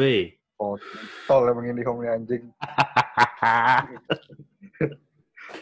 Halo, 0.00 0.08
halo. 0.08 0.16
Weh. 0.16 0.32
Oh, 0.60 0.76
tol 1.28 1.44
emang 1.48 1.68
ini 1.68 1.84
home 1.84 2.08
anjing. 2.08 2.44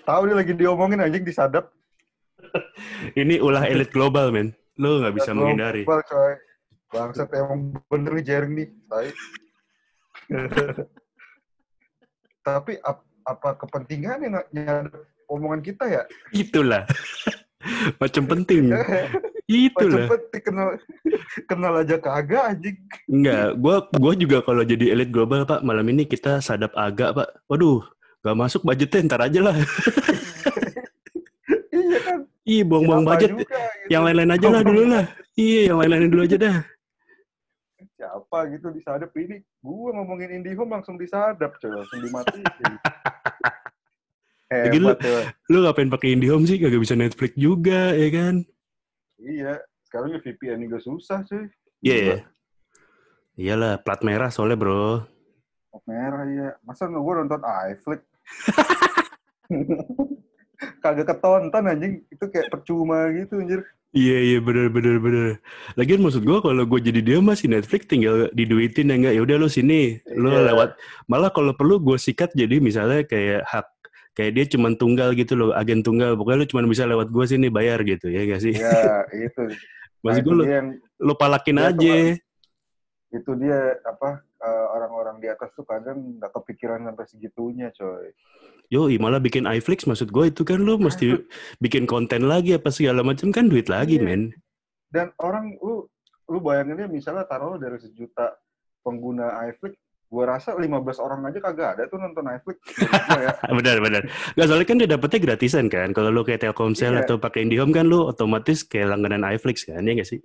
Tahu 0.07 0.21
dia 0.31 0.37
lagi 0.39 0.53
diomongin 0.55 1.03
anjing 1.03 1.27
disadap. 1.27 1.71
Ini 3.19 3.43
ulah 3.43 3.67
elit 3.67 3.91
global, 3.91 4.31
men. 4.31 4.55
Lo 4.79 5.03
nggak 5.03 5.15
bisa 5.19 5.35
menghindari. 5.35 5.83
Global, 5.83 6.03
coy. 6.07 6.35
Bangsat 6.89 7.31
emang 7.35 7.83
bener 7.91 8.13
nih 8.15 8.25
jaring 8.27 8.53
nih. 8.55 8.69
Tai. 8.87 9.09
Tapi 12.47 12.73
ap- 12.83 13.07
apa 13.27 13.51
kepentingannya 13.59 14.27
nggak 14.35 14.49
nyadap 14.55 15.03
omongan 15.27 15.63
kita 15.63 15.85
ya? 15.91 16.03
Itulah. 16.31 16.87
Macam 17.99 18.25
penting. 18.27 18.71
Macam 19.49 19.65
Itulah. 19.89 20.09
penting 20.13 20.43
kenal 20.45 20.69
kenal 21.49 21.73
aja 21.81 21.97
kagak 21.97 22.45
anjing. 22.53 22.77
Enggak, 23.09 23.57
gua 23.57 23.77
gua 23.97 24.13
juga 24.13 24.45
kalau 24.45 24.61
jadi 24.61 24.93
elit 24.93 25.09
global, 25.09 25.49
Pak, 25.49 25.65
malam 25.65 25.89
ini 25.89 26.05
kita 26.05 26.45
sadap 26.45 26.77
agak, 26.77 27.17
Pak. 27.17 27.49
Waduh, 27.49 27.81
nggak 28.21 28.37
masuk 28.37 28.61
budgetnya 28.61 29.09
ntar 29.09 29.25
aja 29.25 29.41
lah. 29.41 29.57
iya 31.73 31.99
kan. 32.05 32.19
Ih, 32.45 32.61
buang-buang 32.61 33.09
budget. 33.09 33.33
juga, 33.33 33.41
gitu. 33.49 33.89
Yang 33.89 34.03
lain-lain 34.05 34.33
aja 34.37 34.47
lah 34.53 34.61
dulu 34.61 34.83
lah. 34.85 35.05
Iya, 35.33 35.61
yang 35.73 35.79
lain-lain 35.81 36.13
dulu 36.13 36.23
aja 36.29 36.37
dah. 36.37 36.57
Siapa 37.97 38.39
gitu 38.53 38.69
disadap 38.69 39.11
ini? 39.17 39.41
Gua 39.65 39.97
ngomongin 39.97 40.29
IndiHome 40.29 40.77
langsung 40.77 41.01
disadap 41.01 41.57
coy, 41.57 41.73
langsung 41.73 42.05
dimatiin. 42.05 42.45
Lagi 44.49 44.77
lu- 44.77 44.93
Hebat 44.93 45.01
ya. 45.05 45.21
Lu 45.49 45.65
ngapain 45.65 45.89
pakai 45.89 46.21
IndiHome 46.21 46.45
sih? 46.45 46.61
Kagak 46.61 46.85
bisa 46.85 46.93
Netflix 46.93 47.33
juga, 47.33 47.97
ya 47.97 48.13
kan? 48.13 48.45
Iya, 49.19 49.59
sekarang 49.83 50.15
ya 50.15 50.21
VPN 50.23 50.63
juga 50.67 50.79
susah 50.79 51.27
cuy. 51.27 51.51
Iya. 51.83 52.27
Iyalah, 53.39 53.83
plat 53.83 54.03
merah 54.03 54.31
soalnya, 54.31 54.59
Bro. 54.59 55.07
Plat 55.71 55.85
merah 55.87 56.25
ya. 56.27 56.49
Masa 56.63 56.87
gue 56.87 57.15
nonton 57.15 57.43
iFlix? 57.43 58.01
Kagak 60.83 61.07
ketonton 61.07 61.71
anjing. 61.71 62.03
Itu 62.11 62.27
kayak 62.31 62.51
percuma 62.51 63.11
gitu 63.15 63.39
anjir. 63.39 63.63
Iya 63.89 64.21
iya 64.21 64.39
bener 64.45 64.69
bener 64.69 65.01
bener. 65.01 65.41
Lagian 65.73 66.05
maksud 66.05 66.21
gua 66.21 66.45
kalau 66.45 66.61
gue 66.69 66.77
jadi 66.77 67.01
dia 67.01 67.25
masih 67.25 67.49
Netflix 67.49 67.89
tinggal 67.89 68.29
diduitin 68.37 68.93
ya 68.93 69.01
enggak 69.01 69.15
ya 69.17 69.23
udah 69.25 69.37
lo 69.41 69.49
sini 69.49 69.97
lo 70.13 70.29
Iya. 70.29 70.53
lewat 70.53 70.71
malah 71.09 71.33
kalau 71.33 71.57
perlu 71.57 71.81
gue 71.81 71.97
sikat 71.97 72.37
jadi 72.37 72.61
misalnya 72.61 73.09
kayak 73.09 73.49
hak 73.49 73.65
kayak 74.19 74.33
dia 74.35 74.45
cuman 74.51 74.75
tunggal 74.75 75.15
gitu 75.15 75.39
loh 75.39 75.55
agen 75.55 75.87
tunggal 75.87 76.19
pokoknya 76.19 76.43
lo 76.43 76.47
cuma 76.51 76.67
bisa 76.67 76.83
lewat 76.83 77.07
gue 77.15 77.25
sini 77.25 77.47
bayar 77.55 77.79
gitu 77.87 78.11
ya 78.11 78.27
gak 78.27 78.43
sih? 78.43 78.59
Ya, 78.59 79.07
itu. 79.15 79.43
Maksud 80.03 80.23
Nah, 80.27 80.35
gue 80.35 80.47
yang 80.51 80.69
lo 80.99 81.15
palakin 81.15 81.59
aja. 81.63 81.95
itu 83.09 83.31
dia 83.41 83.79
apa 83.89 84.21
eh, 84.21 84.67
orang-orang 84.75 85.17
di 85.23 85.31
atas 85.33 85.49
tuh 85.57 85.65
kadang 85.65 86.21
nggak 86.21 86.29
kepikiran 86.35 86.83
sampai 86.85 87.05
segitunya 87.07 87.71
coy. 87.73 88.11
Yo 88.69 88.85
malah 89.01 89.17
bikin 89.17 89.49
iFlix 89.49 89.89
maksud 89.89 90.13
gue 90.13 90.29
itu 90.29 90.43
kan 90.45 90.61
lo 90.61 90.77
mesti 90.77 91.15
bikin 91.65 91.87
konten 91.89 92.27
lagi 92.29 92.59
apa 92.59 92.69
segala 92.69 93.01
macam 93.01 93.31
kan 93.33 93.47
duit 93.49 93.71
lagi 93.71 93.97
Iya. 93.97 94.05
men. 94.05 94.23
Dan 94.93 95.15
orang 95.23 95.57
lu 95.63 95.87
lu 96.29 96.39
bayanginnya 96.43 96.85
misalnya 96.85 97.25
taruh 97.25 97.57
dari 97.57 97.81
sejuta 97.81 98.37
pengguna 98.85 99.33
iFlix, 99.49 99.73
gua 100.09 100.25
rasa 100.27 100.57
15 100.57 100.73
orang 100.99 101.21
aja 101.25 101.39
kagak 101.39 101.69
ada 101.77 101.83
tuh 101.85 101.97
nonton 101.97 102.25
gua 102.25 102.57
ya. 103.25 103.33
benar 103.51 103.77
benar. 103.79 104.03
Gak 104.33 104.47
soalnya 104.47 104.65
kan 104.65 104.77
dia 104.77 104.89
dapetnya 104.89 105.21
gratisan 105.23 105.67
kan. 105.67 105.93
Kalau 105.93 106.09
lo 106.09 106.23
kayak 106.23 106.41
Telkomsel 106.43 106.95
Iya. 106.95 107.05
atau 107.05 107.17
pakai 107.17 107.45
IndiHome 107.45 107.71
kan 107.71 107.85
lo 107.85 108.09
otomatis 108.09 108.63
kayak 108.63 108.89
langganan 108.91 109.29
iFlix 109.29 109.65
kan 109.65 109.81
ya 109.81 109.93
gak 109.95 110.09
sih? 110.09 110.21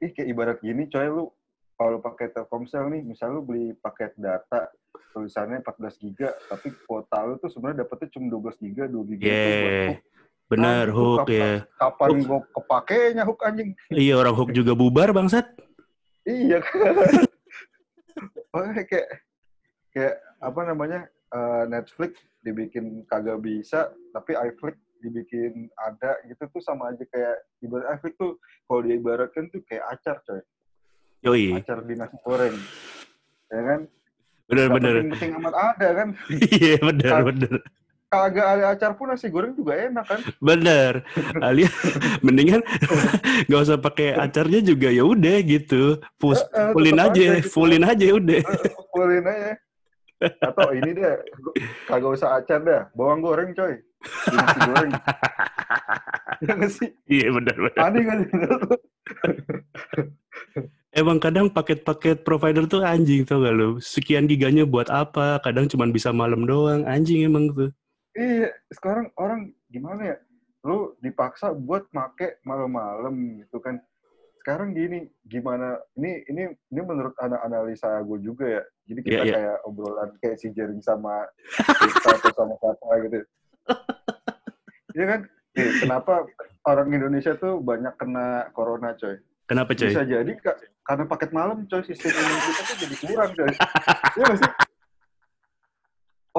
Ih, 0.00 0.10
kayak 0.10 0.28
ibarat 0.28 0.58
gini 0.60 0.84
coy 0.86 1.06
lu 1.06 1.32
kalau 1.74 1.96
pakai 1.98 2.28
Telkomsel 2.28 2.88
nih, 2.88 3.00
misal 3.02 3.32
lu 3.32 3.40
beli 3.40 3.72
paket 3.74 4.12
data 4.14 4.68
tulisannya 5.10 5.64
14 5.64 5.96
giga, 5.98 6.28
tapi 6.44 6.70
kuota 6.84 7.24
lu 7.24 7.34
tuh 7.36 7.48
sebenarnya 7.48 7.82
dapetnya 7.82 8.08
cuma 8.10 8.28
12 8.30 8.60
giga, 8.60 8.84
2 8.84 9.00
giga 9.08 9.24
Yeah. 9.24 9.88
hook. 9.88 9.98
Benar, 10.50 10.84
Anjing, 10.84 10.92
hook 10.92 11.18
kapan- 11.20 11.32
ya. 11.32 11.52
Kapan 11.74 12.08
Hook. 12.10 12.20
gua 12.26 12.38
kepakainya 12.52 13.22
hook 13.24 13.40
anjing? 13.40 13.70
Iya, 13.88 14.14
orang 14.14 14.34
hook 14.34 14.50
juga 14.50 14.72
bubar, 14.74 15.08
bangsat. 15.10 15.46
Iya 16.22 16.58
kan. 16.60 16.92
Makanya 18.52 18.84
kayak 18.86 19.08
kayak 19.90 20.14
apa 20.40 20.60
namanya 20.66 21.00
eh, 21.34 21.64
Netflix 21.68 22.18
dibikin 22.40 23.04
kagak 23.06 23.38
bisa, 23.44 23.92
tapi 24.12 24.34
iFlix 24.34 24.76
dibikin 25.00 25.68
ada 25.80 26.20
gitu 26.28 26.44
tuh 26.52 26.60
sama 26.60 26.92
aja 26.92 27.04
kayak 27.08 27.36
ibarat 27.64 27.96
iFlix 27.96 28.14
tuh 28.20 28.36
kalau 28.68 28.80
diibaratkan 28.84 29.48
tuh 29.48 29.64
kayak 29.64 29.84
acar 29.88 30.20
coy, 30.24 30.40
Yoi, 31.24 31.56
acar 31.56 31.80
di 31.84 31.94
nasi 31.96 32.16
goreng, 32.20 32.56
ya 33.48 33.60
kan? 33.64 33.80
bener 34.50 34.66
Gak 34.66 34.74
bener. 34.76 34.92
penting-penting 34.98 35.32
amat 35.40 35.54
ada 35.56 35.88
kan? 35.94 36.08
Iya, 36.58 36.74
bener 36.82 37.10
Kan- 37.10 37.26
bener. 37.28 37.52
Kagak 38.10 38.42
ada 38.58 38.74
acar 38.74 38.98
pun 38.98 39.06
nasi 39.06 39.30
goreng 39.30 39.54
juga 39.54 39.78
enak 39.78 40.02
kan? 40.02 40.18
Bener. 40.50 41.06
Alias 41.38 41.70
mendingan 42.26 42.58
nggak 43.46 43.62
usah 43.62 43.78
pakai 43.78 44.18
acarnya 44.18 44.58
juga 44.66 44.90
ya 44.90 45.06
udah 45.06 45.38
gitu. 45.46 45.94
Pus, 46.18 46.42
Eh, 46.42 46.58
eh, 46.58 46.70
fullin 46.74 46.98
aja, 46.98 47.06
aja 47.14 47.38
gitu. 47.38 47.46
fullin 47.54 47.86
aja 47.86 48.06
udah. 48.10 48.42
Kukulin 48.74 49.22
aja. 49.30 49.52
Atau 50.42 50.74
ini 50.74 50.90
deh, 50.90 51.22
kagak 51.86 52.12
usah 52.18 52.42
acar 52.42 52.60
dah, 52.60 52.82
bawang 52.98 53.22
goreng 53.22 53.54
coy. 53.54 53.78
Nasi 54.34 54.58
goreng. 54.58 54.90
Ya 56.42 56.52
nggak 56.58 56.72
sih? 56.74 56.90
Iya, 57.06 57.30
bener 57.30 57.56
bener. 57.56 57.78
Aneh 57.78 58.02
kan? 58.04 58.18
Emang 60.90 61.22
kadang 61.22 61.46
paket-paket 61.46 62.26
provider 62.26 62.66
tuh 62.66 62.82
anjing 62.82 63.22
tau 63.22 63.38
gak 63.38 63.54
lo? 63.54 63.78
Sekian 63.78 64.26
giganya 64.26 64.66
buat 64.66 64.90
apa? 64.90 65.38
Kadang 65.40 65.70
cuma 65.70 65.86
bisa 65.86 66.10
malam 66.10 66.42
doang. 66.42 66.82
Anjing 66.84 67.22
emang 67.22 67.54
tuh. 67.54 67.70
Iya, 68.10 68.50
sekarang 68.68 69.14
orang 69.14 69.40
gimana 69.70 70.02
ya? 70.04 70.16
Lu 70.66 70.98
dipaksa 70.98 71.54
buat 71.54 71.86
make 71.90 72.42
malam-malam 72.42 73.14
gitu 73.40 73.62
kan. 73.62 73.78
Sekarang 74.40 74.72
gini, 74.72 75.06
gimana? 75.22 75.78
Ini 75.94 76.26
ini 76.26 76.42
ini 76.50 76.80
menurut 76.80 77.14
ana- 77.20 77.40
analisa 77.40 78.00
gue 78.02 78.18
juga 78.18 78.44
ya. 78.48 78.62
Jadi 78.88 79.00
kita 79.04 79.14
Iya, 79.14 79.22
iya. 79.22 79.34
kayak 79.36 79.56
obrolan 79.62 80.10
kayak 80.18 80.36
si 80.36 80.48
Jering 80.50 80.82
sama 80.82 81.28
atau 82.02 82.32
sama 82.34 82.54
siapa 82.58 82.86
gitu. 83.06 83.18
Iya 84.90 85.04
kan? 85.06 85.20
Eh, 85.54 85.70
kenapa 85.78 86.26
orang 86.66 86.88
Indonesia 86.90 87.34
tuh 87.36 87.62
banyak 87.62 87.94
kena 87.94 88.50
corona, 88.50 88.94
coy? 88.98 89.18
Kenapa 89.46 89.74
coy? 89.74 89.90
Bisa 89.90 90.02
jadi 90.02 90.32
ka- 90.40 90.58
karena 90.82 91.04
paket 91.06 91.30
malam, 91.30 91.62
coy. 91.66 91.82
Sistem 91.86 92.10
imun 92.10 92.38
kita 92.42 92.62
tuh 92.64 92.76
jadi 92.80 92.96
kurang, 93.06 93.30
coy. 93.34 93.50
Iya 94.18 94.32
sih? 94.34 94.50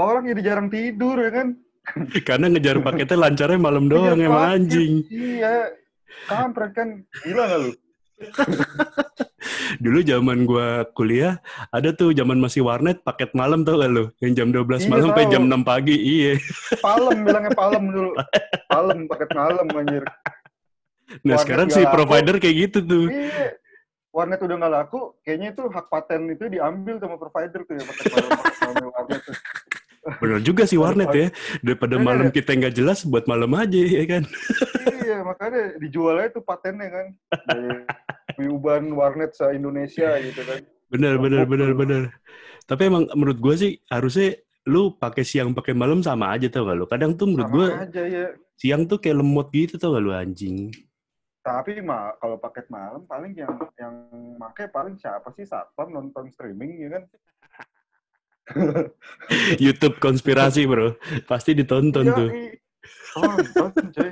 Orang 0.02 0.24
jadi 0.26 0.42
jarang 0.42 0.68
tidur, 0.68 1.22
ya 1.22 1.30
kan? 1.30 1.48
Karena 2.28 2.46
ngejar 2.50 2.78
paketnya 2.80 3.18
lancarnya 3.20 3.60
malam 3.60 3.86
doang 3.86 4.18
Iya, 4.18 4.26
emang 4.26 4.42
paket. 4.42 4.56
anjing. 4.58 4.94
Iya. 5.10 5.54
Kampret 6.26 6.72
kan. 6.74 6.90
Gila 7.22 7.44
gak 7.46 7.60
lu? 7.60 7.72
Dulu 9.82 10.00
zaman 10.04 10.46
gua 10.46 10.86
kuliah, 10.94 11.42
ada 11.74 11.90
tuh 11.90 12.14
zaman 12.14 12.38
masih 12.38 12.62
warnet 12.62 13.02
paket 13.02 13.34
malam 13.34 13.66
tau 13.66 13.80
gak 13.80 13.90
lu? 13.90 14.06
Yang 14.22 14.32
jam 14.38 14.48
12 14.54 14.62
Iya, 14.78 14.90
malam 14.90 15.04
sampai 15.10 15.26
jam 15.32 15.44
6 15.50 15.62
pagi. 15.64 15.96
Iya. 15.98 16.34
Palem, 16.78 17.18
bilangnya 17.26 17.52
palem 17.54 17.84
dulu. 17.90 18.12
Palem, 18.68 19.00
paket 19.06 19.30
malam, 19.34 19.66
anjir. 19.72 20.04
Nah 21.12 21.36
Warnet 21.36 21.42
sekarang 21.44 21.68
nggak 21.68 21.76
si 21.76 21.82
laku. 21.84 21.94
provider 21.94 22.36
kayak 22.38 22.56
gitu 22.70 22.78
tuh. 22.86 23.06
Iya. 23.10 23.48
Warnet 24.12 24.40
udah 24.44 24.56
gak 24.60 24.74
laku, 24.76 25.00
kayaknya 25.24 25.56
itu 25.56 25.64
hak 25.72 25.88
paten 25.88 26.22
itu 26.30 26.44
diambil 26.46 27.00
sama 27.00 27.16
provider 27.16 27.64
tuh 27.64 27.74
ya, 27.80 27.84
paket 27.88 28.06
malam, 28.12 28.30
paket 28.38 28.60
malam 28.62 28.84
warnet 28.92 29.22
tuh. 29.24 29.36
Bener 30.02 30.42
juga 30.42 30.66
sih 30.66 30.82
warnet 30.82 31.12
ya. 31.14 31.28
Daripada 31.62 31.96
Iya. 31.96 32.04
malam 32.04 32.28
kita 32.34 32.58
nggak 32.58 32.74
jelas, 32.74 33.06
buat 33.06 33.30
malam 33.30 33.54
aja 33.54 33.78
ya 33.78 34.04
kan. 34.10 34.24
iya, 35.06 35.22
makanya 35.22 35.78
dijual 35.78 36.18
aja 36.18 36.34
tuh 36.34 36.44
patennya 36.44 36.90
kan. 36.90 37.08
Piuban 38.34 38.90
warnet 38.98 39.38
se-Indonesia 39.38 40.18
gitu 40.20 40.42
kan. 40.42 40.60
Bener, 40.90 41.16
bener, 41.22 41.46
Empuk 41.46 41.52
bener, 41.54 41.70
tuh. 41.70 41.78
bener. 41.78 42.04
Tapi 42.66 42.82
emang 42.90 43.04
menurut 43.14 43.38
gua 43.38 43.54
sih 43.56 43.78
harusnya 43.88 44.38
lu 44.66 44.94
pakai 44.94 45.26
siang 45.26 45.54
pakai 45.54 45.74
malam 45.74 46.02
sama 46.02 46.34
aja 46.34 46.50
tau 46.50 46.66
gak 46.66 46.78
lu. 46.78 46.86
Kadang 46.86 47.18
tuh 47.18 47.28
menurut 47.30 47.74
aja 47.74 48.04
ya. 48.06 48.28
siang 48.58 48.86
tuh 48.86 49.02
kayak 49.02 49.18
lemot 49.22 49.50
gitu 49.54 49.78
tau 49.78 49.98
gak 49.98 50.04
lu 50.06 50.14
anjing. 50.14 50.70
Tapi 51.42 51.82
mah 51.82 52.14
kalau 52.22 52.38
paket 52.38 52.70
malam 52.70 53.02
paling 53.10 53.34
yang 53.34 53.50
yang 53.78 53.94
make 54.38 54.70
paling 54.70 54.94
siapa 54.98 55.34
sih 55.34 55.42
satpam 55.42 55.90
nonton 55.90 56.30
streaming 56.30 56.78
ya 56.78 56.90
kan? 56.94 57.04
YouTube 59.64 59.96
konspirasi 59.98 60.66
bro. 60.66 60.96
Pasti 61.26 61.54
ditonton 61.54 62.06
Iya, 62.06 62.16
tuh. 62.16 62.30
i- 62.30 62.58
Tonton 63.52 63.88
coy. 63.92 64.12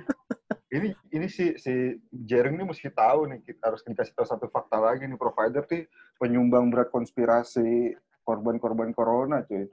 Ini 0.69 0.87
ini 1.09 1.25
si 1.25 1.57
si 1.57 1.71
Jering 2.11 2.53
ini 2.53 2.67
mesti 2.67 2.91
tahu 2.91 3.25
nih 3.25 3.41
kita 3.41 3.73
harus 3.73 3.81
dikasih 3.81 4.13
tahu 4.13 4.27
satu 4.27 4.45
fakta 4.47 4.77
lagi 4.77 5.07
nih 5.07 5.17
provider 5.17 5.65
tuh 5.65 5.87
penyumbang 6.17 6.69
berat 6.69 6.89
konspirasi 6.89 7.95
korban-korban 8.21 8.93
corona 8.93 9.41
cuy. 9.43 9.65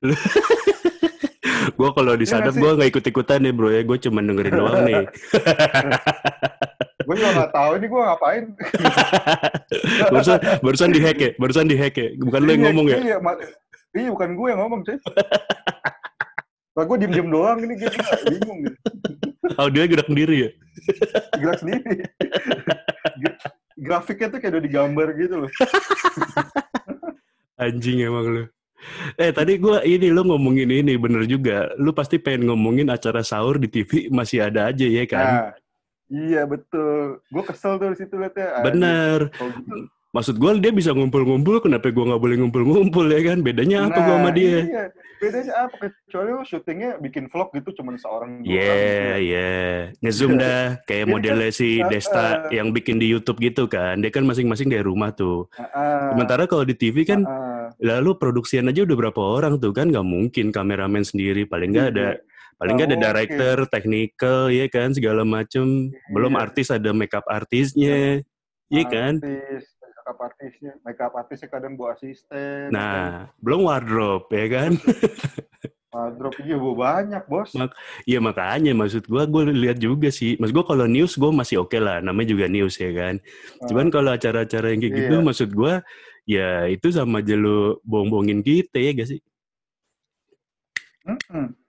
gue 1.70 1.90
kalau 1.92 2.16
disadap 2.16 2.50
Iya 2.50 2.56
sih? 2.56 2.60
gue 2.60 2.70
nggak 2.72 2.90
ikut 2.90 3.04
ikutan 3.06 3.40
nih 3.40 3.52
bro 3.52 3.68
ya 3.68 3.84
gue 3.84 3.98
cuma 4.00 4.20
dengerin 4.20 4.56
doang 4.56 4.80
nih 4.82 5.04
gue 7.10 7.16
juga 7.16 7.30
nggak 7.34 7.50
tahu 7.50 7.70
ini 7.74 7.86
gue 7.86 8.00
ngapain. 8.00 8.44
barusan 10.12 10.38
barusan 10.60 10.90
dihack 10.90 11.18
ya 11.18 11.30
barusan 11.34 11.66
dihack 11.66 11.94
ya 11.96 12.08
bukan 12.16 12.38
lo 12.38 12.46
yang 12.48 12.54
Iya, 12.56 12.66
ngomong 12.68 12.86
ya 12.86 12.96
Iya, 12.96 13.16
iya 13.92 14.08
bukan 14.08 14.30
gue 14.32 14.46
yang 14.46 14.60
ngomong, 14.62 14.80
cuy. 14.80 14.94
Lah 16.70 16.84
gue 16.86 16.96
diem-diem 16.96 17.28
doang 17.28 17.58
ini 17.58 17.74
gitu, 17.74 17.98
bingung 18.28 18.58
gitu. 18.62 18.76
audionya 19.56 19.88
gerak 19.90 20.06
sendiri 20.06 20.36
ya 20.38 20.50
Gerak 21.34 21.58
sendiri. 21.58 21.94
Gra- 23.18 23.38
Grafiknya 23.76 24.28
tuh 24.28 24.38
kayak 24.38 24.52
udah 24.52 24.62
digambar 24.62 25.08
gitu 25.16 25.34
loh. 25.36 25.50
anjing 27.58 28.00
emang 28.00 28.26
lo 28.30 28.44
eh 29.16 29.28
tadi 29.28 29.56
gue 29.56 29.76
ini 29.84 30.08
lo 30.08 30.24
ngomongin 30.24 30.70
ini 30.70 30.96
bener 30.96 31.24
juga 31.24 31.68
lu 31.76 31.92
pasti 31.92 32.16
pengen 32.16 32.48
ngomongin 32.48 32.88
acara 32.88 33.20
sahur 33.20 33.60
di 33.60 33.68
TV 33.68 34.08
masih 34.08 34.40
ada 34.42 34.72
aja 34.72 34.86
ya 34.86 35.04
kan 35.04 35.26
Nah, 35.26 35.48
iya 36.10 36.42
betul. 36.44 37.22
Gue 37.26 37.42
kesel 37.42 37.78
tuh 37.78 37.88
di 37.88 37.98
situ 37.98 38.14
liatnya. 38.14 38.60
bener 38.60 39.30
gitu, 39.30 39.86
maksud 40.10 40.36
gue 40.36 40.50
dia 40.58 40.74
bisa 40.74 40.90
ngumpul-ngumpul 40.90 41.62
kenapa 41.62 41.86
gue 41.86 42.02
nggak 42.02 42.18
boleh 42.18 42.36
ngumpul-ngumpul 42.36 43.06
ya 43.06 43.22
kan 43.24 43.38
bedanya 43.40 43.86
apa 43.86 43.98
gue 44.00 44.10
sama 44.12 44.26
Nah, 44.26 44.34
dia 44.34 44.58
Iya. 44.60 44.84
Bedanya 45.20 45.52
apa? 45.68 45.76
Kecuali 45.84 46.32
lu 46.32 46.42
syutingnya 46.42 46.90
bikin 46.96 47.28
vlog 47.28 47.52
gitu 47.52 47.76
cuman 47.76 47.94
seorang 47.94 48.40
Iya, 48.40 48.56
gitu. 48.64 49.20
iya. 49.22 49.52
Ngezoom 50.00 50.32
dah 50.34 50.80
kayak 50.82 51.04
Jadi 51.04 51.12
modelnya 51.12 51.50
si 51.52 51.76
kan, 51.76 51.92
Desta 51.92 52.16
uh, 52.16 52.34
yang 52.48 52.72
bikin 52.72 52.96
di 52.96 53.06
YouTube 53.06 53.36
gitu 53.36 53.68
kan. 53.68 54.00
Dia 54.00 54.08
kan 54.08 54.24
masing-masing 54.24 54.72
dari 54.72 54.80
rumah 54.80 55.12
tuh. 55.12 55.44
Heeh. 55.52 56.16
Sementara 56.16 56.48
kalau 56.48 56.64
di 56.64 56.72
TV 56.72 57.04
kan 57.04 57.20
Heeh. 57.20 57.68
lalu 57.84 58.16
produksian 58.16 58.66
aja 58.66 58.80
udah 58.80 58.96
berapa 58.96 59.20
orang 59.20 59.60
tuh 59.60 59.70
kan 59.70 59.92
nggak 59.92 60.02
mungkin 60.02 60.50
kameramen 60.50 61.04
sendiri 61.04 61.44
paling 61.44 61.70
nggak 61.70 61.88
ada 61.94 62.08
Iya. 62.16 62.24
Paling 62.60 62.76
nggak 62.76 62.86
ada 62.86 62.94
Nggak 62.94 63.06
director, 63.08 63.56
technical 63.72 64.38
ya 64.52 64.66
kan 64.68 64.92
segala 64.92 65.22
macem. 65.24 65.88
Belum 66.12 66.32
Iya. 66.36 66.42
artis 66.44 66.68
ada 66.68 66.90
makeup 66.92 67.24
artisnya. 67.24 68.20
Iya 68.68 68.84
kan? 68.86 69.16
Artis, 69.16 69.64
makeup 69.80 70.18
artisnya, 70.20 70.72
makeup 70.84 71.12
artisnya 71.16 71.48
kadang 71.48 71.74
bawa 71.74 71.96
asisten. 71.96 72.68
kan. 72.68 72.70
Nah, 72.70 73.32
belum 73.40 73.64
wardrobe 73.64 74.28
ya 74.30 74.46
kan? 74.46 74.70
Wardrobe 75.90 76.38
iya 76.46 76.54
bawa 76.54 76.74
banyak, 76.78 77.22
bos. 77.26 77.50
Mak- 77.50 77.74
Iya 78.06 78.22
makanya 78.22 78.70
maksud 78.70 79.10
gua 79.10 79.26
gue 79.26 79.50
lihat 79.50 79.82
juga 79.82 80.06
sih. 80.14 80.38
Maksud 80.38 80.54
gua 80.54 80.62
kalau 80.62 80.86
news 80.86 81.18
gue 81.18 81.30
masih 81.34 81.66
oke 81.66 81.74
lah, 81.82 81.98
namanya 81.98 82.30
juga 82.30 82.46
news 82.46 82.78
ya 82.78 82.94
kan. 82.94 83.18
Cuman 83.66 83.90
kalau 83.90 84.14
acara-acara 84.14 84.70
yang 84.70 84.86
kayak 84.86 84.94
gitu 84.94 85.14
Iya. 85.18 85.26
maksud 85.26 85.50
gua 85.50 85.82
ya 86.22 86.70
itu 86.70 86.94
sama 86.94 87.18
aja 87.18 87.34
lu 87.34 87.82
bohong-bohongin 87.82 88.38
kita 88.38 88.78
ya 88.78 88.94
gak 88.94 89.08
sih? 89.10 89.20
Mm-mm. 91.02 91.46
Iya, 91.50 91.59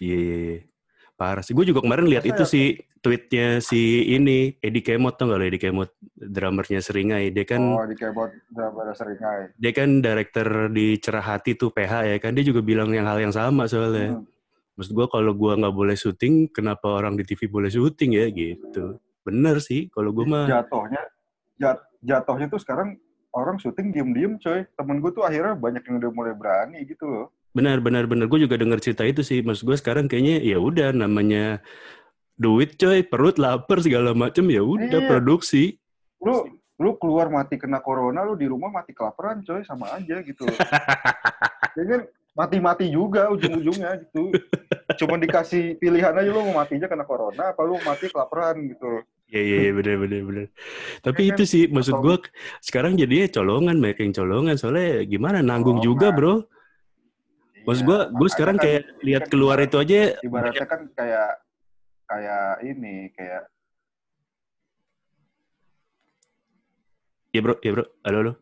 iya, 0.00 0.18
iya. 0.18 0.58
Parah 1.18 1.42
sih. 1.42 1.50
Gue 1.50 1.66
juga 1.66 1.82
kemarin 1.82 2.06
lihat 2.06 2.22
itu 2.22 2.42
ya? 2.46 2.48
sih 2.48 2.66
tweetnya 3.02 3.58
si 3.58 4.06
ini 4.14 4.54
Eddie 4.62 4.86
Kemot 4.86 5.18
tuh 5.18 5.26
nggak 5.26 5.38
lo 5.38 5.44
Eddie 5.50 5.62
Kemot 5.62 5.90
drummernya 6.14 6.78
Seringai. 6.78 7.34
Dia 7.34 7.42
kan 7.42 7.58
Oh, 7.58 7.82
di 7.86 7.98
keyboard 7.98 8.38
udah 8.54 8.70
pada 8.70 8.92
seringai. 8.94 9.50
dia 9.58 9.72
kan 9.74 9.98
director 9.98 10.70
di 10.70 10.94
Cerah 11.02 11.22
Hati 11.26 11.58
tuh 11.58 11.74
PH 11.74 12.06
ya 12.06 12.16
kan. 12.22 12.38
Dia 12.38 12.46
juga 12.46 12.62
bilang 12.62 12.94
yang 12.94 13.06
hal 13.06 13.18
yang 13.18 13.34
sama 13.34 13.66
soalnya. 13.66 14.14
Hmm. 14.14 14.26
Maksud 14.78 14.94
gua 14.94 15.10
kalau 15.10 15.34
gua 15.34 15.58
nggak 15.58 15.74
boleh 15.74 15.98
syuting, 15.98 16.54
kenapa 16.54 16.86
orang 16.86 17.18
di 17.18 17.26
TV 17.26 17.50
boleh 17.50 17.66
syuting 17.66 18.14
ya 18.14 18.30
gitu. 18.30 19.02
Bener 19.26 19.58
sih 19.58 19.90
kalau 19.90 20.14
gua 20.14 20.26
mah. 20.26 20.46
Jatuhnya, 20.46 21.02
jat, 21.58 21.82
jatuhnya 21.98 22.46
tuh 22.46 22.62
sekarang 22.62 22.94
orang 23.34 23.58
syuting 23.58 23.90
diem-diem, 23.90 24.38
coy. 24.38 24.62
Temen 24.74 25.02
gue 25.02 25.10
tuh 25.10 25.26
akhirnya 25.26 25.58
banyak 25.58 25.82
yang 25.82 25.96
udah 25.98 26.10
mulai 26.14 26.34
berani 26.34 26.86
gitu 26.86 27.04
loh. 27.06 27.26
Benar, 27.58 27.82
benar, 27.82 28.04
benar. 28.06 28.30
Gue 28.30 28.46
juga 28.46 28.54
dengar 28.54 28.78
cerita 28.78 29.02
itu 29.02 29.26
sih. 29.26 29.42
Maksud 29.42 29.66
gue 29.66 29.76
sekarang 29.76 30.06
kayaknya 30.06 30.38
ya 30.40 30.62
udah 30.62 30.94
namanya 30.94 31.58
duit 32.38 32.78
coy, 32.78 33.02
perut 33.02 33.34
lapar 33.36 33.82
segala 33.82 34.14
macem 34.14 34.46
ya 34.46 34.62
udah 34.62 35.02
Iya. 35.02 35.08
produksi. 35.10 35.74
Lu 36.22 36.46
lu 36.78 36.94
keluar 37.02 37.26
mati 37.26 37.58
kena 37.58 37.82
corona, 37.82 38.22
lu 38.22 38.38
di 38.38 38.46
rumah 38.46 38.70
mati 38.70 38.94
kelaparan, 38.94 39.42
coy, 39.42 39.66
sama 39.66 39.90
aja 39.98 40.22
gitu 40.22 40.46
loh. 40.46 40.54
Kayaknya 41.74 42.06
mati-mati 42.38 42.86
juga 42.86 43.26
ujung-ujungnya 43.34 43.98
gitu. 44.06 44.30
Cuma 44.94 45.18
dikasih 45.18 45.74
pilihan 45.82 46.14
aja 46.14 46.30
lu 46.30 46.46
mau 46.46 46.62
matinya 46.62 46.86
kena 46.86 47.02
corona 47.02 47.50
apa 47.50 47.60
lu 47.66 47.82
mati 47.82 48.06
kelaparan 48.06 48.62
gitu. 48.70 49.02
Iya, 49.28 49.42
iya, 49.42 49.56
iya, 49.68 49.72
benar, 49.74 49.96
benar, 50.00 50.20
benar. 50.24 50.46
Tapi 51.02 51.22
itu 51.34 51.42
kan? 51.44 51.50
sih 51.50 51.62
maksud 51.68 51.94
Atau- 51.98 52.04
gue 52.06 52.16
sekarang 52.62 52.94
jadinya 52.94 53.26
colongan, 53.28 53.76
yang 53.82 54.14
colongan. 54.14 54.54
Soalnya 54.56 55.02
gimana 55.04 55.42
nanggung 55.42 55.82
juga 55.82 56.14
bro. 56.14 56.46
Maksud 57.68 57.84
gue, 57.84 58.00
gue 58.16 58.28
sekarang 58.32 58.56
kan 58.56 58.64
kayak 58.64 58.82
lihat 59.04 59.28
kan 59.28 59.30
keluar 59.36 59.60
itu 59.60 59.76
aja. 59.76 60.16
Ibaratnya 60.24 60.64
kan 60.64 60.88
kayak 60.96 61.30
kayak 62.08 62.64
ini, 62.64 63.12
kayak 63.12 63.44
Ya 67.28 67.44
bro, 67.44 67.60
ya 67.60 67.76
bro, 67.76 67.84
halo 68.08 68.16
halo. 68.24 68.32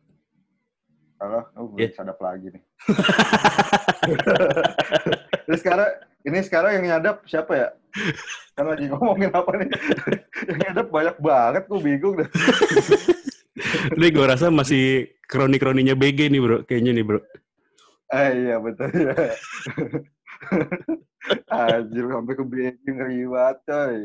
Halo, 1.19 1.41
oh, 1.59 1.67
belum 1.75 1.83
Iya. 1.83 1.91
sadap 1.91 2.23
lagi 2.23 2.55
nih. 2.55 2.63
Terus 5.51 5.59
sekarang, 5.59 5.91
ini 6.23 6.39
sekarang 6.47 6.71
yang 6.79 6.85
nyadap 6.95 7.27
siapa 7.27 7.53
ya? 7.59 7.69
Kan 8.55 8.71
lagi 8.71 8.87
ngomongin 8.87 9.35
apa 9.35 9.51
nih? 9.59 9.69
yang 10.55 10.59
nyadap 10.71 10.87
banyak 10.87 11.17
banget, 11.19 11.63
gue 11.67 11.81
bingung 11.83 12.15
dah. 12.23 12.31
Ini 13.97 14.07
gue 14.13 14.27
rasa 14.29 14.53
masih 14.53 15.17
kroni-kroninya 15.27 15.99
BG 15.99 16.31
nih 16.31 16.39
bro, 16.39 16.63
kayaknya 16.63 16.95
nih 16.95 17.05
bro. 17.09 17.19
Eh 18.15 18.31
iya 18.47 18.57
betul 18.63 18.91
ya. 18.95 19.15
Anjir, 21.51 22.05
sampai 22.07 22.35
ke 22.39 22.45
bingung 22.47 22.79
ngeri 22.87 23.27
banget, 23.27 23.57
coy. 23.67 23.99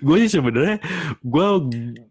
gue 0.00 0.16
sih 0.24 0.40
sebenarnya 0.40 0.80
gue 1.20 1.46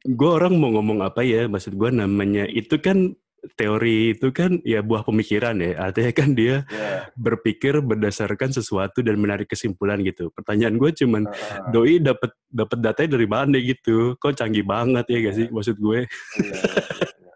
gue 0.05 0.29
orang 0.29 0.53
mau 0.61 0.69
ngomong 0.69 1.01
apa 1.01 1.25
ya 1.25 1.49
maksud 1.49 1.73
gue 1.73 1.89
namanya 1.89 2.45
itu 2.45 2.77
kan 2.77 3.17
teori 3.57 4.13
itu 4.13 4.29
kan 4.29 4.61
ya 4.61 4.85
buah 4.85 5.01
pemikiran 5.01 5.57
ya 5.57 5.89
artinya 5.89 6.13
kan 6.13 6.37
dia 6.37 6.61
Ya, 6.69 7.09
berpikir 7.17 7.81
berdasarkan 7.81 8.53
sesuatu 8.53 9.01
dan 9.01 9.17
menarik 9.17 9.49
kesimpulan 9.49 9.97
gitu 10.05 10.29
pertanyaan 10.29 10.77
gue 10.77 10.91
cuman 10.93 11.23
heeh. 11.25 11.71
doi 11.73 11.97
dapat 11.97 12.29
dapat 12.53 12.77
datanya 12.85 13.17
dari 13.17 13.25
mana 13.25 13.57
gitu 13.57 14.13
kok 14.21 14.37
canggih 14.37 14.61
banget 14.67 15.09
ya 15.09 15.17
gak 15.25 15.35
sih 15.41 15.47
maksud 15.49 15.75
gue 15.81 16.05
Iya, 16.05 16.53
iya, 16.53 17.07
iya. 17.17 17.33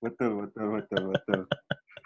Betul, 0.00 0.30
betul, 0.44 0.66
betul, 0.80 1.00
betul. 1.12 1.40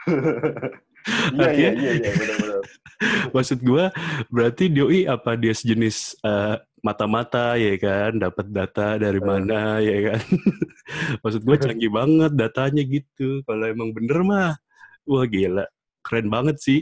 Iya, 1.08 1.50
iya, 1.56 1.70
iya, 1.72 1.92
iya, 2.04 2.10
benar-benar. 2.12 2.60
maksud 3.34 3.64
gue 3.64 3.84
berarti 4.28 4.68
doi 4.68 5.08
apa 5.08 5.40
dia 5.40 5.56
sejenis 5.56 6.20
eh, 6.20 6.56
mata-mata 6.82 7.58
ya 7.58 7.74
kan? 7.78 8.18
Dapat 8.18 8.46
data 8.50 8.98
dari 8.98 9.20
mana 9.22 9.82
ya 9.82 10.14
kan? 10.14 10.22
Maksud 11.22 11.42
gue 11.42 11.56
canggih 11.58 11.92
banget 11.92 12.32
datanya 12.34 12.82
gitu. 12.86 13.42
Kalau 13.44 13.64
emang 13.66 13.90
bener 13.94 14.18
mah 14.22 14.52
wah 15.06 15.26
gila. 15.26 15.66
Keren 16.04 16.28
banget 16.30 16.56
sih. 16.62 16.80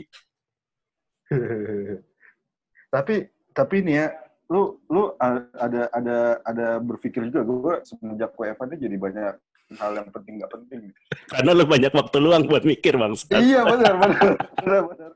Tapi 2.93 3.27
tapi 3.51 3.75
ini 3.83 3.99
ya 3.99 4.07
lu 4.47 4.79
lu 4.87 5.11
ada 5.19 5.91
ada 5.91 6.39
ada 6.45 6.67
berpikir 6.79 7.27
juga. 7.27 7.41
Gue 7.43 7.75
semenjak 7.83 8.31
WFH 8.37 8.63
ini 8.69 8.75
jadi 8.79 8.97
banyak 8.97 9.33
hal 9.75 9.91
yang 9.91 10.09
penting 10.09 10.39
nggak 10.39 10.51
penting. 10.51 10.79
Karena 11.27 11.51
lu 11.51 11.67
banyak 11.67 11.91
waktu 11.91 12.17
luang 12.23 12.47
buat 12.47 12.63
mikir 12.63 12.95
bang. 12.95 13.11
Iya 13.35 13.67
benar 13.67 13.93
benar 13.99 14.33
benar 14.63 14.83
benar. 14.87 15.11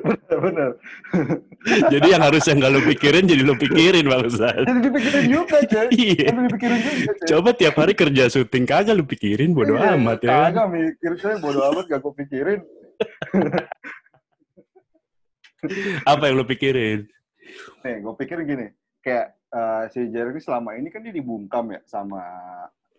Benar 0.00 0.38
benar. 0.40 0.70
Jadi 1.92 2.06
yang 2.08 2.22
harusnya 2.24 2.54
nggak 2.56 2.72
lu 2.72 2.80
pikirin 2.88 3.24
jadi 3.28 3.42
lu 3.44 3.54
pikirin 3.58 4.04
bang 4.08 4.22
Ustaz. 4.24 4.64
jadi 4.64 4.80
dipikirin 4.80 5.24
juga 5.28 5.58
coy 5.68 5.86
iya. 5.92 6.26
Jadi 6.32 6.40
dipikirin 6.48 6.78
juga 6.80 7.12
coy 7.12 7.26
coba 7.28 7.50
tiap 7.52 7.74
hari 7.76 7.92
kerja 7.92 8.24
syuting 8.32 8.64
kagak 8.64 8.94
lu 8.96 9.04
pikirin 9.04 9.52
bodo 9.52 9.76
Iya, 9.76 9.98
amat 10.00 10.18
ya. 10.24 10.48
kagak 10.48 10.66
mikir 10.72 11.12
saya 11.20 11.36
bodo 11.36 11.60
amat 11.68 11.84
gak 11.92 12.00
gue 12.00 12.14
pikirin. 12.24 12.60
Apa 16.06 16.22
yang 16.30 16.34
lu 16.38 16.46
pikirin? 16.46 17.04
Nih 17.84 17.96
gue 18.00 18.14
pikir 18.16 18.38
gini. 18.46 18.66
Kayak 19.02 19.26
eh, 19.50 19.84
si 19.92 20.00
Jeremy 20.08 20.40
selama 20.40 20.78
ini 20.78 20.88
kan 20.88 21.02
dia 21.02 21.12
dibungkam 21.12 21.74
ya 21.74 21.80
sama 21.84 22.22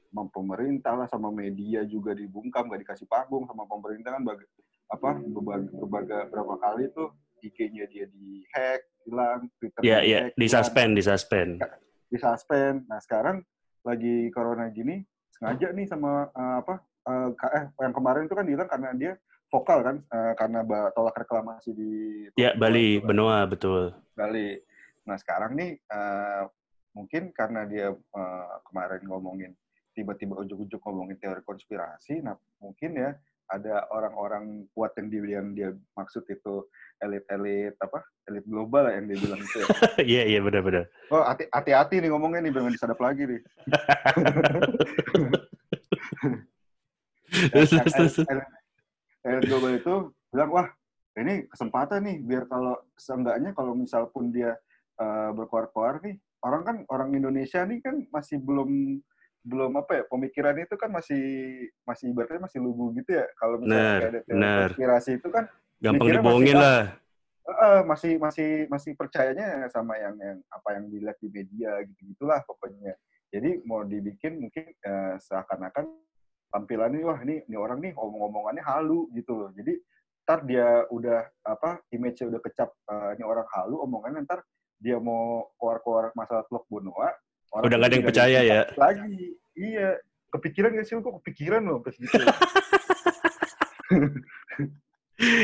sama 0.09 0.25
pemerintah 0.33 0.93
lah 0.97 1.07
sama 1.07 1.29
media 1.29 1.85
juga 1.85 2.17
dibungkam 2.17 2.65
gak 2.65 2.81
dikasih 2.81 3.05
panggung 3.05 3.45
sama 3.45 3.69
pemerintah 3.69 4.17
kan 4.17 4.25
baga- 4.25 4.49
apa 4.89 5.09
berbagai, 5.21 5.69
berbagai 5.77 6.21
berapa 6.33 6.53
kali 6.57 6.89
tuh 6.97 7.13
IG-nya 7.45 7.85
dia 7.85 8.09
dihack 8.09 8.81
hilang 9.05 9.45
Twitter 9.61 9.81
ya 9.85 10.01
ya 10.01 10.19
di 10.33 10.47
suspend 10.49 10.97
di 10.97 11.03
suspend 11.05 11.61
di 12.09 12.17
suspend 12.17 12.89
nah 12.89 12.97
sekarang 12.97 13.45
lagi 13.85 14.33
corona 14.33 14.65
gini 14.73 15.05
sengaja 15.29 15.69
nih 15.71 15.85
sama 15.85 16.25
eh, 16.33 16.55
apa 16.65 16.73
eh, 17.05 17.29
ka- 17.37 17.53
eh, 17.53 17.65
yang 17.85 17.93
kemarin 17.93 18.25
itu 18.25 18.33
kan 18.35 18.45
bilang 18.49 18.67
karena 18.67 18.89
dia 18.97 19.13
vokal 19.53 19.79
kan 19.85 19.95
eh, 20.01 20.33
karena 20.35 20.65
tolak 20.91 21.15
reklamasi 21.21 21.69
di 21.77 21.91
ya 22.33 22.57
Bali 22.57 22.97
Benoa 22.97 23.45
betul. 23.45 23.93
Bali. 24.17 24.57
Nah 25.05 25.15
sekarang 25.21 25.53
nih 25.53 25.77
eh, 25.79 26.43
mungkin 26.97 27.29
karena 27.31 27.63
dia 27.69 27.93
eh, 27.93 28.53
kemarin 28.67 29.05
ngomongin 29.05 29.53
tiba-tiba 29.99 30.39
ujuk-ujuk 30.39 30.79
ngomongin 30.79 31.19
teori 31.19 31.43
konspirasi, 31.43 32.23
nah 32.23 32.39
mungkin 32.63 32.95
ya 32.95 33.11
ada 33.51 33.83
orang-orang 33.91 34.69
kuat 34.71 34.95
yang 34.95 35.07
dia 35.11 35.41
yang 35.41 35.51
dia 35.51 35.69
maksud 35.97 36.23
itu 36.31 36.63
elit-elit 37.03 37.75
apa 37.81 37.99
elit 38.29 38.45
global 38.45 38.87
lah 38.87 38.95
yang 38.95 39.11
dia 39.11 39.17
bilang 39.19 39.41
itu 39.43 39.57
ya. 39.59 39.67
Iya 40.15 40.23
iya 40.31 40.39
benar-benar. 40.39 40.87
Oh 41.11 41.25
hati- 41.25 41.49
hati-hati 41.51 41.99
nih 41.99 42.09
ngomongnya 42.13 42.47
nih 42.47 42.53
jangan 42.55 42.71
disadap 42.71 42.99
lagi 43.01 43.27
nih. 43.27 43.41
Elit- 49.19 49.47
global 49.49 49.71
itu 49.75 49.93
bilang 50.31 50.49
wah 50.53 50.67
ini 51.19 51.43
kesempatan 51.51 52.05
nih 52.05 52.17
biar 52.23 52.47
kalau 52.47 52.79
seenggaknya 52.95 53.51
kalau 53.57 53.73
misal 53.75 54.07
pun 54.13 54.31
dia 54.31 54.55
eh, 55.01 55.29
berkoar-koar 55.35 55.99
nih 56.05 56.15
orang 56.45 56.61
kan 56.63 56.77
orang 56.87 57.09
Indonesia 57.17 57.65
nih 57.65 57.83
kan 57.83 57.99
masih 58.13 58.39
belum 58.39 59.01
belum 59.39 59.71
apa 59.79 59.91
ya 59.95 60.03
pemikiran 60.05 60.55
itu 60.59 60.75
kan 60.75 60.91
masih 60.91 61.23
masih 61.87 62.11
ibaratnya 62.11 62.43
masih 62.43 62.59
lugu 62.59 62.91
gitu 62.99 63.15
ya. 63.15 63.25
Kalau 63.39 63.55
misalnya 63.57 63.91
kayak 63.97 64.11
ada 64.11 64.21
teori 64.27 64.41
konspirasi 64.59 65.11
itu 65.17 65.27
kan 65.31 65.43
Gampang 65.79 66.07
dibohongin 66.11 66.55
masih- 66.55 66.61
lah. 66.61 66.83
eh, 67.49 67.81
masih 67.81 68.13
masih 68.19 68.49
masih 68.69 68.91
percayanya 68.93 69.65
sama 69.71 69.95
yang 69.97 70.13
yang 70.19 70.37
apa 70.51 70.69
yang 70.77 70.85
dilihat 70.91 71.17
di 71.17 71.27
media 71.31 71.71
gitu 71.87 72.01
gitulah 72.13 72.43
pokoknya. 72.45 72.93
Jadi 73.31 73.61
mau 73.63 73.81
dibikin 73.81 74.37
mungkin 74.37 74.69
eh, 74.69 75.15
seakan-akan 75.17 75.87
tampilannya 76.49 77.05
wah 77.05 77.19
ini 77.21 77.45
ini 77.45 77.55
orang 77.57 77.79
nih 77.79 77.93
ngomong-ngomongannya 77.95 78.61
halu 78.61 79.07
gitu 79.15 79.33
loh. 79.33 79.49
Jadi 79.55 79.77
ntar 80.27 80.45
dia 80.45 80.85
udah 80.93 81.25
apa 81.41 81.81
image-nya 81.89 82.29
udah 82.37 82.41
kecap 82.43 82.69
eh, 82.85 83.09
ini 83.17 83.23
orang 83.25 83.47
halu 83.49 83.81
omongannya 83.81 84.27
ntar 84.27 84.43
dia 84.77 84.99
mau 85.01 85.49
keluar-keluar 85.57 86.13
masalah 86.13 86.45
teluk 86.47 86.69
benua 86.69 87.11
orang 87.51 87.63
Udah 87.67 87.77
nggak 87.77 87.89
ada 87.89 87.95
yang 87.97 88.07
percaya 88.07 88.39
ya? 88.41 88.61
lagi 88.77 89.33
iya 89.57 89.89
kepikiran 90.29 90.77
gak 90.77 90.85
sih 90.85 90.93
lu 90.95 91.01
kok 91.01 91.15
kepikiran 91.23 91.61
loh 91.65 91.79
pas 91.81 91.95
gitu 91.97 92.13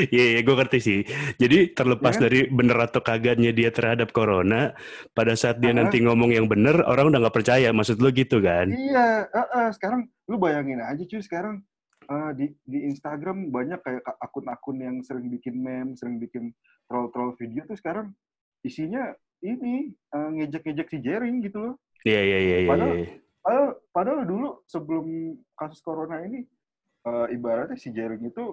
Iya, 0.08 0.26
iya, 0.32 0.40
gue 0.40 0.56
ngerti 0.56 0.80
sih. 0.80 1.00
Jadi 1.36 1.76
terlepas 1.76 2.16
kan? 2.16 2.24
dari 2.24 2.48
bener 2.48 2.80
atau 2.80 3.04
kagaknya 3.04 3.52
dia 3.52 3.76
terhadap 3.76 4.16
corona, 4.16 4.72
pada 5.12 5.36
saat 5.36 5.60
dia 5.60 5.76
Aha. 5.76 5.84
nanti 5.84 6.00
ngomong 6.00 6.32
yang 6.32 6.48
bener, 6.48 6.80
orang 6.88 7.12
udah 7.12 7.28
nggak 7.28 7.36
percaya. 7.36 7.76
Maksud 7.76 8.00
lo 8.00 8.08
gitu 8.16 8.40
kan? 8.40 8.72
Iya, 8.72 9.28
eh, 9.28 9.48
eh, 9.52 9.70
sekarang 9.76 10.08
lu 10.32 10.40
bayangin 10.40 10.80
aja 10.80 11.04
cuy 11.04 11.20
sekarang 11.20 11.60
eh, 12.08 12.32
di 12.40 12.46
di 12.64 12.88
Instagram 12.88 13.52
banyak 13.52 13.84
kayak 13.84 14.02
ka- 14.08 14.16
akun-akun 14.24 14.80
yang 14.80 14.96
sering 15.04 15.28
bikin 15.28 15.60
meme, 15.60 15.92
sering 16.00 16.24
bikin 16.24 16.56
troll-troll 16.88 17.36
video 17.36 17.68
tuh 17.68 17.76
sekarang 17.76 18.16
isinya 18.64 19.12
ini 19.44 19.92
eh, 19.92 20.30
ngejek-ngejek 20.40 20.88
si 20.88 20.98
Jering 21.04 21.44
gitu 21.44 21.60
loh. 21.60 21.76
Iya, 22.06 22.22
iya, 22.22 22.38
iya, 22.40 22.58
iya. 22.62 22.70
Padahal- 22.70 22.98
iya. 23.02 23.08
Padahal, 23.46 23.70
padahal 23.94 24.22
dulu 24.26 24.50
sebelum 24.66 25.08
kasus 25.54 25.82
corona 25.82 26.22
ini 26.22 26.46
eh, 27.06 27.28
ibaratnya 27.34 27.78
si 27.78 27.90
Jering 27.94 28.26
itu 28.26 28.46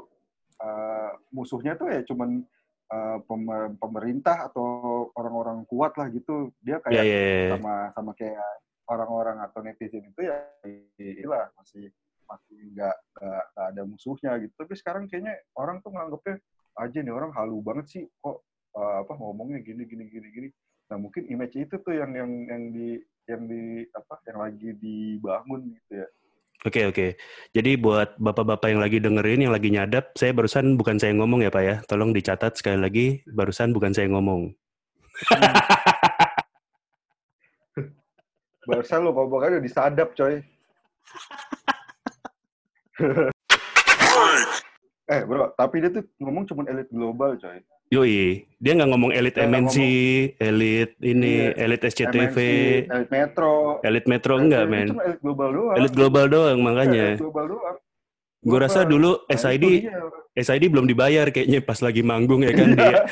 eh, 0.61 1.11
musuhnya 1.33 1.77
tuh 1.77 1.89
ya 1.93 2.01
cuman 2.05 2.43
pemer- 3.25 3.73
pemerintah 3.81 4.53
atau 4.53 5.09
orang-orang 5.17 5.65
kuat 5.65 5.97
lah 5.97 6.13
gitu. 6.13 6.53
Dia 6.61 6.77
kayak 6.85 7.01
iya, 7.01 7.17
iya. 7.17 7.49
sama 7.57 7.89
sama 7.97 8.13
kayak 8.13 8.53
orang-orang 8.85 9.41
atau 9.41 9.65
netizen 9.65 10.05
itu 10.13 10.29
ya 10.29 10.37
inilah 11.01 11.49
masih 11.57 11.89
masih 12.29 12.59
nggak 12.77 12.97
ada 13.57 13.83
musuhnya 13.89 14.37
gitu 14.45 14.53
tapi 14.57 14.77
sekarang 14.77 15.09
kayaknya 15.09 15.37
orang 15.57 15.81
tuh 15.81 15.93
nganggepnya 15.93 16.37
aja 16.77 16.99
nih 17.01 17.13
orang 17.17 17.33
halu 17.33 17.61
banget 17.65 17.87
sih 17.89 18.05
kok 18.21 18.45
eh, 18.77 18.97
apa 19.05 19.13
ngomongnya 19.17 19.61
gini 19.65 19.89
gini 19.89 20.05
gini 20.09 20.29
gini 20.29 20.49
nah 20.93 21.01
mungkin 21.01 21.25
image 21.29 21.57
itu 21.57 21.77
tuh 21.81 21.97
yang 21.97 22.13
yang 22.13 22.31
yang 22.49 22.63
di 22.73 23.01
yang 23.31 23.43
di 23.47 23.87
apa 23.95 24.15
yang 24.29 24.39
lagi 24.43 24.69
dibangun 24.79 25.61
gitu 25.79 26.05
ya 26.05 26.09
Oke, 26.63 26.87
oke. 26.87 27.19
Jadi 27.51 27.75
buat 27.75 28.15
bapak-bapak 28.23 28.71
yang 28.71 28.79
lagi 28.79 29.03
dengerin, 29.03 29.43
yang 29.43 29.51
lagi 29.51 29.75
nyadap, 29.75 30.15
saya 30.15 30.31
barusan 30.31 30.79
bukan 30.79 30.95
saya 30.95 31.11
ngomong 31.19 31.43
ya 31.43 31.51
Pak 31.51 31.63
ya. 31.67 31.83
Tolong 31.91 32.15
dicatat 32.15 32.55
sekali 32.55 32.79
lagi, 32.79 33.07
barusan 33.35 33.75
bukan 33.75 33.91
saya 33.91 34.07
ngomong. 34.07 34.55
barusan 38.67 39.03
lo 39.03 39.11
ngomongnya 39.11 39.59
udah 39.59 39.65
disadap 39.65 40.15
coy 40.15 40.39
eh 45.13 45.21
bro 45.27 45.51
tapi 45.59 45.83
dia 45.83 45.91
tuh 45.91 46.07
ngomong 46.23 46.47
cuma 46.47 46.63
elit 46.71 46.87
global 46.95 47.35
coy 47.35 47.59
Yoi, 47.93 48.49
dia 48.57 48.73
nggak 48.73 48.89
ngomong 48.89 49.13
elit 49.13 49.37
Dia 49.37 49.45
MNC, 49.45 49.77
elit 50.41 50.97
ini, 50.99 51.53
Iya. 51.53 51.61
elit 51.61 51.81
SCTV, 51.85 52.37
elit 52.89 53.11
metro 53.13 53.53
elit 53.85 54.05
Metro 54.09 54.35
enggak, 54.41 54.65
men. 54.65 54.97
elit 54.97 55.21
global 55.21 55.51
doang 55.53 55.77
Elit 55.77 55.93
global 55.93 56.25
doang 56.25 56.57
Iya, 56.57 56.65
makanya. 56.65 57.05
elit 57.11 57.21
global 57.21 57.47
doang 57.53 57.77
Gue 58.43 58.59
rasa 58.59 58.83
dulu 58.83 59.23
Nah, 59.23 59.37
SID. 59.37 59.87
SID 60.35 60.65
belum 60.67 60.89
dibayar 60.89 61.29
kayaknya 61.29 61.61
pas 61.61 61.79
lagi 61.79 62.01
manggung 62.01 62.41
ya 62.41 62.51
kan 62.51 62.69
dia. 62.73 63.05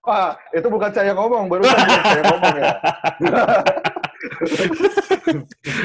Pak, 0.00 0.30
itu 0.56 0.68
bukan 0.70 0.90
saya 0.94 1.12
ngomong, 1.12 1.44
baru 1.44 1.66
saya 1.66 2.22
ngomong 2.24 2.54
ya. 2.56 2.72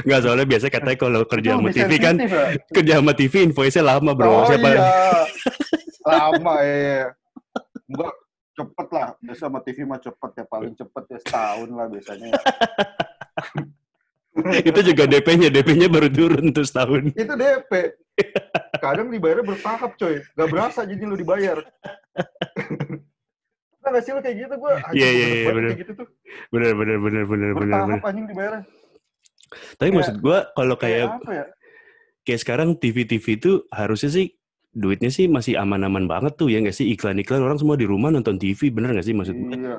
Enggak 0.06 0.20
soalnya 0.22 0.46
biasa 0.46 0.66
katanya 0.70 0.96
kalau 0.96 1.22
kerja 1.26 1.58
sama 1.58 1.70
TV 1.70 1.92
kan 1.98 2.16
ya. 2.16 2.28
kerja 2.70 2.94
sama 3.02 3.12
TV 3.12 3.34
invoice-nya 3.44 3.84
lama, 3.84 4.12
Bro. 4.14 4.30
Oh 4.30 4.46
Siapa 4.46 4.68
iya. 4.70 4.82
Lama 6.04 6.56
ya. 6.62 7.14
Enggak 7.86 8.14
cepet 8.52 8.88
lah. 8.90 9.08
Biasa 9.18 9.42
sama 9.42 9.60
TV 9.60 9.78
mah 9.84 10.00
cepet 10.00 10.32
ya. 10.34 10.46
Paling 10.46 10.74
cepet 10.74 11.04
ya 11.08 11.18
setahun 11.20 11.70
lah 11.70 11.86
biasanya. 11.88 12.32
itu 14.64 14.80
juga 14.86 15.04
DP-nya, 15.06 15.50
DP-nya 15.50 15.88
baru 15.88 16.08
turun 16.08 16.46
tuh 16.50 16.64
setahun. 16.64 17.12
Itu 17.14 17.34
DP. 17.34 17.72
Kadang 18.78 19.08
dibayarnya 19.08 19.46
bertahap 19.46 19.94
coy. 19.96 20.24
Gak 20.24 20.50
berasa 20.50 20.82
jadi 20.84 21.04
lu 21.04 21.14
dibayar. 21.14 21.62
Nah, 23.82 23.90
gak 23.90 24.04
sih 24.04 24.14
lu 24.14 24.22
kayak 24.22 24.38
gitu? 24.40 24.54
Gue 24.56 24.74
Iya, 24.94 25.10
iya, 25.10 25.28
iya, 25.28 25.50
bener. 25.50 25.70
kayak 25.70 25.82
gitu 25.82 25.94
tuh. 25.96 26.08
Bener, 26.50 26.72
bener, 26.74 26.98
bener, 26.98 27.24
bener, 27.26 27.52
bener. 27.52 27.82
Bertahap 27.82 28.06
anjing 28.06 28.26
dibayarnya. 28.26 28.64
Tapi 29.76 29.78
Kayak- 29.84 29.96
maksud 30.00 30.16
gua 30.22 30.38
kalau 30.54 30.76
Kayak 30.78 30.96
kayak 30.96 31.08
apa 31.12 31.32
ya? 31.34 31.46
kayak 32.24 32.40
sekarang 32.40 32.70
TV-TV 32.74 33.26
itu 33.36 33.52
harusnya 33.68 34.08
sih 34.08 34.28
duitnya 34.72 35.12
sih 35.12 35.28
masih 35.28 35.60
aman-aman 35.60 36.08
banget 36.08 36.40
tuh 36.40 36.48
ya 36.48 36.64
nggak 36.64 36.76
sih 36.76 36.88
iklan-iklan 36.96 37.44
orang 37.44 37.60
semua 37.60 37.76
di 37.76 37.84
rumah 37.84 38.08
nonton 38.08 38.40
TV 38.40 38.72
bener 38.72 38.96
nggak 38.96 39.04
sih 39.04 39.16
maksud 39.16 39.36
gue 39.36 39.52
Iya. 39.52 39.78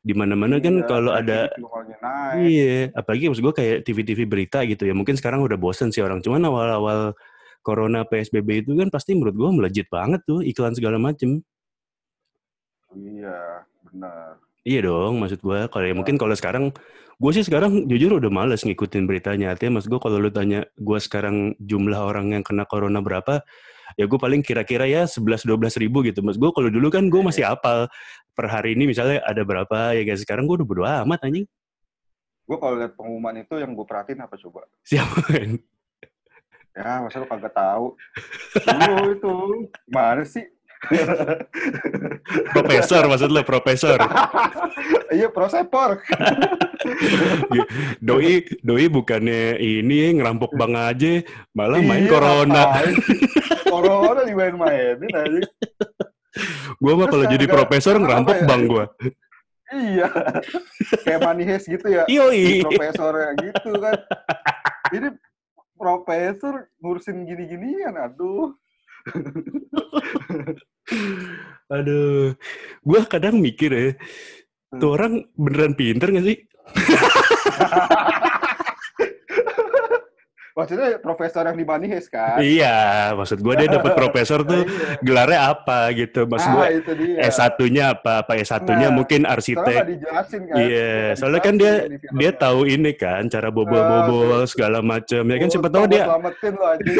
di 0.00 0.14
mana-mana 0.16 0.56
kan 0.62 0.80
Iya, 0.80 0.86
kalau 0.88 1.12
kayak 1.12 1.22
ada. 1.28 1.38
Iya, 2.40 2.88
apalagi 2.96 3.28
maksud 3.28 3.44
gue 3.44 3.54
kayak 3.58 3.76
TV-TV 3.84 4.24
berita 4.24 4.64
gitu 4.64 4.88
ya. 4.88 4.96
Mungkin 4.96 5.12
sekarang 5.20 5.44
udah 5.44 5.60
bosen 5.60 5.92
sih 5.92 6.00
orang. 6.00 6.24
Cuman 6.24 6.40
awal-awal 6.40 7.12
Corona 7.60 8.08
PSBB 8.08 8.64
itu 8.64 8.72
kan 8.80 8.88
pasti 8.88 9.12
menurut 9.12 9.36
gue 9.36 9.50
melejit 9.52 9.86
banget 9.92 10.24
tuh 10.24 10.40
iklan 10.40 10.72
segala 10.72 10.96
macem. 10.96 11.44
Iya, 12.96 13.68
benar. 13.92 14.40
Iya 14.64 14.80
dong, 14.88 15.20
maksud 15.20 15.40
gue. 15.44 15.60
Kalau 15.68 15.84
ya 15.84 15.92
mungkin 15.92 16.16
kalau 16.16 16.32
sekarang, 16.32 16.72
gue 17.20 17.30
sih 17.36 17.44
sekarang 17.44 17.84
jujur 17.84 18.16
udah 18.16 18.32
males 18.32 18.64
ngikutin 18.64 19.04
beritanya. 19.04 19.52
Artinya 19.52 19.80
maksud 19.80 19.88
gue 19.92 20.00
kalau 20.00 20.16
lu 20.16 20.32
tanya 20.32 20.64
gue 20.80 20.98
sekarang 21.00 21.60
jumlah 21.60 22.00
orang 22.00 22.32
yang 22.32 22.42
kena 22.44 22.64
Corona 22.64 23.04
berapa, 23.04 23.44
ya 24.00 24.08
gue 24.08 24.16
paling 24.16 24.40
kira-kira 24.40 24.88
ya 24.88 25.04
11-12 25.04 25.44
ribu 25.76 26.00
gitu. 26.00 26.24
Maksud 26.24 26.40
gue 26.40 26.52
kalau 26.56 26.72
dulu 26.72 26.88
kan 26.88 27.12
gue 27.12 27.20
masih 27.20 27.44
apal 27.44 27.84
per 28.32 28.48
hari 28.48 28.72
ini 28.72 28.88
misalnya 28.88 29.20
ada 29.28 29.44
berapa 29.44 29.92
ya 29.92 30.02
guys. 30.08 30.24
Sekarang 30.24 30.48
gue 30.48 30.64
udah 30.64 30.68
bodo 30.68 30.88
amat 30.88 31.20
anjing. 31.28 31.44
Gue 32.48 32.56
kalau 32.56 32.80
lihat 32.80 32.96
pengumuman 32.96 33.44
itu 33.44 33.60
yang 33.60 33.76
gue 33.76 33.84
perhatiin 33.84 34.24
apa 34.24 34.40
coba? 34.40 34.64
Siapa 34.88 35.20
kan? 35.28 35.60
Ya, 36.70 37.04
masa 37.04 37.20
lu 37.20 37.28
kagak 37.28 37.52
tahu? 37.52 37.92
Dulu 38.64 39.04
itu 39.12 39.34
mana 39.92 40.24
sih? 40.24 40.48
Profesor 42.56 43.04
maksud 43.04 43.28
lo, 43.28 43.44
profesor. 43.44 44.00
Iya, 45.10 45.26
prosepor. 45.34 45.98
Doi, 47.98 48.46
doi 48.62 48.86
bukannya 48.86 49.58
ini 49.58 50.14
ngerampok 50.14 50.54
bang 50.54 50.74
aja, 50.78 51.12
malah 51.50 51.82
main 51.82 52.06
Iya, 52.06 52.10
corona. 52.14 52.62
Ngapain? 53.70 53.90
corona 53.90 54.22
dimain-mainin 54.26 55.12
aja. 55.14 55.40
Gue 56.78 56.92
mah 56.94 57.06
kalau 57.06 57.24
jadi 57.26 57.44
kagak- 57.46 57.56
profesor 57.56 57.94
ngerampok 57.98 58.36
ya? 58.36 58.46
bang 58.46 58.62
gue. 58.66 58.84
Iya. 59.70 60.08
Kayak 61.06 61.20
Manihes 61.22 61.62
gitu 61.66 61.86
ya. 61.86 62.02
Yoi. 62.10 62.66
Profesornya 62.66 63.30
gitu 63.38 63.70
kan. 63.78 63.94
Ini 64.90 65.08
profesor 65.78 66.68
ngurusin 66.82 67.22
gini-ginian, 67.24 67.94
aduh. 67.94 68.52
Aduh, 71.70 72.34
gue 72.82 73.00
kadang 73.06 73.38
mikir 73.38 73.70
ya, 73.70 73.88
tuh 74.76 74.98
orang 74.98 75.24
beneran 75.38 75.72
pinter 75.78 76.10
gak 76.10 76.26
sih? 76.26 76.38
Maksudnya 80.60 81.00
profesor 81.00 81.42
yang 81.42 81.56
di 81.56 81.64
Manihes 81.64 82.06
kan? 82.06 82.36
Iya, 82.36 82.76
maksud 83.12 83.40
gue 83.40 83.54
dia 83.56 83.68
dapat 83.70 83.92
profesor 83.94 84.44
tuh 84.44 84.60
Iya. 84.68 85.00
gelarnya 85.00 85.40
apa 85.48 85.88
gitu. 85.90 86.20
Maksud 86.24 86.46
Ah, 86.46 86.56
gue 86.60 86.68
itu 86.76 86.92
dia. 86.94 87.16
S1-nya 87.26 87.84
apa? 87.92 88.12
Apa 88.20 88.36
S1-nya 88.36 88.88
Nah, 88.88 88.94
mungkin 88.94 89.24
arsitek. 89.24 89.80
dijelasin 89.88 90.40
kan? 90.44 90.56
Iya, 90.60 90.92
soalnya 91.14 91.40
kan 91.40 91.54
dia 91.56 91.72
dia 92.12 92.30
tahu 92.30 92.68
ini 92.68 92.92
kan 92.92 93.24
cara 93.26 93.48
bobol-bobol 93.48 94.44
segala 94.44 94.78
macam. 94.78 95.24
Ya 95.24 95.36
kan 95.36 95.48
Oh, 95.48 95.50
siapa 95.50 95.68
tahu 95.68 95.84
dia 95.86 96.04
selamatin 96.04 96.52
lo 96.52 96.66
aja. 96.68 96.84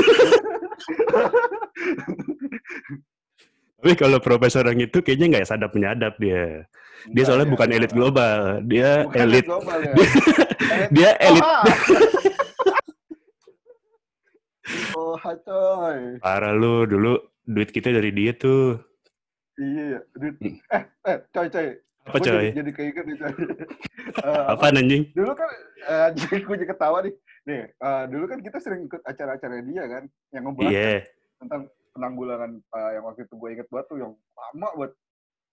Tapi 3.81 3.97
kalau 3.97 4.19
profesor 4.19 4.65
yang 4.67 4.81
itu 4.83 5.01
kayaknya 5.01 5.27
nggak 5.31 5.47
sadap 5.47 5.73
menyadap 5.73 6.13
dia. 6.17 6.69
Dia 7.09 7.25
soalnya 7.25 7.49
bukan 7.49 7.65
ya, 7.67 7.77
elit 7.77 7.93
global, 7.93 8.61
dia 8.63 9.09
elit. 9.15 9.45
ya. 9.49 9.57
Dia 10.93 11.11
elit. 11.19 11.41
Oh, 11.43 11.65
oh 14.95 15.15
coy. 15.19 16.01
Parah 16.19 16.53
lu 16.53 16.87
dulu 16.87 17.19
duit 17.45 17.71
kita 17.71 17.91
dari 17.91 18.11
dia 18.11 18.33
tuh. 18.33 18.79
Iya, 19.57 20.01
duit. 20.17 20.35
Eh, 20.41 20.83
eh, 21.07 21.17
coy, 21.31 21.47
coy. 21.49 21.69
Apa 22.01 22.17
Gua 22.17 22.25
coy? 22.25 22.33
Jadi, 22.33 22.57
jadi 22.57 22.71
keinget 22.73 23.05
nih, 23.05 23.17
coy. 23.19 23.33
Eh, 24.11 24.45
Apa 24.49 24.75
anjing? 24.75 25.13
dulu 25.15 25.33
kan, 25.37 25.47
eh, 25.87 26.09
jadi 26.17 26.43
gue 26.43 26.57
jadi 26.57 26.69
ketawa 26.69 26.99
nih. 27.05 27.15
Nih, 27.47 27.63
eh, 27.69 28.03
dulu 28.11 28.25
kan 28.27 28.39
kita 28.41 28.59
sering 28.59 28.89
ikut 28.89 28.99
acara-acara 29.05 29.61
dia 29.63 29.85
kan, 29.87 30.03
yang 30.33 30.43
ngebahas 30.49 30.73
Iya. 30.73 31.07
tentang 31.39 31.63
penanggulangan 31.93 32.51
eh, 32.59 32.91
yang 32.97 33.05
waktu 33.07 33.29
itu 33.29 33.35
gue 33.37 33.49
inget 33.53 33.69
banget 33.71 33.87
tuh 33.87 33.99
yang 34.01 34.13
lama 34.35 34.69
buat 34.75 34.91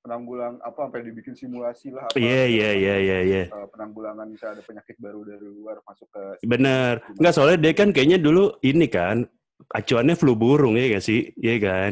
penanggulang 0.08 0.56
apa 0.64 0.80
sampai 0.88 1.04
dibikin 1.04 1.36
simulasi 1.36 1.92
lah 1.92 2.08
apa 2.08 2.16
Iya, 2.16 2.48
iya, 2.48 2.70
iya, 2.72 2.96
iya, 3.04 3.18
iya. 3.28 3.44
eh, 3.52 3.68
penanggulangan 3.76 4.24
bisa 4.32 4.56
ada 4.56 4.64
penyakit 4.64 4.96
baru 5.04 5.28
dari 5.28 5.44
luar 5.44 5.84
masuk 5.84 6.08
ke 6.08 6.48
Bener. 6.48 7.04
Enggak, 7.20 7.34
soalnya 7.36 7.60
dia 7.60 7.74
kan 7.76 7.92
kayaknya 7.92 8.16
dulu 8.16 8.56
ini 8.64 8.88
kan, 8.88 9.28
acuannya 9.76 10.16
flu 10.16 10.40
burung 10.40 10.80
ya 10.80 10.96
gak 10.96 11.04
sih? 11.04 11.36
Iya 11.36 11.56
kan? 11.60 11.92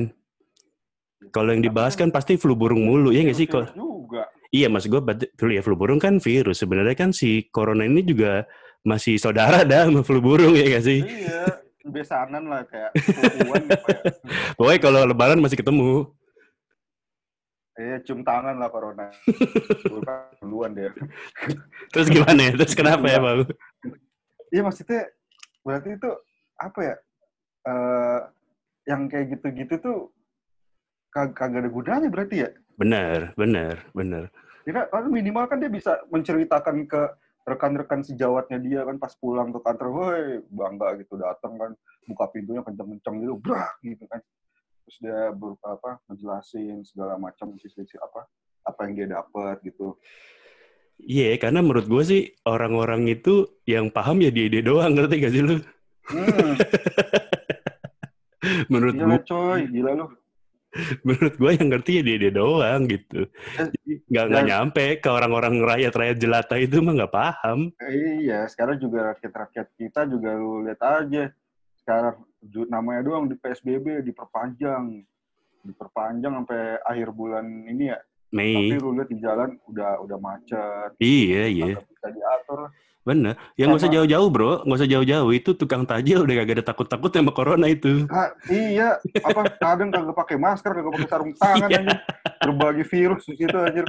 Kalau 1.36 1.52
yang 1.52 1.60
dibahas 1.60 2.00
kan 2.00 2.08
pasti 2.08 2.40
flu 2.40 2.56
burung 2.56 2.88
mulu, 2.88 3.12
ya 3.12 3.28
gak 3.28 3.36
sih? 3.36 3.52
Kok? 3.52 3.76
Juga 3.76 4.32
Iya, 4.56 4.72
mas 4.72 4.88
gue 4.88 5.02
flu 5.36 5.52
ya 5.52 5.60
flu 5.60 5.76
burung 5.76 6.00
kan 6.00 6.24
virus. 6.24 6.64
Sebenarnya 6.64 6.96
kan 6.96 7.12
si 7.12 7.52
corona 7.52 7.84
ini 7.84 8.00
juga 8.08 8.48
masih 8.88 9.20
saudara 9.20 9.68
dah 9.68 9.92
sama 9.92 10.00
flu 10.08 10.24
burung 10.24 10.56
ya 10.56 10.72
gak 10.72 10.86
sih? 10.88 11.04
iya 11.04 11.60
besanan 11.86 12.50
lah 12.50 12.66
kayak 12.66 12.98
ya 12.98 13.62
Pokoknya 14.58 14.80
kalau 14.82 15.02
lebaran 15.06 15.38
masih 15.44 15.60
ketemu. 15.60 16.10
Iya, 17.76 18.00
cium 18.08 18.24
tangan 18.24 18.56
lah 18.56 18.72
corona. 18.72 19.12
Kan 20.08 20.32
duluan 20.40 20.72
dia. 20.72 20.96
Terus 21.92 22.08
gimana 22.08 22.40
ya? 22.40 22.52
Terus 22.56 22.76
kenapa 22.76 23.04
ya, 23.12 23.20
Bang? 23.20 23.44
Iya 24.54 24.62
maksudnya 24.64 25.12
berarti 25.66 25.90
itu 26.00 26.10
apa 26.56 26.80
ya? 26.82 26.96
eh 27.66 28.20
yang 28.86 29.10
kayak 29.10 29.34
gitu-gitu 29.34 29.82
tuh 29.82 29.98
kag 31.10 31.34
kagak 31.34 31.66
ada 31.66 31.70
gunanya 31.74 32.08
berarti 32.14 32.46
ya? 32.46 32.50
Bener, 32.78 33.34
bener, 33.34 33.82
bener. 33.92 34.30
Kira 34.62 34.86
kan 34.88 35.10
minimal 35.10 35.50
kan 35.50 35.58
dia 35.58 35.72
bisa 35.74 35.98
menceritakan 36.14 36.86
ke 36.86 37.02
rekan-rekan 37.46 38.02
sejawatnya 38.02 38.58
dia 38.62 38.82
kan 38.86 38.98
pas 38.98 39.14
pulang 39.18 39.54
ke 39.54 39.60
kantor, 39.62 39.88
woi 39.94 40.22
bangga 40.50 40.98
gitu 41.02 41.18
datang 41.18 41.58
kan 41.58 41.72
buka 42.10 42.26
pintunya 42.34 42.62
kenceng-kenceng 42.62 43.16
gitu, 43.22 43.34
brak 43.38 43.74
gitu 43.82 44.06
kan. 44.10 44.22
Terus 44.86 44.98
dia 45.02 45.34
ber, 45.34 45.58
apa 45.66 45.98
ngejelasin 46.06 46.86
segala 46.86 47.18
macam 47.18 47.50
sisi-sisi 47.58 47.98
apa 47.98 48.30
apa 48.66 48.80
yang 48.86 48.94
dia 48.94 49.08
dapat 49.18 49.58
gitu. 49.66 49.98
Iya, 51.02 51.36
karena 51.42 51.60
menurut 51.60 51.92
gue 51.92 52.04
sih 52.08 52.22
orang-orang 52.48 53.04
itu 53.12 53.60
yang 53.68 53.92
paham 53.92 54.24
ya 54.24 54.32
dia 54.32 54.48
dia 54.48 54.64
doang, 54.64 54.96
ngerti 54.96 55.16
gak 55.20 55.34
sih 55.34 55.44
lu? 55.44 55.58
Hmm, 56.06 56.54
Menurut 58.72 58.96
gila 58.96 59.18
gue, 59.18 59.22
coy, 59.26 59.62
gila 59.74 59.92
lu. 59.98 60.08
menurut 61.08 61.40
gue 61.40 61.52
yang 61.56 61.68
ngerti 61.72 61.92
ya 62.00 62.04
dia 62.04 62.18
dia 62.20 62.34
doang 62.36 62.82
gitu. 62.92 63.32
Eh, 63.56 63.68
Jadi 63.72 63.94
nggak 64.12 64.26
nggak 64.28 64.44
nyampe 64.44 64.86
ke 65.00 65.08
orang-orang 65.08 65.64
rakyat-rakyat 65.64 66.18
jelata 66.20 66.60
itu 66.60 66.84
mah 66.84 66.94
nggak 67.00 67.16
paham. 67.16 67.72
Iya, 67.80 68.44
sekarang 68.52 68.84
juga 68.84 69.16
rakyat-rakyat 69.16 69.68
kita 69.80 70.04
juga 70.12 70.36
lu 70.36 70.68
lihat 70.68 70.82
aja. 70.84 71.32
Ju- 72.46 72.70
namanya 72.70 73.02
doang 73.02 73.26
di 73.26 73.36
PSBB 73.36 74.02
diperpanjang. 74.04 75.02
Diperpanjang 75.62 76.34
sampai 76.36 76.78
akhir 76.82 77.10
bulan 77.10 77.46
ini 77.66 77.90
ya. 77.90 77.98
Tapi 78.26 78.38
Mei, 78.68 78.76
lu 78.76 78.94
lihat 78.94 79.08
di 79.08 79.18
jalan 79.18 79.56
udah 79.66 80.02
udah 80.02 80.18
macet. 80.20 80.92
iya 81.00 81.48
iya, 81.48 81.78
bisa 81.80 82.08
diatur. 82.12 82.68
bener. 83.02 83.38
Ya 83.54 83.66
nggak 83.66 83.80
usah 83.80 83.94
jauh-jauh 83.94 84.28
bro, 84.28 84.66
nggak 84.66 84.80
usah 84.82 84.90
jauh-jauh. 84.90 85.30
Itu 85.32 85.54
tukang 85.54 85.86
tajil 85.86 86.26
udah 86.26 86.36
kagak 86.36 86.58
ada 86.60 86.66
takut-takut 86.66 87.10
sama 87.10 87.32
corona 87.32 87.70
itu. 87.70 88.10
Ah, 88.10 88.34
iya, 88.46 88.98
apa 89.22 89.46
kadang 89.56 89.90
kagak 89.90 90.18
pakai 90.18 90.38
masker, 90.38 90.74
kagak 90.74 90.92
pakai 90.92 91.10
sarung 91.10 91.34
tangan 91.34 91.70
Iya. 91.70 91.78
anjir. 91.80 92.00
Berbagi 92.44 92.84
virus 92.84 93.24
di 93.26 93.36
situ 93.38 93.56
anjir. 93.56 93.86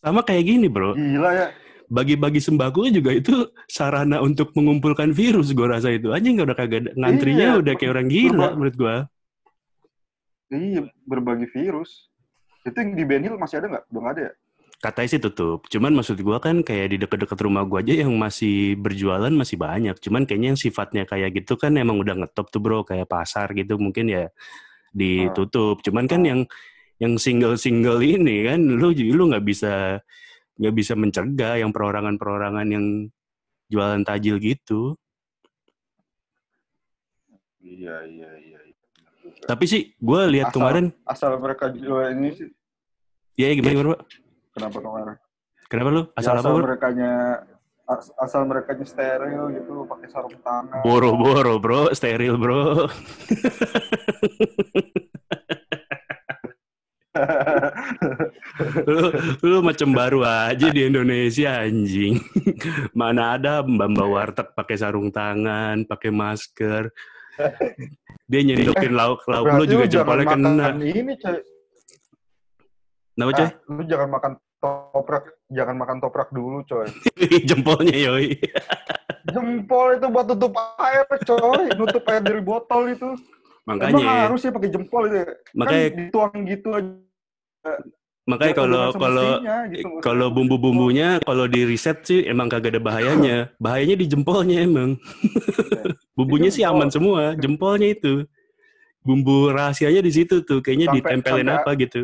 Sama 0.00 0.20
kayak 0.20 0.44
gini 0.44 0.66
bro, 0.66 0.92
Gila 0.92 1.30
ya. 1.30 1.46
Bagi-bagi 1.94 2.42
sembako 2.42 2.90
juga 2.90 3.14
itu 3.14 3.30
sarana 3.66 4.18
untuk 4.18 4.50
mengumpulkan 4.52 5.14
virus 5.14 5.54
gue 5.54 5.62
rasa 5.64 5.88
itu 5.88 6.10
aja 6.10 6.26
nggak 6.26 6.42
udah 6.44 6.58
kagak 6.58 6.80
ada- 6.82 6.94
ngantrinya 6.96 7.46
Iya, 7.48 7.60
udah 7.62 7.74
kayak 7.74 7.92
orang 7.92 8.08
gila 8.08 8.30
berba- 8.34 8.54
menurut 8.54 8.76
gue 8.76 8.96
Iya, 10.50 10.80
berbagi 11.02 11.46
virus. 11.48 12.10
Itu 12.62 12.74
yang 12.74 12.94
di 12.94 13.02
Benhil 13.02 13.34
masih 13.34 13.58
ada 13.58 13.66
nggak? 13.68 13.84
Udah 13.88 14.00
nggak 14.00 14.14
ada 14.14 14.22
ya? 14.22 14.34
katanya 14.74 15.08
sih 15.08 15.22
tutup 15.22 15.64
cuman 15.64 15.96
maksud 15.96 16.20
gue 16.20 16.38
kan 16.38 16.60
kayak 16.60 16.92
di 16.92 17.00
deket-deket 17.00 17.40
rumah 17.40 17.64
gue 17.64 17.80
aja 17.80 18.04
yang 18.04 18.12
masih 18.20 18.76
berjualan 18.76 19.32
masih 19.32 19.56
banyak 19.56 19.96
cuman 19.96 20.28
kayaknya 20.28 20.52
yang 20.52 20.60
sifatnya 20.60 21.08
kayak 21.08 21.40
gitu 21.40 21.56
kan 21.56 21.72
emang 21.72 21.96
udah 21.96 22.12
ngetop 22.12 22.52
tuh 22.52 22.60
bro 22.60 22.84
kayak 22.84 23.08
pasar 23.08 23.48
gitu 23.56 23.80
mungkin 23.80 24.12
ya 24.12 24.28
ditutup 24.92 25.80
cuman 25.80 26.04
kan 26.04 26.20
Oh. 26.20 26.28
yang 26.28 26.40
yang 27.00 27.16
single-single 27.16 27.96
ini 27.98 28.44
kan 28.44 28.60
lu 28.60 28.92
lu 28.92 29.24
nggak 29.26 29.40
bisa 29.42 30.04
nggak 30.54 30.74
bisa 30.74 30.94
mencegah 30.94 31.54
yang 31.56 31.70
perorangan-perorangan 31.70 32.66
yang 32.66 32.84
jualan 33.66 34.02
tajil 34.02 34.38
gitu 34.38 34.94
Iya, 37.58 38.04
iya, 38.04 38.28
iya. 38.38 38.58
iya. 38.60 38.76
Tapi 39.42 39.64
sih 39.64 39.96
gue 39.96 40.20
lihat 40.30 40.48
Asal- 40.48 40.56
kemarin 40.58 40.86
Asal 41.02 41.32
mereka 41.38 41.72
jual 41.72 42.12
ini 42.12 42.28
sih, 42.30 42.48
ya 43.34 43.48
gimana, 43.50 43.72
gimana 43.72 43.80
bro 43.82 43.96
kenapa 44.52 44.78
kemarin? 44.78 45.16
kenapa 45.66 45.88
lu 45.90 46.02
Ya, 46.04 46.12
asal 46.14 46.32
apa 46.32 46.40
asal 46.40 46.52
bro 46.52 46.62
merekanya 46.62 47.12
as- 47.84 48.14
asal 48.16 48.42
merekanya 48.44 48.84
steril 48.84 49.44
gitu, 49.50 49.84
pakai 49.84 50.08
sarung 50.08 50.36
tangan. 50.38 50.80
Boro-boro 50.82 51.56
bro, 51.58 51.88
steril 51.90 52.36
bro. 52.36 52.84
lu, 58.90 59.00
lu 59.42 59.58
macam 59.62 59.88
baru 59.94 60.20
aja 60.26 60.66
di 60.70 60.82
Indonesia 60.82 61.62
anjing. 61.62 62.18
Mana 62.98 63.38
ada 63.38 63.62
mbak-mbak 63.62 64.08
warteg 64.10 64.48
pakai 64.54 64.76
sarung 64.78 65.14
tangan, 65.14 65.86
pakai 65.86 66.10
masker. 66.10 66.90
Dia 68.26 68.40
nyeridokin 68.42 68.94
lauk 68.94 69.26
lauk 69.26 69.46
lu 69.58 69.64
juga 69.66 69.84
jempolnya 69.86 70.26
kena. 70.26 70.50
makan 70.54 70.80
ini, 70.82 71.12
coy. 71.18 71.38
Kenapa 73.14 73.30
coy? 73.30 73.46
Ah, 73.46 73.52
lu 73.70 73.82
jangan 73.86 74.08
makan 74.10 74.32
toprak, 74.58 75.24
jangan 75.52 75.76
makan 75.78 75.96
toprak 76.02 76.28
dulu, 76.34 76.64
coy. 76.66 76.88
Jempolnya 77.48 77.94
yoi. 77.94 78.34
Jempol 79.30 79.98
itu 79.98 80.06
buat 80.08 80.26
tutup 80.26 80.54
air, 80.80 81.04
coy. 81.06 81.62
Nutup 81.78 82.04
air 82.10 82.22
dari 82.24 82.42
botol 82.42 82.90
itu. 82.90 83.14
Emang 83.64 83.80
Makanya, 83.80 84.28
harus 84.28 84.40
ya 84.44 84.52
pakai 84.52 84.68
jempol 84.68 85.02
itu. 85.08 85.16
ya? 85.16 85.26
makanya 85.56 85.80
Kan 85.88 85.96
dituang 85.96 86.36
gitu 86.44 86.68
aja. 86.70 86.92
makanya 88.24 88.54
kalau 88.56 88.84
kalau 88.92 89.30
gitu. 89.68 89.88
kalau 90.00 90.26
bumbu-bumbunya 90.28 91.20
kalau 91.20 91.44
di 91.44 91.64
riset 91.64 92.04
sih 92.04 92.24
emang 92.24 92.48
kagak 92.48 92.76
ada 92.76 92.80
bahayanya. 92.80 93.48
Bahayanya 93.56 93.96
di 93.96 94.06
jempolnya 94.06 94.64
emang. 94.64 95.00
Bumbunya 96.16 96.48
Itu 96.48 96.60
sih 96.60 96.64
aman 96.64 96.88
semua, 96.88 97.32
jempolnya 97.34 97.90
itu. 97.90 98.28
Bumbu 99.00 99.50
rahasianya 99.50 100.00
di 100.00 100.12
situ 100.12 100.40
tuh, 100.40 100.60
kayaknya 100.60 100.88
Sampai- 100.88 101.00
ditempelin 101.04 101.44
sampai- 101.44 101.58
apa 101.60 101.70
gitu. 101.76 102.00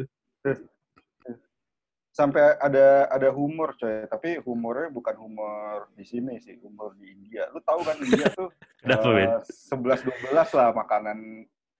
Sampai 2.20 2.44
ada 2.60 3.08
ada 3.08 3.28
humor 3.32 3.72
coy 3.74 4.04
tapi 4.04 4.36
humornya 4.44 4.92
bukan 4.92 5.16
humor 5.16 5.88
di 5.96 6.04
sini 6.04 6.36
sih 6.36 6.60
humor 6.60 6.92
di 6.94 7.08
India 7.08 7.48
lu 7.48 7.64
tahu 7.64 7.80
kan 7.80 7.96
India 7.96 8.28
tuh 8.30 8.52
Ben? 8.84 9.40
sebelas 9.48 10.04
dua 10.04 10.16
belas 10.28 10.48
lah 10.52 10.68
makanan 10.72 11.18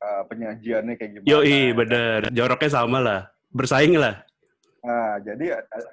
eh, 0.01 0.23
penyajiannya 0.25 0.95
kayak 0.97 1.11
gimana 1.15 1.29
Yoi, 1.29 1.73
bener. 1.73 2.21
Joroknya 2.33 2.71
sama 2.71 2.99
lah. 3.01 3.21
Bersaing 3.53 3.97
lah. 3.97 4.25
nah 4.81 5.21
jadi 5.21 5.61
eh, 5.61 5.87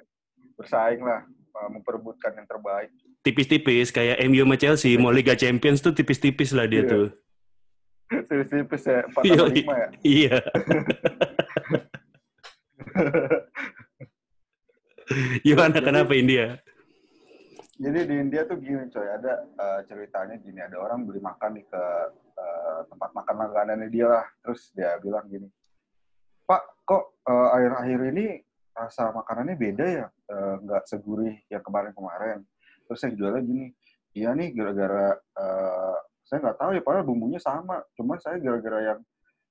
bersaing 0.56 1.00
lah 1.00 1.20
eh, 1.28 1.68
memperebutkan 1.68 2.32
yang 2.32 2.48
terbaik 2.48 2.88
Tipis-tipis, 3.18 3.90
kayak 3.90 4.16
MU 4.24 4.46
sama 4.46 4.56
Chelsea. 4.56 4.94
Mau 4.96 5.10
Liga 5.10 5.34
Champions 5.34 5.82
tuh 5.82 5.92
tipis-tipis 5.92 6.54
lah 6.56 6.64
dia 6.64 6.86
Iya. 6.86 6.88
tuh. 6.88 7.06
tipis-tipis 8.08 8.82
ya 8.84 8.98
empat 9.04 9.22
lima 9.52 9.74
ya 9.76 9.88
Iya. 10.00 10.36
Gimana, 15.46 15.78
kenapa 15.80 16.12
India? 16.12 16.60
jadi 17.78 18.10
di 18.10 18.14
India 18.18 18.42
tuh 18.42 18.58
gini 18.58 18.90
coy. 18.90 19.06
Ada 19.06 19.32
eh, 19.46 19.80
ceritanya 19.86 20.34
gini. 20.42 20.58
Ada 20.58 20.76
orang 20.76 21.06
beli 21.06 21.22
makan 21.22 21.62
nih 21.62 21.66
ke 21.70 21.82
eh, 22.34 22.80
tempat 22.90 23.10
makan 23.14 23.34
langganannya 23.46 23.88
dia 23.88 24.06
lah. 24.10 24.26
Terus 24.42 24.74
dia 24.74 24.98
bilang 24.98 25.24
gini 25.30 25.46
Pak 26.44 26.62
kok 26.82 27.22
eh, 27.22 27.48
akhir-akhir 27.54 28.00
ini 28.14 28.26
rasa 28.74 29.14
makanannya 29.14 29.56
beda 29.58 29.86
ya? 29.86 30.06
Nggak 30.58 30.82
segurih 30.90 31.38
yang 31.50 31.62
kemarin-kemarin. 31.62 32.42
Terus 32.90 33.00
yang 33.06 33.14
jualnya 33.14 33.42
gini 33.46 33.66
iya 34.16 34.34
nih 34.34 34.50
gara-gara 34.50 35.14
saya 35.38 35.94
saya 36.26 36.38
nggak 36.44 36.58
tahu 36.58 36.70
ya. 36.74 36.82
Padahal 36.82 37.06
bumbunya 37.06 37.40
sama. 37.40 37.78
Cuman 37.94 38.18
saya 38.18 38.42
gara-gara 38.42 38.94
yang 38.94 39.00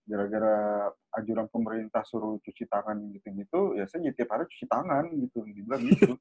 gara-gara 0.08 0.88
anjuran 1.20 1.52
pemerintah 1.52 2.00
suruh 2.08 2.40
cuci 2.40 2.64
tangan 2.72 2.96
gitu-gitu 3.12 3.76
ya 3.76 3.84
saya 3.92 4.08
tiap 4.16 4.32
hari 4.32 4.48
cuci 4.48 4.66
tangan 4.72 5.12
gitu 5.12 5.44
dibilang 5.44 5.84
gitu. 5.84 6.16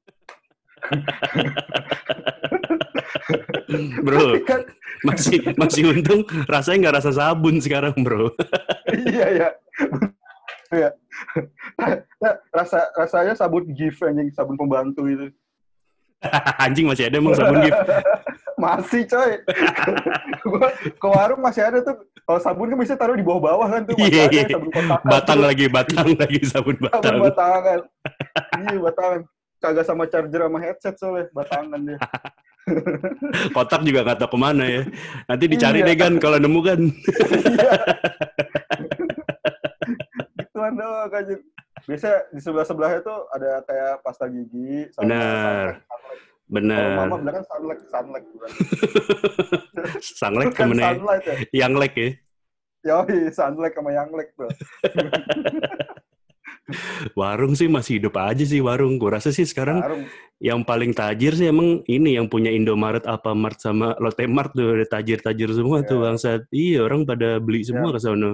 Bro 4.05 4.45
kan 4.45 4.61
masih 5.03 5.41
masih 5.57 5.89
untung 5.89 6.21
rasanya 6.45 6.87
nggak 6.87 6.95
rasa 7.01 7.11
sabun 7.11 7.59
sekarang 7.59 7.95
bro. 7.99 8.31
Iya 8.91 9.27
ya. 9.35 9.49
Ya 10.71 10.89
Nah, 12.17 12.33
rasa 12.53 12.89
rasanya 12.97 13.33
sabun 13.37 13.69
gif 13.73 14.01
anjing 14.03 14.29
sabun 14.33 14.57
pembantu 14.57 15.07
itu. 15.07 15.27
Anjing 16.63 16.89
masih 16.89 17.09
ada 17.09 17.21
emang 17.21 17.37
sabun 17.37 17.61
gift 17.61 17.77
masih 18.57 19.05
coy. 19.05 19.31
Ke 20.93 21.07
warung 21.07 21.39
masih 21.39 21.61
ada 21.63 21.79
tuh. 21.79 21.95
Kalau 22.19 22.39
sabun 22.41 22.67
kan 22.67 22.77
bisa 22.77 22.93
taruh 22.93 23.15
di 23.15 23.23
bawah-bawah 23.23 23.67
kan 23.69 23.81
tuh 23.85 23.95
Iya, 23.95 24.27
ada 24.27 24.35
iya. 24.35 24.43
sabun 24.51 24.67
kotakan 24.67 25.07
batang 25.07 25.39
tuh. 25.39 25.45
lagi 25.47 25.65
batang 25.69 26.07
lagi 26.11 26.37
sabun 26.43 26.75
sabun 26.75 26.75
batang. 26.83 27.15
batangan. 27.23 27.79
Iya 28.59 28.75
batangan. 28.81 29.21
Kagak 29.57 29.85
sama 29.85 30.03
charger 30.05 30.41
sama 30.43 30.59
headset 30.59 30.95
soalnya 30.97 31.25
batangan 31.31 31.79
dia. 31.81 31.97
Kotak 33.49 33.81
juga 33.81 34.03
nggak 34.03 34.17
tahu 34.19 34.29
ke 34.35 34.37
mana 34.37 34.63
ya. 34.67 34.83
Nanti 35.25 35.45
dicari 35.47 35.79
Iya. 35.79 35.87
deh 35.87 35.95
kan 35.95 36.13
kalau 36.17 36.35
nemu 36.35 36.59
kan 36.61 36.79
gituan 40.37 40.73
doang 40.75 41.09
kan 41.09 41.23
biasa 41.87 42.09
di 42.29 42.41
sebelah 42.41 42.65
sebelahnya 42.65 42.99
tuh 42.99 43.19
ada 43.31 43.63
kayak 43.63 43.93
pasta 44.03 44.27
gigi 44.27 44.91
sama 44.91 45.03
Benar. 45.07 45.65
Sunlight. 46.47 46.79
kalau 46.79 46.89
mama 46.95 47.15
bener 47.15 47.19
bilang 47.19 47.35
kan 47.35 47.45
sunlight 47.45 47.81
sunlight 47.91 48.25
sanglek 49.99 50.47
kan 50.55 50.57
temennya 50.71 50.87
sunlight 50.95 51.23
ya 51.23 51.35
yang 51.53 51.73
lek 51.75 51.93
ya 51.95 52.09
Yoi, 52.87 53.27
sunlight 53.29 53.73
sama 53.75 53.91
yang 53.91 54.09
lek 54.15 54.31
bro 54.33 54.47
warung 57.15 57.55
sih 57.55 57.71
masih 57.71 57.99
hidup 57.99 58.15
aja 58.19 58.43
sih 58.43 58.59
warung 58.59 58.99
gue 58.99 59.07
rasa 59.07 59.31
sih 59.31 59.47
sekarang 59.47 59.79
Warung. 59.79 60.03
yang 60.43 60.59
paling 60.63 60.91
tajir 60.91 61.31
sih 61.31 61.47
emang 61.47 61.79
ini 61.87 62.19
yang 62.19 62.27
punya 62.27 62.51
Indomaret, 62.51 63.07
Alfamart 63.07 63.55
sama 63.57 63.95
Lotte 64.03 64.27
Mart 64.27 64.51
tuh 64.51 64.83
tajir-tajir 64.83 65.47
semua 65.55 65.81
tuh 65.81 65.97
Ya. 65.97 66.03
bangsat. 66.11 66.41
Iya 66.51 66.83
orang 66.83 67.07
pada 67.07 67.39
beli 67.39 67.63
semua 67.63 67.89
Ya. 67.89 67.95
ke 67.95 68.01
sono. 68.03 68.31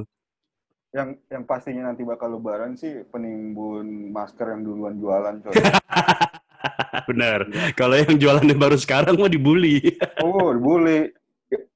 yang 0.94 1.18
yang 1.26 1.42
pastinya 1.42 1.90
nanti 1.90 2.06
bakal 2.06 2.38
lebaran 2.38 2.78
sih 2.78 3.02
penimbun 3.10 4.14
masker 4.14 4.46
yang 4.46 4.62
duluan 4.62 4.94
jualan 5.02 5.42
coy. 5.42 5.50
Bener. 7.10 7.40
Kalau 7.76 7.96
yang 7.98 8.16
jualannya 8.16 8.56
baru 8.56 8.78
sekarang 8.80 9.16
mah 9.20 9.32
dibully. 9.32 9.98
oh, 10.24 10.54
dibully. 10.56 11.12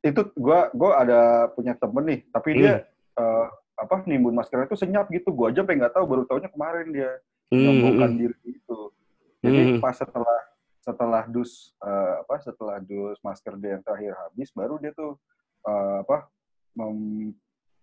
Itu 0.01 0.31
gua 0.33 0.71
gua 0.73 1.03
ada 1.03 1.19
punya 1.53 1.77
temen 1.77 2.03
nih, 2.05 2.19
tapi 2.33 2.49
dia 2.57 2.73
Hmm. 3.17 3.21
eh, 3.21 3.45
apa 3.77 4.01
nimbun 4.09 4.33
maskernya 4.33 4.65
itu 4.69 4.77
senyap 4.79 5.05
gitu. 5.13 5.29
Gua 5.29 5.53
aja 5.53 5.61
pengen 5.61 5.85
nggak 5.85 5.95
tahu 5.95 6.05
baru 6.07 6.23
taunya 6.25 6.49
kemarin 6.49 6.89
dia 6.93 7.11
Hmm, 7.47 7.63
menyombongkan 7.63 8.09
hmm, 8.11 8.19
diri 8.19 8.37
itu. 8.59 8.79
Jadi 9.39 9.61
Hmm. 9.63 9.79
pas 9.79 9.95
setelah 9.95 10.39
setelah 10.83 11.23
dus 11.27 11.75
eh, 11.83 12.13
apa 12.23 12.35
setelah 12.39 12.77
dus 12.79 13.19
masker 13.19 13.53
dia 13.59 13.75
yang 13.75 13.83
terakhir 13.83 14.15
habis 14.23 14.49
baru 14.55 14.79
dia 14.79 14.91
tuh 14.95 15.19
eh, 15.67 15.97
apa 16.03 16.31
mem- 16.75 17.35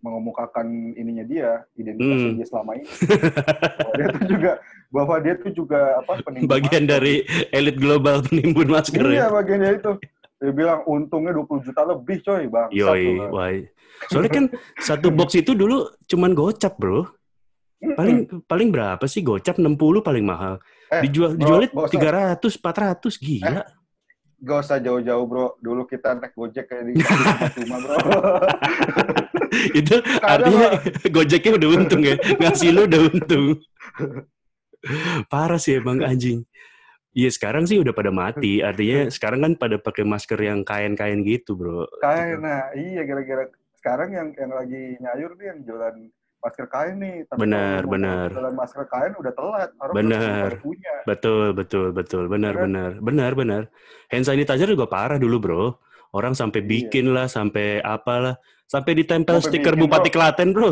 mengemukakan 0.05 0.67
ininya 0.93 1.25
dia 1.25 1.51
identitasnya 1.75 2.29
Hmm. 2.29 2.37
dia 2.37 2.47
selama 2.47 2.71
ini 2.75 2.85
bahwa 3.81 3.97
dia 3.97 4.07
tuh 4.11 4.25
juga 4.29 4.51
bahwa 4.91 5.17
dia 5.19 5.35
tuh 5.35 5.51
juga 5.51 5.81
apa 5.97 6.13
penimbun 6.21 6.51
Bagian 6.51 6.85
masker. 6.85 6.93
dari 6.93 7.15
elit 7.51 7.77
global 7.77 8.17
penimbun 8.21 8.69
masker 8.69 9.05
iya 9.09 9.17
ya. 9.19 9.27
bagian 9.31 9.59
dari 9.59 9.77
itu 9.79 9.93
dia 10.37 10.53
bilang 10.53 10.85
untungnya 10.85 11.33
20 11.33 11.65
juta 11.65 11.81
lebih 11.83 12.21
coy 12.21 12.45
bang 12.45 12.69
Yoi, 12.69 13.05
wah. 13.27 13.49
Soalnya 14.05 14.31
kan 14.31 14.45
satu 14.77 15.09
box 15.09 15.33
itu 15.35 15.55
dulu 15.55 15.89
cuman 16.05 16.35
gocap, 16.35 16.77
Bro. 16.77 17.09
Paling 17.81 18.17
paling 18.45 18.69
berapa 18.69 19.01
sih 19.05 19.21
gocap 19.21 19.57
60 19.57 19.73
paling 20.01 20.21
mahal. 20.21 20.61
eh, 20.91 21.01
Dijual 21.01 21.33
dijualnya 21.35 21.69
usah. 21.71 22.37
300, 22.37 22.61
400 22.61 23.17
gila. 23.17 23.63
Gak 24.45 24.61
usah 24.69 24.79
jauh-jauh 24.79 25.25
bro 25.25 25.57
dulu 25.65 25.89
kita 25.89 26.21
naik 26.21 26.37
gojek 26.37 26.69
kayak 26.69 26.93
di 26.93 27.01
cuma 27.65 27.77
bro 27.81 27.97
itu 29.81 29.97
artinya 30.21 30.69
Gojeknya 31.09 31.53
udah 31.57 31.69
untung 31.79 32.03
ya. 32.03 32.17
Ngasih 32.19 32.71
lu 32.75 32.83
udah 32.91 33.01
untung. 33.07 33.47
Parah 35.31 35.61
sih 35.61 35.79
emang 35.79 36.03
anjing. 36.05 36.45
Iya 37.15 37.31
sekarang 37.31 37.65
sih 37.71 37.79
udah 37.79 37.95
pada 37.95 38.11
mati. 38.11 38.59
Artinya 38.61 39.07
sekarang 39.09 39.41
kan 39.47 39.53
pada 39.55 39.77
pakai 39.79 40.03
masker 40.03 40.39
yang 40.43 40.67
kain-kain 40.67 41.23
gitu, 41.23 41.55
Bro. 41.55 41.87
kain 42.03 42.43
nah 42.43 42.75
iya 42.75 43.07
gara-gara 43.07 43.47
sekarang 43.79 44.11
yang 44.11 44.29
yang 44.35 44.51
lagi 44.51 44.99
nyayur 44.99 45.39
nih 45.39 45.47
yang 45.55 45.59
jualan 45.63 45.97
masker 46.45 46.67
kain 46.69 47.01
nih 47.01 47.25
tapi 47.25 47.39
Benar, 47.41 47.81
benar. 47.89 48.29
jualan 48.29 48.53
masker 48.53 48.85
kain 48.85 49.13
udah 49.17 49.33
telat 49.33 49.71
orang 49.81 49.95
Benar. 49.97 50.49
punya 50.61 50.95
Betul, 51.09 51.57
betul, 51.57 51.89
betul. 51.91 52.29
Benar, 52.29 52.53
Kan? 52.53 52.63
benar. 52.69 52.91
Benar, 53.01 53.31
benar. 53.33 53.63
Hand 54.13 54.29
sanitizer 54.29 54.69
juga 54.69 54.85
parah 54.85 55.17
dulu, 55.17 55.37
Bro. 55.41 55.65
Orang 56.13 56.37
sampai 56.37 56.61
Iya. 56.61 56.69
bikin 56.69 57.11
lah, 57.11 57.27
sampai 57.27 57.81
apalah. 57.81 58.37
Sampai 58.65 58.93
ditempel 58.95 59.41
Sampai 59.41 59.49
stiker 59.51 59.75
bikin, 59.75 59.83
Bupati 59.89 60.09
Bro. 60.09 60.15
Klaten, 60.15 60.49
Bro. 60.53 60.71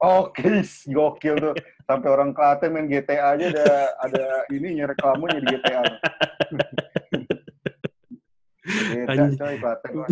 Oke, 0.00 0.64
gokil 0.86 1.34
tuh. 1.38 1.54
Sampai 1.84 2.08
orang 2.08 2.30
Klaten 2.32 2.70
main 2.70 2.86
GTA 2.86 3.34
aja 3.34 3.46
ada 3.46 3.68
ada 4.00 4.24
ininya 4.48 4.88
reklamunya 4.88 5.38
di 5.38 5.48
GTA. 5.50 5.82
Anjing. 9.06 9.34
coy 9.36 9.54
Klaten. 9.58 9.90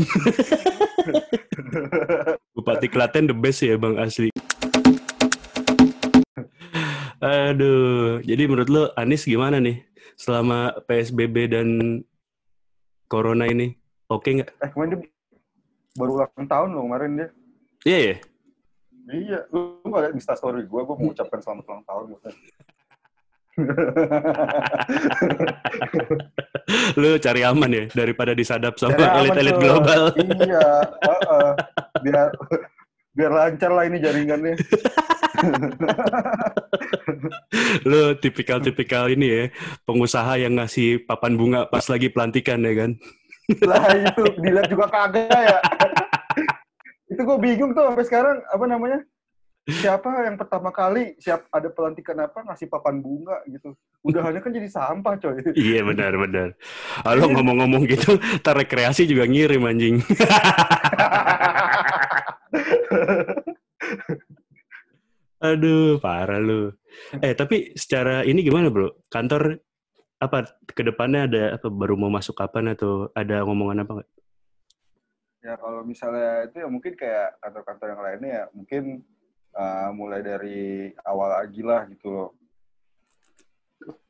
Bupati 2.53 2.89
Klaten 2.91 3.31
the 3.31 3.37
best 3.37 3.63
ya 3.63 3.79
Bang 3.79 3.97
asli. 3.97 4.29
Aduh, 7.19 8.23
jadi 8.23 8.47
menurut 8.47 8.71
lo 8.71 8.83
Anies 8.95 9.27
gimana 9.27 9.59
nih 9.59 9.83
selama 10.15 10.71
PSBB 10.87 11.51
dan 11.51 11.69
Corona 13.11 13.51
ini? 13.51 13.75
Oke 14.07 14.39
nggak? 14.39 14.55
Eh 14.63 14.71
kemarin 14.71 14.91
dia 14.95 15.01
baru 15.99 16.23
ulang 16.23 16.47
tahun 16.47 16.69
loh 16.79 16.83
kemarin 16.87 17.11
dia. 17.19 17.29
Iya 17.83 17.99
ya. 17.99 18.17
Iya, 19.09 19.39
lu 19.51 19.83
lu 19.83 19.87
nggak 19.89 20.03
liat 20.05 20.15
Insta 20.15 20.37
story 20.39 20.63
gue, 20.69 20.81
gue 20.85 20.97
mengucapkan 21.01 21.41
selamat 21.43 21.65
ulang 21.67 21.85
tahun. 21.89 22.05
Lo 26.95 27.11
cari 27.27 27.43
aman 27.43 27.71
ya 27.75 27.85
daripada 27.91 28.31
disadap 28.37 28.79
sama 28.79 28.95
elit-elit 29.19 29.59
global. 29.59 30.15
Iya, 30.15 30.69
heeh. 31.03 31.51
biar 32.07 32.31
biar 33.19 33.35
lancar 33.35 33.75
lah 33.75 33.83
ini 33.91 33.99
jaringannya. 33.99 34.55
Lo 37.91 38.15
tipikal-tipikal 38.15 39.11
ini 39.11 39.27
ya 39.27 39.45
pengusaha 39.83 40.39
yang 40.39 40.55
ngasih 40.55 41.03
papan 41.03 41.35
bunga 41.35 41.67
pas 41.67 41.83
lagi 41.91 42.15
pelantikan 42.15 42.63
ya 42.63 42.87
kan? 42.87 42.95
lah 43.65 43.91
itu 43.97 44.23
dilihat 44.39 44.71
juga 44.71 44.87
kagak 44.93 45.33
ya. 45.33 45.59
itu 47.09 47.21
gue 47.25 47.39
bingung 47.41 47.73
tuh 47.75 47.91
sampai 47.91 48.07
sekarang 48.07 48.37
apa 48.47 48.65
namanya? 48.71 49.03
Siapa 49.69 50.25
yang 50.25 50.41
pertama 50.41 50.73
kali 50.73 51.13
siap 51.21 51.45
ada 51.53 51.69
pelantikan 51.69 52.17
apa 52.25 52.41
ngasih 52.41 52.71
papan 52.73 53.03
bunga 53.05 53.43
gitu. 53.51 53.77
Udahannya 54.01 54.41
kan 54.41 54.55
jadi 54.55 54.69
sampah 54.71 55.21
coy. 55.21 55.43
Iya 55.53 55.85
benar 55.85 56.17
benar. 56.17 56.49
Kalau 57.05 57.27
ngomong-ngomong 57.35 57.85
gitu, 57.85 58.17
tar 58.41 58.57
rekreasi 58.57 59.05
juga 59.05 59.29
ngirim 59.29 59.61
anjing. 59.67 60.01
Aduh, 65.39 66.03
parah 66.03 66.43
lu. 66.43 66.75
Eh, 67.23 67.35
tapi 67.37 67.71
secara 67.79 68.27
ini 68.27 68.43
gimana, 68.43 68.71
Bro? 68.75 69.07
Kantor 69.07 69.61
apa 70.19 70.51
ke 70.67 70.83
depannya 70.83 71.31
ada 71.31 71.55
apa 71.55 71.71
baru 71.71 71.95
mau 71.95 72.11
masuk 72.11 72.35
kapan 72.35 72.75
atau 72.75 73.07
ada 73.15 73.47
ngomongan 73.47 73.87
apa 73.87 73.93
nggak? 74.03 74.11
ya 75.39 75.55
kalau 75.55 75.87
misalnya 75.87 76.51
itu 76.51 76.57
ya 76.61 76.69
mungkin 76.69 76.93
kayak 76.99 77.39
kantor-kantor 77.39 77.89
yang 77.95 78.03
lainnya 78.03 78.31
ya 78.31 78.45
mungkin 78.53 78.83
uh, 79.55 79.91
mulai 79.95 80.21
dari 80.21 80.93
awal 81.07 81.31
lagi 81.41 81.63
lah 81.63 81.87
gitu 81.89 82.11
loh. 82.11 82.31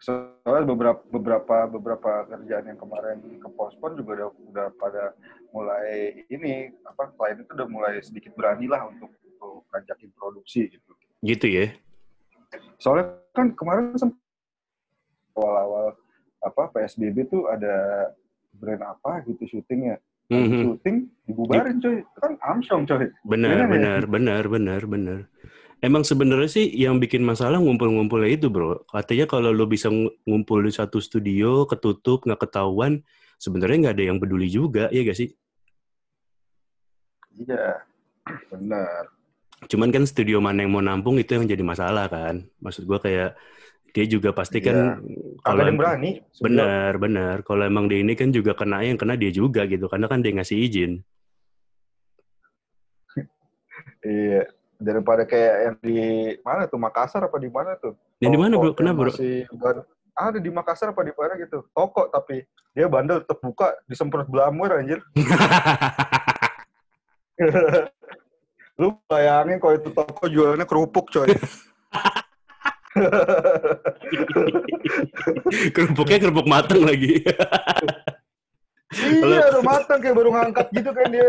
Soalnya 0.00 0.64
beberapa 0.64 1.00
beberapa 1.12 1.56
beberapa 1.68 2.12
kerjaan 2.24 2.72
yang 2.72 2.80
kemarin 2.80 3.20
ke 3.20 3.48
pospon 3.52 4.00
juga 4.00 4.24
udah 4.24 4.28
udah 4.48 4.66
pada 4.80 5.12
mulai 5.52 6.24
ini 6.32 6.72
apa 6.88 7.12
klien 7.14 7.44
itu 7.44 7.52
udah 7.52 7.68
mulai 7.68 8.00
sedikit 8.00 8.32
berani 8.32 8.64
lah 8.64 8.88
untuk 8.88 9.12
untuk 9.12 9.68
ngajakin 9.70 10.10
produksi 10.16 10.72
gitu. 10.72 10.92
Gitu 11.20 11.46
ya. 11.46 11.66
Soalnya 12.80 13.20
kan 13.36 13.52
kemarin 13.52 13.92
awal-awal 15.36 15.94
apa 16.42 16.62
PSBB 16.72 17.28
tuh 17.28 17.46
ada 17.50 18.08
brand 18.56 18.82
apa 18.82 19.22
gitu 19.28 19.44
syutingnya. 19.46 20.00
Mhm. 20.28 20.60
Syuting 20.64 20.96
dibubarin 21.24 21.80
coy. 21.80 22.04
Itu 22.04 22.18
kan 22.20 22.32
Armstrong 22.44 22.84
coy. 22.84 23.08
Benar, 23.24 23.48
Benar 23.52 23.64
ya? 23.64 23.68
benar, 23.68 24.02
benar, 24.04 24.42
benar, 24.48 24.82
benar. 24.84 25.20
Emang 25.78 26.02
sebenarnya 26.02 26.50
sih 26.50 26.66
yang 26.74 26.98
bikin 26.98 27.22
masalah 27.22 27.62
ngumpul-ngumpulnya 27.62 28.34
itu, 28.34 28.50
bro. 28.50 28.82
Katanya 28.90 29.30
kalau 29.30 29.54
lo 29.54 29.62
bisa 29.70 29.86
ng- 29.86 30.10
ngumpul 30.26 30.66
di 30.66 30.74
satu 30.74 30.98
studio, 30.98 31.70
ketutup, 31.70 32.26
nggak 32.26 32.50
ketahuan, 32.50 32.98
sebenarnya 33.38 33.86
nggak 33.86 33.94
ada 33.94 34.04
yang 34.10 34.18
peduli 34.18 34.50
juga, 34.50 34.90
ya 34.90 35.06
gak 35.06 35.14
sih? 35.14 35.30
Iya, 37.38 37.86
benar. 38.50 39.06
Cuman 39.70 39.94
kan 39.94 40.02
studio 40.02 40.42
mana 40.42 40.66
yang 40.66 40.74
mau 40.74 40.82
nampung 40.82 41.14
itu 41.22 41.38
yang 41.38 41.46
jadi 41.46 41.62
masalah 41.62 42.10
kan. 42.10 42.42
Maksud 42.58 42.82
gua 42.82 42.98
kayak 42.98 43.38
dia 43.94 44.04
juga 44.06 44.30
pasti 44.30 44.58
kan 44.62 45.00
Kalau 45.42 45.64
yang 45.64 45.78
berani. 45.80 46.20
benar 46.38 47.00
benar 47.00 47.36
kalau 47.42 47.64
emang 47.64 47.88
dia 47.88 48.04
ini 48.04 48.12
kan 48.14 48.28
juga 48.30 48.52
kena 48.54 48.84
yang 48.84 49.00
kena 49.00 49.16
dia 49.16 49.32
juga 49.32 49.64
gitu 49.64 49.88
karena 49.88 50.06
kan 50.06 50.20
dia 50.20 50.36
ngasih 50.36 50.58
izin 50.60 50.92
Iya. 54.04 54.44
Daripada 54.78 55.26
kayak 55.26 55.54
yang 55.58 55.76
di 55.82 55.98
mana 56.46 56.70
tuh 56.70 56.78
Makassar 56.78 57.26
apa 57.26 57.34
di 57.42 57.50
mana 57.50 57.74
tuh? 57.78 57.98
yang 58.22 58.30
di 58.34 58.38
mana 58.38 58.58
bro 58.58 58.74
kenapa 58.74 59.06
bro 59.06 59.14
ada 60.18 60.42
di 60.42 60.50
Makassar 60.50 60.90
apa 60.90 61.06
di 61.06 61.14
mana 61.14 61.38
gitu. 61.38 61.62
Toko 61.70 62.10
tapi 62.10 62.42
dia 62.74 62.90
bandel 62.90 63.22
tetap 63.22 63.38
buka 63.38 63.70
disemprot 63.86 64.26
belamur 64.26 64.74
anjir. 64.74 64.98
Lu 68.78 68.94
bayangin 69.06 69.62
kalau 69.62 69.78
itu 69.78 69.90
toko 69.94 70.26
jualannya 70.26 70.66
kerupuk 70.66 71.06
coy. 71.10 71.30
kerupuknya 75.74 76.18
kerupuk 76.18 76.50
matang 76.50 76.82
lagi 76.82 77.22
iya, 78.96 79.52
udah 79.52 79.62
matang 79.64 80.00
kayak 80.00 80.16
baru 80.16 80.30
ngangkat 80.32 80.66
gitu 80.72 80.90
kan 80.92 81.06
dia. 81.12 81.28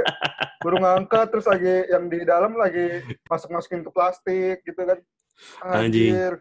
Baru 0.63 0.77
ngangkat 0.79 1.27
terus 1.31 1.47
lagi 1.47 1.75
yang 1.91 2.07
di 2.07 2.19
dalam 2.23 2.55
lagi 2.55 3.03
masuk-masukin 3.27 3.83
ke 3.83 3.91
plastik 3.91 4.57
gitu 4.63 4.81
kan. 4.83 4.99
Anjing. 5.63 6.15
Anjir. 6.15 6.33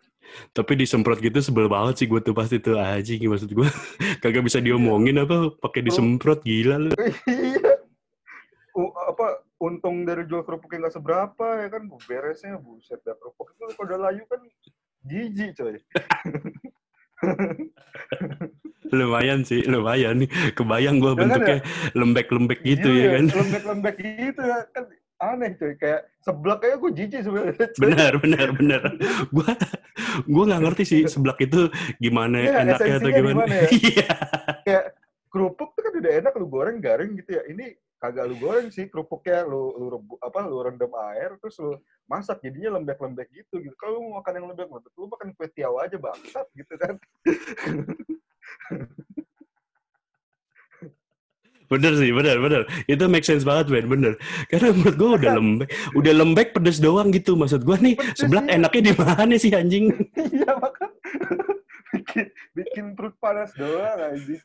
tapi 0.52 0.76
disemprot 0.76 1.24
gitu 1.24 1.40
sebel 1.40 1.72
banget 1.72 2.04
sih 2.04 2.06
gue 2.10 2.20
tuh 2.20 2.36
pasti 2.36 2.60
tuh 2.60 2.76
aja 2.76 3.00
maksud 3.16 3.48
gue 3.48 3.64
kagak 4.22 4.44
bisa 4.44 4.60
diomongin 4.60 5.24
apa 5.24 5.56
pakai 5.56 5.80
disemprot 5.80 6.44
gila 6.44 6.76
lu 6.76 6.92
iya. 7.32 7.80
Apa 9.08 9.42
untung 9.58 10.06
dari 10.06 10.22
jual 10.28 10.46
kerupuknya 10.46 10.86
nggak 10.86 10.94
seberapa 11.00 11.46
ya 11.64 11.68
kan 11.72 11.90
beresnya 12.06 12.60
buset 12.62 13.02
dah 13.02 13.16
kerupuk 13.18 13.50
itu 13.56 13.74
kalau 13.74 13.86
udah 13.90 13.98
layu 14.06 14.22
kan 14.30 14.40
jijik 15.08 15.50
coy. 15.58 15.74
lumayan 18.94 19.40
sih 19.44 19.60
lumayan 19.66 20.24
nih. 20.24 20.30
Kebayang 20.54 21.02
gue 21.02 21.12
Ya 21.12 21.16
kan 21.16 21.20
bentuknya 21.28 21.58
lembek-lembek 21.92 22.60
gitu 22.64 22.88
Iya, 22.88 23.02
ya 23.02 23.08
kan? 23.14 23.24
Lembek-lembek 23.34 23.96
gitu 24.00 24.42
ya. 24.42 24.58
Kan 24.72 24.84
aneh 25.18 25.50
coy 25.58 25.74
kayak 25.74 26.00
seblak 26.22 26.58
kayak 26.62 26.78
gue 26.78 26.90
jijik 26.94 27.20
sebenarnya. 27.26 27.66
benar 27.82 28.12
benar 28.22 28.48
benar. 28.54 28.80
Gue 29.34 29.50
gue 30.30 30.44
nggak 30.46 30.62
ngerti 30.62 30.82
sih 30.86 31.00
seblak 31.10 31.42
itu 31.42 31.66
gimana 31.98 32.38
Iya, 32.38 32.62
enaknya 32.62 32.94
atau 33.02 33.10
gimana. 33.10 33.36
mana 33.42 33.54
ya? 33.58 33.68
iya. 33.82 34.08
Kayak 34.62 34.84
kerupuk 35.26 35.74
tuh 35.74 35.82
kan 35.82 35.92
udah 35.98 36.12
enak 36.22 36.32
lu 36.38 36.46
goreng 36.46 36.78
garing 36.78 37.18
gitu 37.18 37.34
ya. 37.34 37.42
Ini 37.50 37.66
kagak 37.98 38.30
lu 38.30 38.38
goreng 38.38 38.70
sih 38.70 38.86
kerupuknya 38.86 39.42
lu 39.42 39.74
lu 39.74 39.86
rebu, 39.98 40.14
apa 40.22 40.46
lu 40.46 40.62
rendam 40.62 40.90
air 41.10 41.34
terus 41.42 41.58
lu 41.58 41.74
masak 42.06 42.38
jadinya 42.40 42.78
lembek-lembek 42.78 43.28
gitu 43.34 43.58
gitu. 43.58 43.74
Kalau 43.74 43.98
lu 43.98 44.00
mau 44.08 44.22
makan 44.22 44.32
yang 44.38 44.46
lembek-lembek 44.54 44.92
lu 44.94 45.06
makan 45.10 45.28
kue 45.34 45.48
tiaw 45.50 45.74
aja 45.82 45.98
bangsat 45.98 46.46
gitu 46.54 46.74
kan. 46.78 46.94
bener 51.68 51.92
sih 52.00 52.10
bener 52.16 52.40
bener 52.40 52.62
itu 52.88 53.04
make 53.12 53.28
sense 53.28 53.44
banget 53.44 53.68
Ben 53.68 53.84
bener 53.84 54.16
karena 54.48 54.72
menurut 54.72 54.96
gue 54.96 55.10
udah 55.20 55.30
lembek 55.36 55.68
udah 55.92 56.12
lembek 56.16 56.48
pedes 56.56 56.80
doang 56.80 57.12
gitu 57.12 57.36
maksud 57.36 57.60
gue 57.60 57.76
nih 57.76 57.94
Pedes, 57.94 58.24
seblak 58.24 58.48
iya. 58.48 58.56
enaknya 58.56 58.82
di 58.88 58.94
mana 58.96 59.34
sih 59.36 59.52
anjing 59.52 59.92
Iya 60.32 60.52
makan 60.56 60.90
bikin 62.56 62.94
perut 62.94 63.14
panas 63.22 63.50
doang 63.54 63.98
anjing. 63.98 64.42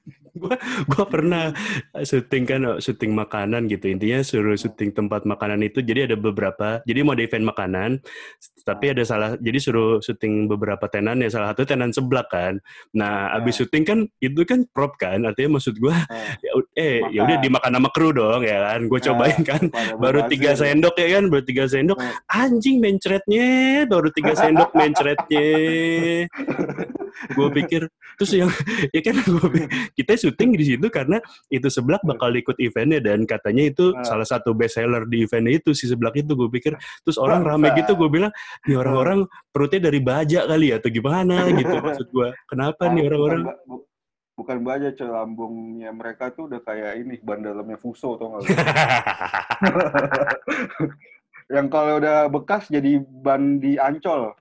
gue 0.89 1.05
pernah 1.05 1.53
syuting 2.01 2.43
kan 2.45 2.61
syuting 2.81 3.13
makanan 3.13 3.69
gitu. 3.69 3.85
Intinya 3.89 4.19
suruh 4.25 4.57
syuting 4.57 4.93
tempat 4.93 5.23
makanan 5.29 5.61
itu 5.61 5.79
jadi 5.85 6.09
ada 6.09 6.17
beberapa 6.17 6.81
jadi 6.83 7.05
mau 7.05 7.13
ada 7.13 7.23
event 7.25 7.45
makanan 7.47 7.89
tapi 8.63 8.95
ada 8.95 9.03
salah 9.03 9.35
jadi 9.37 9.59
suruh 9.59 9.99
syuting 9.99 10.47
beberapa 10.49 10.87
tenan 10.89 11.21
ya 11.21 11.29
salah 11.29 11.53
satu 11.53 11.69
tenan 11.69 11.93
seblak 11.93 12.27
kan. 12.33 12.57
Nah 12.97 13.29
abis 13.37 13.61
syuting 13.61 13.83
kan 13.85 13.99
itu 14.23 14.41
kan 14.43 14.65
prop 14.71 14.97
kan 14.97 15.21
artinya 15.27 15.59
maksud 15.59 15.77
gue 15.77 15.93
ya, 16.45 16.51
ud- 16.57 16.71
eh 16.73 17.03
ya 17.13 17.23
udah 17.27 17.37
Makan. 17.37 17.45
dimakan 17.45 17.71
sama 17.77 17.89
kru 17.93 18.09
dong 18.15 18.41
ya 18.41 18.57
kan. 18.73 18.79
Gue 18.89 18.99
cobain 18.99 19.41
kan 19.45 19.63
baru 20.01 20.25
tiga 20.31 20.57
sendok 20.57 20.95
ya 20.97 21.07
kan 21.19 21.23
baru 21.29 21.43
tiga 21.45 21.63
sendok. 21.69 21.97
Anjing 22.31 22.81
mencretnya 22.81 23.85
baru 23.85 24.09
tiga 24.09 24.33
sendok 24.33 24.71
mencretnya 24.73 25.45
gue 27.29 27.47
pikir 27.53 27.81
terus 28.13 28.31
yang 28.31 28.49
ya 28.89 29.01
kan 29.01 29.15
gua 29.23 29.47
pikir, 29.47 29.69
kita 29.93 30.13
syuting 30.15 30.53
di 30.53 30.65
situ 30.65 30.87
karena 30.87 31.17
itu 31.47 31.65
seblak 31.67 32.01
bakal 32.03 32.29
ikut 32.29 32.57
eventnya 32.57 32.99
dan 32.99 33.23
katanya 33.23 33.63
itu 33.67 33.91
Ah. 33.93 34.01
salah 34.03 34.23
satu 34.23 34.51
best 34.51 34.75
seller 34.75 35.05
di 35.05 35.23
eventnya 35.23 35.57
itu 35.57 35.71
si 35.71 35.85
seblak 35.85 36.13
itu 36.15 36.33
gue 36.33 36.49
pikir. 36.49 36.73
Terus 37.01 37.15
orang 37.15 37.41
rame 37.41 37.69
gitu 37.73 37.93
gue 37.93 38.09
bilang 38.09 38.31
nih 38.63 38.75
orang-orang 38.75 39.23
perutnya 39.49 39.87
dari 39.87 39.99
baja 39.99 40.43
kali 40.43 40.69
ya 40.69 40.77
atau 40.77 40.89
gimana? 40.89 41.45
Gitu 41.49 41.73
maksud 41.73 42.07
gue 42.09 42.27
kenapa 42.45 42.89
nih 42.89 43.03
orang-orang? 43.05 43.41
bukan, 43.43 43.53
ba- 43.53 43.63
bu- 43.65 43.85
bukan 44.33 44.57
baja 44.61 44.87
coy. 44.91 45.07
Lambungnya 45.07 45.89
mereka 45.89 46.29
tuh 46.29 46.47
udah 46.47 46.59
kayak 46.59 46.93
ini 46.99 47.15
ban 47.19 47.39
dalamnya 47.39 47.77
fuso 47.77 48.17
tau 48.17 48.33
gak 48.33 48.39
lu? 48.41 48.47
yang 51.53 51.67
kalau 51.67 51.99
udah 51.99 52.27
bekas 52.27 52.67
jadi 52.67 52.97
ban 52.99 53.59
di 53.59 53.75
ancol 53.75 54.33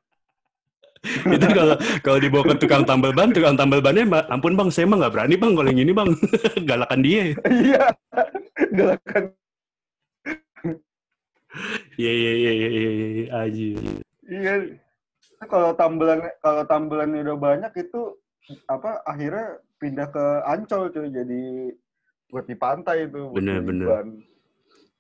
itu 1.34 1.46
kalau 1.50 1.74
kalau 2.06 2.18
dibawa 2.22 2.54
ke 2.54 2.62
tukang 2.62 2.86
tambal 2.86 3.10
ban 3.10 3.34
tukang 3.34 3.58
tambal 3.58 3.82
bannya 3.82 4.06
"Ma- 4.06 4.26
ampun 4.30 4.54
bang 4.54 4.70
saya 4.70 4.86
mah 4.86 5.02
nggak 5.02 5.12
berani 5.12 5.34
bang 5.34 5.52
kalau 5.58 5.68
yang 5.68 5.82
ini 5.82 5.92
bang. 5.92 6.10
Galakan 6.70 7.00
dia. 7.02 7.22
Iya. 7.50 7.84
Galakan. 8.70 9.22
Iya 12.00 12.12
iya 12.16 12.32
iya 12.32 12.52
iya 12.54 12.68
iya 12.70 12.90
iya 13.12 13.24
aji 13.44 13.68
iya. 14.24 14.54
Kalau 15.42 15.74
tambelan 15.74 16.22
kalau 16.38 16.62
tambelannya 16.64 17.26
udah 17.26 17.36
banyak 17.36 17.72
itu 17.76 18.14
apa 18.70 19.02
akhirnya 19.02 19.58
pindah 19.76 20.06
ke 20.08 20.24
ancol 20.46 20.86
cuy. 20.88 21.10
Jadi 21.10 21.40
buat 22.30 22.46
di 22.46 22.54
pantai 22.56 23.10
itu 23.10 23.28
Bener, 23.34 23.58
bener. 23.60 23.86
ban. 23.90 24.08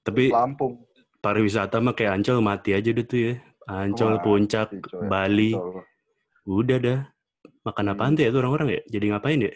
Tapi 0.02 0.34
Lampung. 0.34 0.82
pariwisata 1.22 1.78
mah 1.78 1.94
kayak 1.94 2.18
Ancol 2.18 2.42
mati 2.42 2.74
aja 2.74 2.90
deh 2.90 3.06
tuh 3.06 3.20
ya. 3.30 3.34
Ancol 3.70 4.18
Wah, 4.18 4.22
puncak. 4.26 4.74
Bali. 5.06 5.54
Ancol. 5.54 5.86
Udah 6.46 6.78
dah. 6.78 7.00
Makan 7.62 7.86
Hmm. 7.86 7.92
apaan 7.94 8.12
tuh 8.18 8.22
ya 8.26 8.30
tuh 8.34 8.40
orang-orang 8.42 8.68
ya? 8.74 8.80
Jadi 8.90 9.04
ngapain 9.10 9.40
ya? 9.42 9.52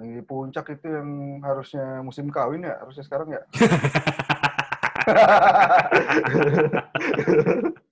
Yang 0.00 0.08
di 0.18 0.22
puncak 0.24 0.66
itu 0.72 0.86
yang 0.88 1.08
harusnya 1.44 2.00
musim 2.00 2.26
kawin 2.32 2.64
ya? 2.64 2.80
Harusnya 2.80 3.04
sekarang 3.04 3.28
ya? 3.36 3.42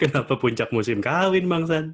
Kenapa 0.00 0.34
puncak 0.36 0.68
musim 0.74 0.98
kawin 0.98 1.46
bang 1.46 1.64
San? 1.66 1.86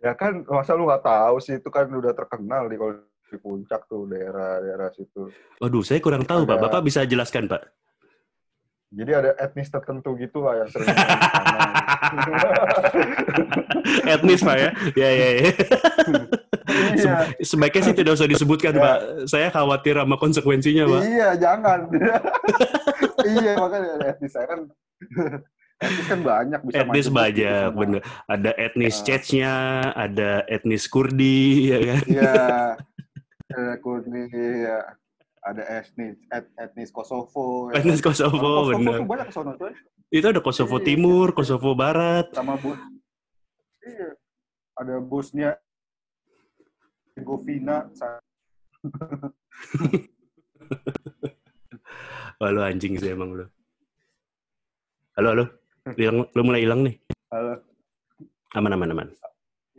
Ya 0.00 0.12
kan 0.16 0.44
masa 0.48 0.76
lu 0.76 0.88
nggak 0.88 1.04
tahu 1.04 1.36
sih? 1.42 1.60
Itu 1.60 1.68
kan 1.68 1.90
udah 1.90 2.16
terkenal 2.16 2.68
di 2.70 2.76
kalau 2.80 2.94
di 3.26 3.36
puncak 3.42 3.90
tuh 3.90 4.06
daerah-daerah 4.06 4.88
situ. 4.94 5.26
Waduh, 5.58 5.82
saya 5.82 5.98
kurang 5.98 6.22
tahu, 6.22 6.46
Pak. 6.46 6.62
Bapak 6.62 6.86
bisa 6.86 7.02
jelaskan, 7.02 7.50
Pak? 7.50 7.58
Jadi 8.96 9.12
ada 9.14 9.30
etnis 9.36 9.68
tertentu 9.68 10.16
gitu 10.16 10.40
lah 10.40 10.64
yang 10.64 10.68
sering. 10.72 10.88
Etnis, 14.06 14.40
Pak, 14.40 14.56
ya? 14.56 14.70
Ya, 14.94 15.10
ya, 15.10 15.28
ya. 15.36 15.50
iya 16.96 17.12
Sebaiknya 17.40 17.82
sih 17.84 17.94
tidak 17.94 18.16
usah 18.16 18.26
disebutkan, 18.26 18.72
Ya. 18.72 18.82
Pak. 18.82 18.96
Saya 19.28 19.48
khawatir 19.50 19.94
sama 19.96 20.16
konsekuensinya, 20.16 20.84
Pak. 20.88 21.00
iya 21.04 21.28
jangan 21.36 21.78
iya 23.36 23.52
makanya 23.58 23.90
etnis 24.06 24.32
saya 24.32 24.46
kan 24.46 24.60
etnis 25.76 26.06
kan 26.06 26.20
banyak 26.22 26.60
bisa 26.62 26.76
Etnis 26.80 27.06
banyak, 27.08 27.64
semua. 27.68 27.78
bener. 27.78 28.00
Ada 28.26 28.50
etnis 28.56 28.94
Ah. 28.96 29.04
Czechnya, 29.04 29.52
ada 29.92 30.30
etnis 30.46 30.84
Kurdi, 30.86 31.70
ya 31.70 31.78
kan? 31.84 32.00
Iya. 32.06 32.34
Ada 33.56 33.74
Kurdi, 33.78 34.26
ya. 34.58 34.80
Ada 35.46 35.62
etnis 35.78 36.18
et, 36.34 36.44
etnis 36.58 36.90
Kosovo. 36.90 37.70
ya 37.70 37.78
Etnis 37.78 38.02
kan. 38.02 38.10
Kosovo, 38.10 38.34
Orang 38.66 38.82
Kosovo 38.82 38.82
bener. 38.82 38.98
tuh 38.98 39.06
banyak 39.06 39.28
coy. 39.30 39.72
Itu 40.10 40.26
ada 40.26 40.40
Kosovo 40.42 40.76
Iya. 40.78 40.84
Timur, 40.84 41.26
Kosovo 41.30 41.70
Barat. 41.78 42.26
Sama 42.34 42.58
Bos. 42.58 42.78
Iya. 43.86 44.10
Ada 44.76 44.94
Bosnia, 45.00 45.54
Herzegovina, 47.14 47.88
Wah, 52.36 52.50
lu 52.52 52.60
anjing 52.68 52.98
sih 53.00 53.14
emang 53.14 53.32
lu. 53.32 53.46
Halo, 55.16 55.28
halo. 55.32 55.44
Hilang, 55.96 56.28
lu 56.28 56.42
mulai 56.44 56.60
hilang 56.66 56.84
nih. 56.84 56.94
Halo. 57.32 57.62
Aman, 58.52 58.74
aman, 58.76 58.92
aman. 58.92 59.08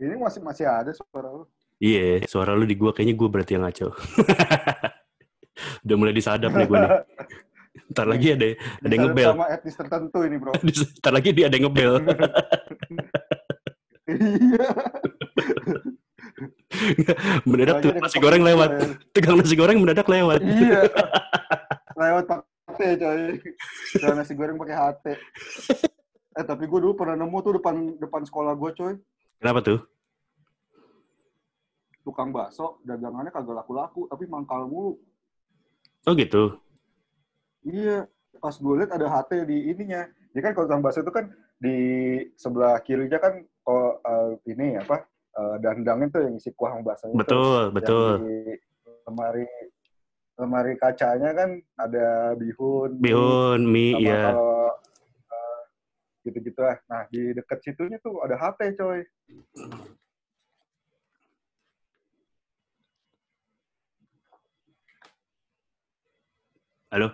Ini 0.00 0.18
masih 0.18 0.40
masih 0.42 0.66
ada 0.66 0.90
suara 0.90 1.30
lu. 1.30 1.44
Iya, 1.78 2.26
suara 2.26 2.58
lu 2.58 2.66
di 2.66 2.74
gua 2.74 2.90
kayaknya 2.90 3.14
gua 3.14 3.28
berarti 3.30 3.54
yang 3.54 3.68
ngaco. 3.68 3.94
Udah 5.84 5.96
mulai 5.96 6.14
disadap 6.14 6.50
nih 6.54 6.66
gua 6.66 6.78
nih. 6.82 6.92
Ntar 7.94 8.06
lagi 8.10 8.26
ada 8.36 8.46
ada 8.84 8.92
yang 8.92 9.02
ngebel. 9.08 9.30
Sama 9.32 9.46
etnis 9.48 9.76
tertentu 9.76 10.18
ini 10.26 10.36
bro. 10.36 10.52
Ntar 11.00 11.12
lagi 11.14 11.28
dia 11.32 11.44
ada 11.48 11.56
yang 11.56 11.66
ngebel. 11.70 11.92
Iya. 14.08 14.68
mendadak 17.44 17.84
ada 17.84 18.00
nasi 18.00 18.16
goreng 18.22 18.40
lewat. 18.40 18.70
Tukang 19.12 19.36
nasi 19.36 19.52
goreng 19.52 19.84
mendadak 19.84 20.08
lewat. 20.08 20.40
Iya. 20.40 20.88
lewat 21.92 22.24
pakai 22.24 22.96
coy. 22.96 23.36
Jual 24.00 24.14
nasi 24.16 24.32
goreng 24.32 24.56
pakai 24.56 24.76
HT. 24.78 25.06
Eh 26.38 26.44
tapi 26.46 26.70
gue 26.70 26.78
dulu 26.78 26.94
pernah 26.96 27.20
nemu 27.20 27.36
tuh 27.42 27.52
depan 27.60 28.00
depan 28.00 28.22
sekolah 28.24 28.56
gue 28.56 28.70
coy. 28.78 28.94
Kenapa 29.42 29.60
tuh? 29.60 29.78
Tukang 32.06 32.32
bakso, 32.32 32.80
dagangannya 32.86 33.28
kagak 33.28 33.60
laku-laku, 33.60 34.08
tapi 34.08 34.24
mangkal 34.24 34.64
mulu. 34.64 34.96
Oh 36.06 36.14
gitu. 36.14 36.60
Iya, 37.66 38.06
pas 38.38 38.54
gue 38.54 38.74
liat 38.78 38.92
ada 38.94 39.06
HT 39.10 39.48
di 39.48 39.72
ininya. 39.74 40.06
Jadi 40.30 40.40
kan 40.44 40.52
kalau 40.54 40.66
bakso 40.84 41.02
itu 41.02 41.10
kan 41.10 41.32
di 41.58 41.76
sebelah 42.38 42.78
kirinya 42.86 43.18
kan 43.18 43.42
kalau 43.66 43.98
eh, 43.98 44.30
ini 44.54 44.78
apa 44.78 45.02
uh, 45.34 45.56
dandangnya 45.58 46.08
tuh 46.14 46.22
yang 46.24 46.34
isi 46.38 46.50
kuah 46.54 46.78
tuh. 46.78 47.12
Betul, 47.18 47.60
Yang 47.68 47.74
betul. 47.74 48.10
di 48.22 48.36
lemari 49.08 49.46
lemari 50.38 50.72
kacanya 50.78 51.34
kan 51.34 51.50
ada 51.74 52.38
bihun, 52.38 53.02
Bihun, 53.02 53.66
mie, 53.66 53.98
sama 53.98 54.06
ya. 54.06 54.22
kalau 54.30 54.70
eh, 55.34 55.60
gitu-gitu 56.30 56.60
lah. 56.62 56.78
Nah 56.86 57.02
di 57.10 57.34
dekat 57.34 57.58
situnya 57.66 57.98
tuh 57.98 58.22
ada 58.22 58.38
HT 58.38 58.78
coy. 58.78 59.02
Halo? 66.88 67.08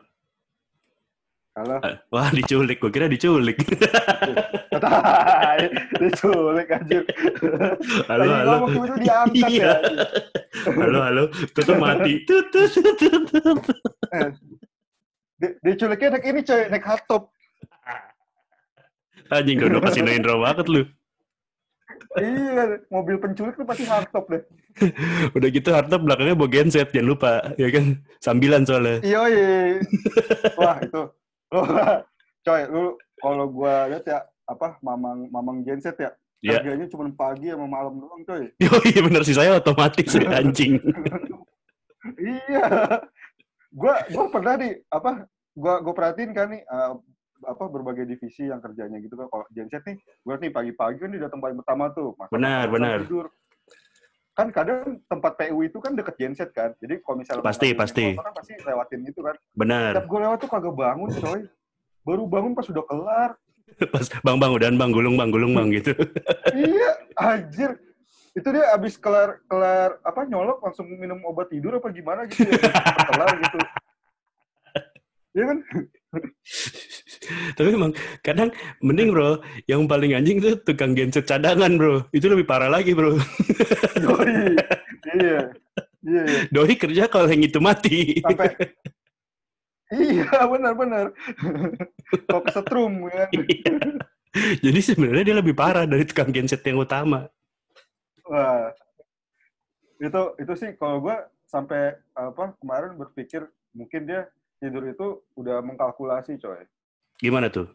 Kalau 1.54 1.78
Wah, 2.10 2.30
diculik. 2.30 2.78
Gue 2.78 2.90
kira 2.90 3.06
diculik. 3.06 3.54
diculik 5.98 6.68
anjir. 6.76 7.02
halo, 8.10 8.22
Lagi 8.22 8.34
halo. 8.34 8.50
ngomong 8.50 8.70
tiba-tiba 8.70 8.98
diangkat 8.98 9.50
Iya. 9.50 9.62
ya. 9.62 9.74
Halo, 10.74 10.98
halo. 11.00 11.22
Tutup 11.54 11.78
mati. 11.78 12.26
Tut, 12.26 12.50
tut, 12.50 12.66
tut, 12.70 12.94
tut, 12.98 13.22
tut. 13.30 13.58
Eh, 14.10 14.30
di- 15.38 15.54
Diculiknya 15.62 16.18
naik 16.18 16.26
ini 16.26 16.40
coy, 16.42 16.60
naik 16.70 16.84
hardtop. 16.86 17.22
Anjing, 19.30 19.56
udah 19.58 19.80
kasih 19.80 20.02
intro 20.06 20.38
banget 20.38 20.66
lu. 20.68 20.82
Iya, 22.14 22.78
mobil 22.88 23.16
penculik 23.18 23.54
tuh 23.54 23.66
pasti 23.66 23.84
hardtop 23.84 24.24
deh. 24.30 24.42
Udah 25.36 25.48
gitu 25.50 25.68
hardtop 25.70 26.02
belakangnya 26.02 26.34
bawa 26.38 26.50
genset, 26.50 26.88
jangan 26.94 27.08
lupa. 27.10 27.32
Ya 27.58 27.68
kan? 27.70 27.98
Sambilan 28.22 28.62
soalnya. 28.62 29.02
Iya, 29.02 29.20
iya. 29.28 29.50
Wah, 30.60 30.76
itu. 30.82 31.02
Wah, 31.54 32.02
coy, 32.42 32.62
lu 32.70 32.84
kalau 33.18 33.46
gua 33.48 33.88
lihat 33.88 34.04
ya 34.04 34.18
apa 34.44 34.76
mamang 34.84 35.30
mamang 35.32 35.64
genset 35.64 35.96
ya 35.96 36.12
Iya. 36.44 36.60
kerjanya 36.60 36.86
cuma 36.92 37.08
pagi 37.08 37.48
sama 37.48 37.64
malam 37.64 37.96
doang 37.96 38.20
coy 38.20 38.52
Yo, 38.60 38.68
iya 38.84 39.00
bener 39.00 39.24
sih 39.24 39.32
saya 39.32 39.56
otomatis 39.56 40.12
ya, 40.12 40.28
anjing. 40.44 40.76
iya 42.20 42.68
gua 43.72 44.04
gua 44.12 44.24
pernah 44.28 44.54
di 44.60 44.76
apa 44.92 45.24
gua 45.56 45.80
gua 45.80 45.94
perhatiin 45.96 46.36
kan 46.36 46.52
nih 46.52 46.60
eh, 46.60 46.90
apa 47.44 47.64
berbagai 47.66 48.04
divisi 48.04 48.48
yang 48.48 48.58
kerjanya 48.58 48.98
gitu 48.98 49.14
kan 49.14 49.28
kalau 49.28 49.44
genset 49.50 49.84
nih 49.84 49.96
gua 50.20 50.36
nih 50.36 50.50
pagi-pagi 50.50 50.96
kan 50.98 51.08
dia 51.12 51.22
datang 51.24 51.40
paling 51.40 51.56
pertama 51.60 51.88
tuh 51.90 52.12
masa 52.14 52.32
Benar, 52.32 52.64
benar. 52.68 52.98
tidur. 53.04 53.26
kan 54.34 54.50
kadang 54.50 54.98
tempat 55.06 55.32
PU 55.38 55.62
itu 55.62 55.78
kan 55.78 55.94
deket 55.94 56.18
genset 56.18 56.50
kan 56.50 56.74
jadi 56.78 56.98
kalau 57.00 57.22
misalnya 57.22 57.46
Pasti, 57.46 57.70
pasti. 57.70 58.18
kan 58.18 58.34
pasti 58.34 58.52
lewatin 58.58 59.06
itu 59.06 59.20
kan 59.20 59.36
Benar. 59.54 59.94
setiap 59.94 60.06
gue 60.06 60.18
lewat 60.20 60.38
tuh 60.42 60.50
kagak 60.50 60.74
bangun 60.74 61.10
coy 61.14 61.40
baru 62.02 62.22
bangun 62.26 62.52
pas 62.52 62.66
udah 62.66 62.84
kelar 62.84 63.30
Pas 63.94 64.06
bang 64.20 64.36
bang 64.36 64.52
udah 64.52 64.68
bang 64.74 64.90
gulung 64.92 65.14
bang 65.16 65.30
gulung 65.32 65.52
bang 65.54 65.68
gitu. 65.72 65.94
iya 66.58 66.90
anjir 67.16 67.78
itu 68.34 68.48
dia 68.50 68.74
abis 68.74 68.98
kelar 68.98 69.38
kelar 69.46 70.02
apa 70.02 70.26
nyolok 70.26 70.58
langsung 70.60 70.90
minum 70.90 71.22
obat 71.22 71.48
tidur 71.48 71.78
apa 71.78 71.88
gimana 71.94 72.26
gitu 72.26 72.44
ya 72.44 72.58
kelar 73.14 73.30
gitu 73.38 73.58
Iya 75.34 75.44
kan 75.50 75.58
Tapi 77.56 77.68
emang 77.72 77.92
kadang 78.20 78.52
mending 78.84 79.10
bro, 79.10 79.40
yang 79.64 79.88
paling 79.88 80.12
anjing 80.12 80.38
tuh 80.38 80.60
tukang 80.60 80.92
genset 80.92 81.24
cadangan 81.24 81.72
bro. 81.74 82.04
Itu 82.12 82.28
lebih 82.28 82.44
parah 82.44 82.68
lagi 82.68 82.92
bro. 82.92 83.16
Doi. 84.04 84.28
iya 85.14 85.40
iya 86.04 86.22
iya 86.22 86.40
Doi 86.52 86.74
kerja 86.76 87.08
kalau 87.08 87.26
yang 87.30 87.42
itu 87.42 87.58
mati. 87.62 88.20
sampai 88.20 88.50
iya 89.94 90.26
benar-benar 90.48 91.12
kok 92.26 92.42
kesetrum 92.48 93.06
kan 93.08 93.28
Iya. 93.30 93.72
Jadi 94.58 94.80
sebenarnya 94.82 95.24
dia 95.30 95.36
lebih 95.38 95.54
parah 95.54 95.86
dari 95.86 96.02
tukang 96.02 96.34
genset 96.34 96.58
yang 96.66 96.82
utama. 96.82 97.30
wah 98.26 98.66
itu 100.00 100.22
itu 100.42 100.52
sih 100.58 100.70
kalau 100.74 100.98
gue 100.98 101.14
sampai 101.46 101.94
apa 102.18 102.50
kemarin 102.58 102.98
berpikir 102.98 103.46
mungkin 103.70 104.10
dia 104.10 104.26
tidur 104.62 104.84
itu 104.88 105.06
udah 105.38 105.60
mengkalkulasi 105.64 106.38
coy 106.40 106.64
Gimana 107.22 107.46
tuh? 107.46 107.70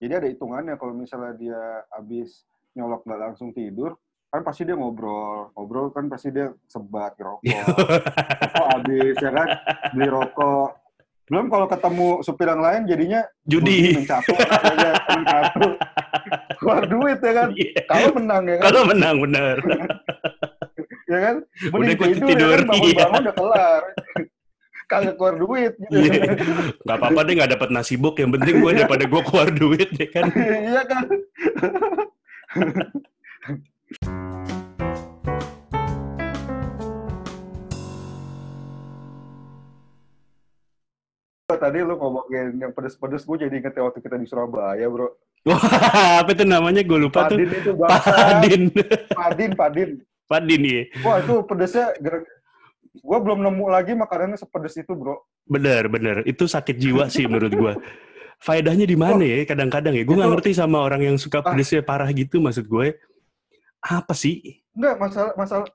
Jadi 0.00 0.12
ada 0.16 0.28
hitungannya 0.30 0.74
kalau 0.80 0.94
misalnya 0.96 1.34
dia 1.36 1.60
habis 1.92 2.46
nyolok 2.72 3.04
nggak 3.04 3.20
langsung 3.20 3.50
tidur, 3.52 3.98
kan 4.30 4.40
pasti 4.46 4.64
dia 4.64 4.78
ngobrol. 4.78 5.50
Ngobrol 5.58 5.90
kan 5.92 6.06
pasti 6.08 6.30
dia 6.32 6.54
sebat. 6.70 7.18
Rokok 7.18 7.44
habis 8.78 9.14
ya 9.18 9.30
kan, 9.34 9.48
beli 9.92 10.08
rokok. 10.08 10.78
Belum 11.30 11.46
kalau 11.46 11.66
ketemu 11.70 12.08
supir 12.26 12.50
yang 12.50 12.58
lain 12.58 12.82
jadinya 12.90 13.20
Judi. 13.46 13.94
main 13.94 14.06
catur. 14.06 15.72
Keluar 16.58 16.82
duit 16.90 17.18
ya 17.22 17.32
kan. 17.34 17.48
Iya. 17.54 17.80
Kalau 17.86 18.08
menang 18.18 18.42
ya 18.46 18.56
kan. 18.58 18.64
Kalau 18.66 18.82
menang 18.86 19.16
benar. 19.22 19.56
Ya 21.10 21.18
kan. 21.18 21.36
Udah 21.42 21.74
Mending 21.74 21.98
ikut 21.98 22.08
tidur, 22.22 22.30
tidur, 22.30 22.54
ya 22.54 22.54
kan. 22.54 22.70
Bangun-bangun 22.70 22.94
iya. 23.18 23.22
udah 23.26 23.34
kelar. 23.34 23.82
Kagak 24.90 25.14
keluar 25.14 25.38
duit 25.38 25.78
gitu. 25.78 25.94
Iya. 26.02 26.34
Gak 26.82 26.96
apa-apa 26.98 27.22
deh 27.22 27.38
gak 27.38 27.54
dapat 27.54 27.70
nasi 27.70 27.94
bok. 27.94 28.18
Yang 28.18 28.42
penting 28.42 28.54
gue 28.58 28.72
daripada 28.74 29.04
gue 29.06 29.22
keluar 29.22 29.48
duit 29.54 29.86
ya 29.94 30.06
kan. 30.10 30.26
Iya 30.66 30.82
kan. 30.82 31.06
Tadi 41.60 41.84
lu 41.84 41.92
ngomongin 41.92 42.56
yang 42.56 42.72
pedes-pedes, 42.72 43.28
gue 43.28 43.36
jadi 43.36 43.52
inget 43.52 43.76
ya 43.76 43.84
waktu 43.84 44.00
kita 44.00 44.16
di 44.16 44.24
Surabaya, 44.24 44.80
bro. 44.88 45.12
Wah, 45.44 46.24
apa 46.24 46.32
itu 46.32 46.48
namanya? 46.48 46.80
Gue 46.80 47.04
lupa 47.04 47.28
tuh. 47.28 47.36
Padin 47.36 47.52
itu 47.52 47.76
bangsa. 47.76 48.10
Padin. 48.16 48.62
Padin, 49.12 49.50
Padin. 49.52 49.90
Padin 50.24 50.62
iya. 50.64 50.88
Wah, 51.04 51.20
itu 51.20 51.44
pedesnya... 51.44 51.92
Gue 52.90 53.18
belum 53.22 53.38
nemu 53.46 53.64
lagi 53.70 53.94
makanannya 53.94 54.34
sepedes 54.34 54.74
itu, 54.78 54.92
bro. 54.98 55.22
Bener, 55.46 55.86
bener. 55.86 56.26
Itu 56.26 56.50
sakit 56.50 56.74
jiwa 56.74 57.06
sih 57.06 57.30
menurut 57.30 57.52
gue. 57.54 57.72
Faedahnya 58.42 58.88
di 58.88 58.98
mana 58.98 59.22
ya? 59.22 59.46
Kadang-kadang 59.46 59.94
ya. 59.94 60.02
Gue 60.02 60.18
nggak 60.18 60.32
ngerti 60.38 60.50
sama 60.58 60.82
orang 60.82 61.06
yang 61.06 61.16
suka 61.20 61.38
Ah. 61.44 61.54
pedesnya 61.54 61.86
parah 61.86 62.10
gitu. 62.10 62.42
Maksud 62.42 62.66
gue, 62.66 62.98
apa 63.84 64.14
sih? 64.16 64.64
Enggak, 64.74 64.96
masalah 64.98 65.32
masalah 65.38 65.66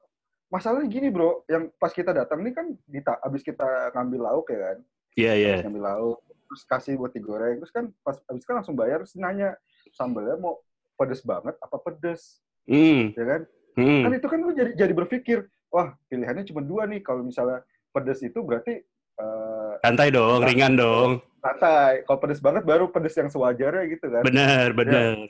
masalahnya 0.51 0.87
gini, 0.91 1.07
bro. 1.07 1.45
Yang 1.47 1.71
pas 1.79 1.91
kita 1.95 2.11
datang 2.11 2.43
nih 2.43 2.51
kan, 2.51 2.67
kita, 2.89 3.15
abis 3.23 3.41
kita 3.45 3.95
ngambil 3.95 4.19
lauk 4.27 4.47
ya 4.51 4.59
kan. 4.59 4.77
Iya, 5.15 5.31
iya. 5.39 5.47
Habis 5.55 5.65
ngambil 5.71 5.85
lauk 5.87 6.19
terus 6.45 6.61
kasih 6.69 6.93
buat 6.95 7.11
digoreng 7.11 7.57
terus 7.59 7.73
kan 7.73 7.89
pas 8.05 8.15
habis 8.29 8.45
kan 8.45 8.61
langsung 8.61 8.77
bayar 8.77 9.01
terus 9.01 9.17
nanya 9.17 9.57
sambelnya 9.91 10.37
mau 10.37 10.61
pedes 10.95 11.25
banget 11.25 11.57
apa 11.59 11.77
pedes 11.81 12.39
Hmm, 12.65 13.13
ya 13.13 13.25
kan 13.29 13.41
hmm. 13.77 14.01
kan 14.09 14.11
itu 14.17 14.25
kan 14.29 14.39
lu 14.41 14.49
jadi 14.57 14.71
jadi 14.73 14.93
berpikir 14.97 15.45
wah 15.67 15.93
pilihannya 16.05 16.45
cuma 16.45 16.59
dua 16.59 16.85
nih 16.85 16.99
kalau 16.99 17.21
misalnya 17.21 17.61
pedes 17.89 18.21
itu 18.21 18.39
berarti 18.39 18.83
eh, 19.15 19.73
Santai 19.79 20.09
dong, 20.09 20.41
Nah. 20.41 20.47
ringan 20.47 20.73
dong. 20.75 21.11
santai 21.37 22.01
kalau 22.03 22.19
pedes 22.19 22.41
banget 22.41 22.63
baru 22.63 22.89
pedes 22.89 23.13
yang 23.13 23.29
sewajarnya 23.29 23.85
gitu 23.87 24.09
kan 24.09 24.23
Bener, 24.23 24.73
bener. 24.73 25.29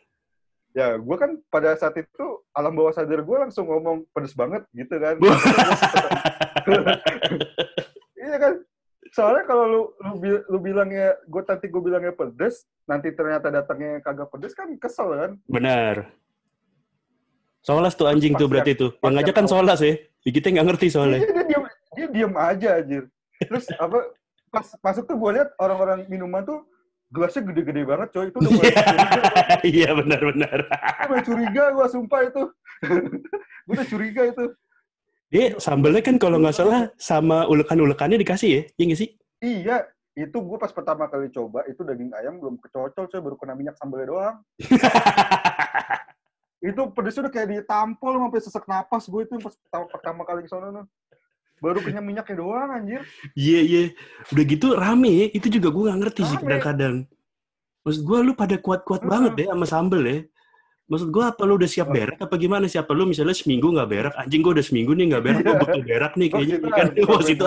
ya 0.72 0.96
gue 0.96 1.18
kan 1.18 1.36
pada 1.48 1.76
saat 1.76 1.96
itu 1.96 2.26
alam 2.52 2.72
bawah 2.72 2.92
sadar 2.92 3.20
gue 3.20 3.38
langsung 3.38 3.64
ngomong 3.66 4.08
pedes 4.10 4.32
banget 4.32 4.64
gitu 4.72 4.96
kan 4.96 5.20
iya 8.18 8.36
kan 8.38 8.54
soalnya 9.12 9.44
kalau 9.44 9.66
lu 9.66 9.82
lu, 10.02 10.12
lu 10.46 10.58
bilangnya 10.60 11.16
gue 11.22 11.42
nanti 11.42 11.68
gue 11.68 11.82
bilangnya 11.82 12.12
pedes 12.12 12.64
nanti 12.86 13.12
ternyata 13.12 13.48
datangnya 13.48 14.00
kagak 14.00 14.28
pedes 14.30 14.52
kan 14.52 14.72
kesel 14.76 15.10
kan 15.12 15.32
Bener. 15.48 16.10
Solas 17.66 17.98
tuh 17.98 18.06
anjing 18.06 18.38
tuh 18.38 18.46
berarti 18.46 18.78
tuh. 18.78 18.94
Yang 19.02 19.14
ngajak 19.18 19.34
kan. 19.34 19.46
Solas 19.50 19.82
ya. 19.82 19.98
Kita 20.22 20.54
nggak 20.54 20.66
ngerti 20.70 20.88
soalnya. 20.94 21.20
Iya, 21.26 21.34
dia 21.34 21.44
diem 21.50 21.64
dia 21.96 22.08
diem 22.12 22.34
aja 22.36 22.70
anjir 22.84 23.04
terus 23.40 23.68
apa 23.76 24.00
pas 24.52 24.68
masuk 24.84 25.04
tuh 25.08 25.16
gue 25.16 25.32
lihat 25.40 25.50
orang-orang 25.60 26.08
minuman 26.08 26.44
tuh 26.44 26.64
gelasnya 27.12 27.44
gede-gede 27.52 27.84
banget 27.88 28.08
coy 28.12 28.28
itu 28.32 28.38
udah 28.40 28.52
mulai 28.52 28.72
curiga 28.72 29.22
Iya, 29.76 29.90
benar-benar. 29.96 30.60
gue 31.08 31.20
curiga 31.24 31.64
gue 31.72 31.88
sumpah 31.92 32.22
itu 32.28 32.44
gue 33.68 33.74
udah 33.76 33.88
curiga 33.88 34.22
itu 34.28 34.46
Dia 35.32 35.58
sambelnya 35.60 36.00
kan 36.06 36.16
kalau 36.22 36.38
nggak 36.40 36.56
salah 36.56 36.88
sama 37.02 37.50
ulekan-ulekannya 37.50 38.22
dikasih 38.22 38.50
ya? 38.50 38.62
Iya 38.78 38.84
nggak 38.92 39.00
sih? 39.00 39.10
iya 39.44 39.78
itu 40.16 40.38
gue 40.40 40.58
pas 40.58 40.72
pertama 40.72 41.12
kali 41.12 41.28
coba 41.28 41.68
itu 41.68 41.84
daging 41.84 42.16
ayam 42.16 42.40
belum 42.40 42.56
kecocol 42.64 43.12
coy 43.12 43.20
baru 43.20 43.36
kena 43.36 43.52
minyak 43.52 43.76
sambalnya 43.76 44.08
doang 44.08 44.36
itu 46.66 46.82
pedesnya 46.92 47.30
udah 47.30 47.34
kayak 47.34 47.48
ditampol 47.54 48.14
sampai 48.18 48.42
sesek 48.42 48.66
napas 48.66 49.06
gue 49.06 49.22
itu 49.22 49.38
pas 49.38 49.54
pertama, 49.54 49.86
pertama 49.94 50.22
kali 50.26 50.42
ke 50.42 50.50
sana 50.50 50.84
baru 51.64 51.80
kenyang 51.80 52.04
minyaknya 52.04 52.36
doang 52.36 52.68
anjir. 52.68 53.02
Iya, 53.34 53.60
iya. 53.64 53.84
Udah 54.30 54.44
gitu 54.44 54.76
rame 54.76 55.10
ya. 55.10 55.26
Itu 55.32 55.48
juga 55.48 55.72
gue 55.72 55.88
gak 55.88 56.00
ngerti 56.04 56.22
sih 56.28 56.36
Rame. 56.36 56.44
kadang-kadang. 56.46 56.96
Maksud 57.88 58.02
gue 58.04 58.18
lu 58.28 58.34
pada 58.36 58.56
kuat-kuat 58.60 59.02
Heeh. 59.06 59.12
banget 59.12 59.32
deh 59.40 59.48
sama 59.48 59.66
sambel 59.66 60.02
ya. 60.04 60.18
Maksud 60.86 61.10
gue 61.10 61.24
apa 61.26 61.42
lu 61.48 61.56
udah 61.58 61.70
siap 61.72 61.88
Oh. 61.90 61.94
berak 61.96 62.20
apa 62.20 62.36
gimana? 62.38 62.66
Siapa 62.68 62.92
lu 62.92 63.08
misalnya 63.08 63.34
seminggu 63.34 63.72
gak 63.72 63.90
berak? 63.90 64.14
Anjing 64.20 64.44
gue 64.44 64.52
udah 64.52 64.66
seminggu 64.68 64.92
nih 64.94 65.06
gak 65.16 65.24
berak. 65.24 65.42
Gue 65.42 65.56
butuh 65.64 65.82
berak 65.88 66.14
nih 66.20 66.28
Oh, 66.28 66.32
kayaknya. 66.38 66.56
situ 66.60 66.68
kan. 66.70 66.88
Oh, 67.08 67.22
situ 67.24 67.44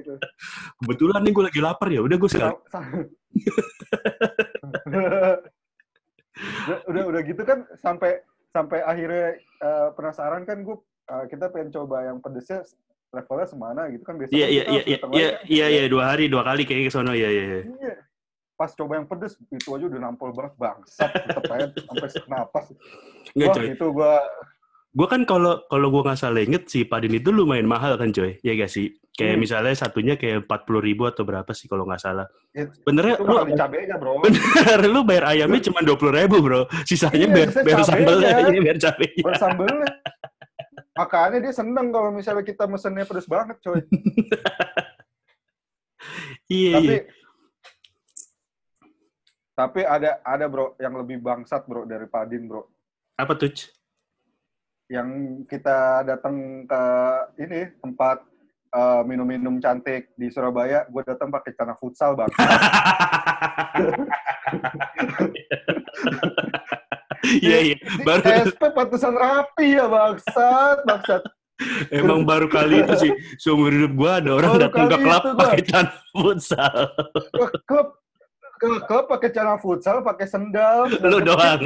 gitu. 0.00 0.12
Kebetulan 0.80 1.20
nih 1.26 1.32
gue 1.36 1.44
lagi 1.50 1.60
lapar 1.60 1.88
ya. 1.90 2.00
Udah 2.00 2.16
gue 2.16 2.30
sekali. 2.30 2.54
Udah, 6.86 7.04
udah 7.10 7.20
gitu 7.26 7.42
kan 7.42 7.58
sampai 7.78 8.22
sampai 8.50 8.78
akhirnya 8.82 9.38
eh, 9.38 9.88
penasaran 9.94 10.42
kan 10.46 10.62
gue 10.62 10.76
kita 11.26 11.50
pengen 11.50 11.74
coba 11.74 12.06
yang 12.06 12.22
pedesnya 12.22 12.62
levelnya 13.10 13.48
semana 13.50 13.90
gitu 13.90 14.06
kan 14.06 14.14
biasanya 14.14 14.38
Iya, 14.38 14.46
iya, 14.46 14.62
kita 14.62 14.70
iya, 14.70 14.82
iya, 14.86 14.98
iya, 15.10 15.30
iya, 15.50 15.66
iya, 15.66 15.82
dua 15.90 16.14
hari, 16.14 16.30
dua 16.30 16.46
kali 16.46 16.62
kayaknya 16.62 16.86
ke 16.86 16.94
sono, 16.94 17.10
iya, 17.10 17.26
iya, 17.26 17.42
iya. 17.42 17.60
Iya. 17.66 17.94
Pas 18.54 18.70
coba 18.76 19.00
yang 19.00 19.10
pedes 19.10 19.34
itu 19.50 19.68
aja 19.74 19.84
udah 19.90 20.00
nampol 20.06 20.30
banget 20.30 20.54
bangsat 20.54 21.10
tetep 21.10 21.48
aja 21.50 21.66
sampai 21.90 22.08
sesak 22.12 22.26
napas. 22.30 22.66
Nggak, 23.34 23.48
Wah, 23.50 23.54
coy. 23.58 23.66
itu 23.74 23.86
gua 23.90 24.14
Gue 24.90 25.06
kan 25.06 25.22
kalau 25.22 25.62
kalau 25.70 25.86
gue 25.86 26.02
nggak 26.02 26.18
salah 26.18 26.42
inget 26.42 26.66
si 26.66 26.82
Padin 26.82 27.14
itu 27.14 27.30
lumayan 27.30 27.62
mahal 27.62 27.94
kan 27.94 28.10
coy, 28.10 28.42
ya 28.42 28.58
gak 28.58 28.66
sih? 28.66 28.90
Kayak 29.14 29.38
Hmm. 29.38 29.42
misalnya 29.42 29.74
satunya 29.78 30.14
kayak 30.18 30.46
empat 30.46 30.66
puluh 30.66 30.82
ribu 30.82 31.06
atau 31.06 31.22
berapa 31.22 31.46
sih 31.54 31.70
kalau 31.70 31.86
nggak 31.86 32.02
salah. 32.02 32.26
it- 32.50 32.74
Benernya 32.82 33.14
lu, 33.22 33.54
cabenya, 33.54 33.94
Bro. 33.94 34.18
bener, 34.26 34.78
lu 34.90 35.06
bayar 35.06 35.30
ayamnya 35.30 35.62
cuma 35.62 35.78
dua 35.86 35.94
puluh 35.94 36.14
ribu 36.18 36.42
bro, 36.42 36.66
sisanya 36.82 37.14
Iya, 37.14 37.30
bayar, 37.30 37.48
bayar 37.62 37.80
sambelnya, 37.86 38.30
iya, 38.50 38.60
bayar 38.60 38.78
cabenya. 38.82 39.22
Bersambelnya. 39.22 39.90
Makanya 40.90 41.38
dia 41.38 41.52
seneng 41.54 41.86
kalau 41.94 42.10
misalnya 42.10 42.42
kita 42.42 42.64
mesennya 42.66 43.06
pedes 43.06 43.30
banget, 43.30 43.56
coy. 43.62 43.78
Iya, 46.50 46.74
tapi 46.74 46.88
iya. 46.90 47.00
tapi 49.52 49.80
ada 49.84 50.10
ada 50.24 50.44
bro 50.48 50.74
yang 50.80 50.96
lebih 50.96 51.20
bangsat 51.20 51.62
bro 51.62 51.84
dari 51.84 52.08
Padin 52.08 52.48
bro 52.48 52.66
Apa 53.14 53.36
tuh? 53.36 53.52
Yang 54.90 55.08
kita 55.46 56.02
datang 56.02 56.66
ke 56.66 56.82
ini 57.38 57.70
tempat 57.78 58.26
eh, 58.74 59.02
minum-minum 59.06 59.62
cantik 59.62 60.10
di 60.18 60.26
Surabaya 60.34 60.82
gue 60.90 61.02
datang 61.06 61.30
pakai 61.30 61.54
celana 61.54 61.78
futsal 61.78 62.18
bang 62.18 62.30
Iya, 67.20 67.58
iya. 67.62 67.76
Baru, 68.02 68.26
SP 68.50 68.62
pantesan 68.74 69.14
rapi 69.14 69.78
ya 69.78 69.86
bangsat 69.86 70.82
bangsat 70.82 71.22
emang 71.92 72.24
baru 72.24 72.48
kali 72.48 72.80
itu 72.80 72.94
sih, 72.96 73.12
seumur 73.36 73.68
hidup 73.68 73.92
gue 73.92 74.10
ada 74.10 74.30
orang 74.32 74.50
Baru 74.56 74.62
datang 74.64 74.86
ke 74.88 74.96
klub 74.96 75.22
pakai 75.36 75.60
celana 75.62 75.92
futsal. 76.16 76.76
ke 77.36 77.58
klub 77.68 77.88
ke 78.56 78.68
klub 78.88 79.04
pakai 79.06 79.28
celana 79.30 79.56
futsal 79.60 79.96
pakai 80.00 80.26
sendal 80.26 80.88
Lu 81.04 81.20
doang. 81.20 81.60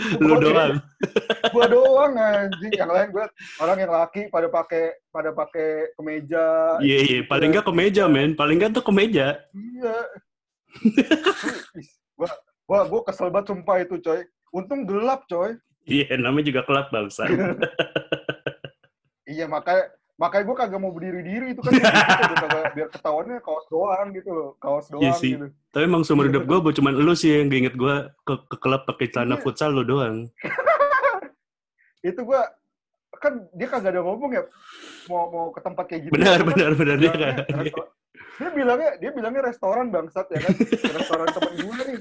Lu 0.00 0.40
doang. 0.40 0.80
gue 1.52 1.66
doang 1.68 2.16
anjing 2.16 2.72
yang 2.72 2.88
lain 2.88 3.12
gue 3.12 3.26
orang 3.60 3.76
yang 3.76 3.92
laki 3.92 4.32
pada 4.32 4.48
pakai 4.48 4.96
pada 5.12 5.36
pakai 5.36 5.92
kemeja 6.00 6.80
Iya, 6.80 6.98
iya. 7.04 7.20
Paling 7.28 7.52
nggak 7.52 7.66
ke 7.68 7.72
meja, 7.76 8.04
men. 8.08 8.32
Paling 8.32 8.56
nggak 8.56 8.72
tuh 8.72 8.84
ke 8.84 8.92
meja. 8.92 9.36
Iya. 9.52 9.96
gua 12.16 12.30
gua 12.64 12.80
gua 12.88 13.00
kesel 13.04 13.28
banget 13.28 13.52
sumpah 13.52 13.76
itu, 13.84 14.00
coy. 14.00 14.24
Untung 14.56 14.88
gelap, 14.88 15.28
coy. 15.28 15.60
Iya, 15.84 16.16
namanya 16.16 16.48
juga 16.48 16.60
klub 16.64 16.88
bangsa. 16.88 17.28
Iya, 19.22 19.46
makanya 19.46 19.86
makanya 20.22 20.44
gua 20.46 20.56
kagak 20.62 20.78
mau 20.78 20.94
berdiri-diri 20.94 21.50
itu 21.50 21.60
kan 21.66 21.72
gitu, 22.30 22.46
biar 22.78 22.88
ketahuannya 22.94 23.42
kaos 23.42 23.66
doang 23.66 24.14
gitu 24.14 24.30
loh, 24.30 24.50
kaos 24.62 24.86
doang 24.86 25.02
Iya 25.02 25.12
sih. 25.18 25.34
gitu. 25.34 25.50
Tapi 25.74 25.82
emang 25.82 26.06
seumur 26.06 26.30
hidup 26.30 26.46
gue, 26.46 26.72
cuma 26.78 26.94
lu 26.94 27.10
sih 27.18 27.34
yang 27.34 27.50
inget 27.50 27.74
gue 27.74 27.94
ke, 28.22 28.34
ke 28.46 28.56
klub 28.62 28.86
pakai 28.86 29.10
celana 29.10 29.34
Iya. 29.34 29.42
futsal 29.42 29.74
lu 29.74 29.82
doang. 29.82 30.30
Itu 32.06 32.22
gua 32.22 32.46
kan 33.18 33.38
dia 33.54 33.70
kagak 33.70 33.94
ada 33.94 34.02
ngomong 34.02 34.34
ya 34.34 34.42
mau 35.06 35.30
mau 35.30 35.46
ke 35.54 35.60
tempat 35.62 35.84
kayak 35.86 36.02
gitu. 36.06 36.12
Benar, 36.14 36.42
Kan 36.42 36.46
benar, 36.50 36.70
benar. 36.74 36.96
Dia 36.98 37.12
kan. 37.14 37.34
Dia 38.38 38.50
bilangnya 38.50 38.90
dia 38.98 39.10
bilangnya 39.14 39.42
restoran 39.46 39.90
bangsat 39.94 40.26
ya 40.34 40.38
kan. 40.42 40.54
restoran 40.98 41.28
temen 41.30 41.52
gue 41.62 41.82
nih. 41.94 41.98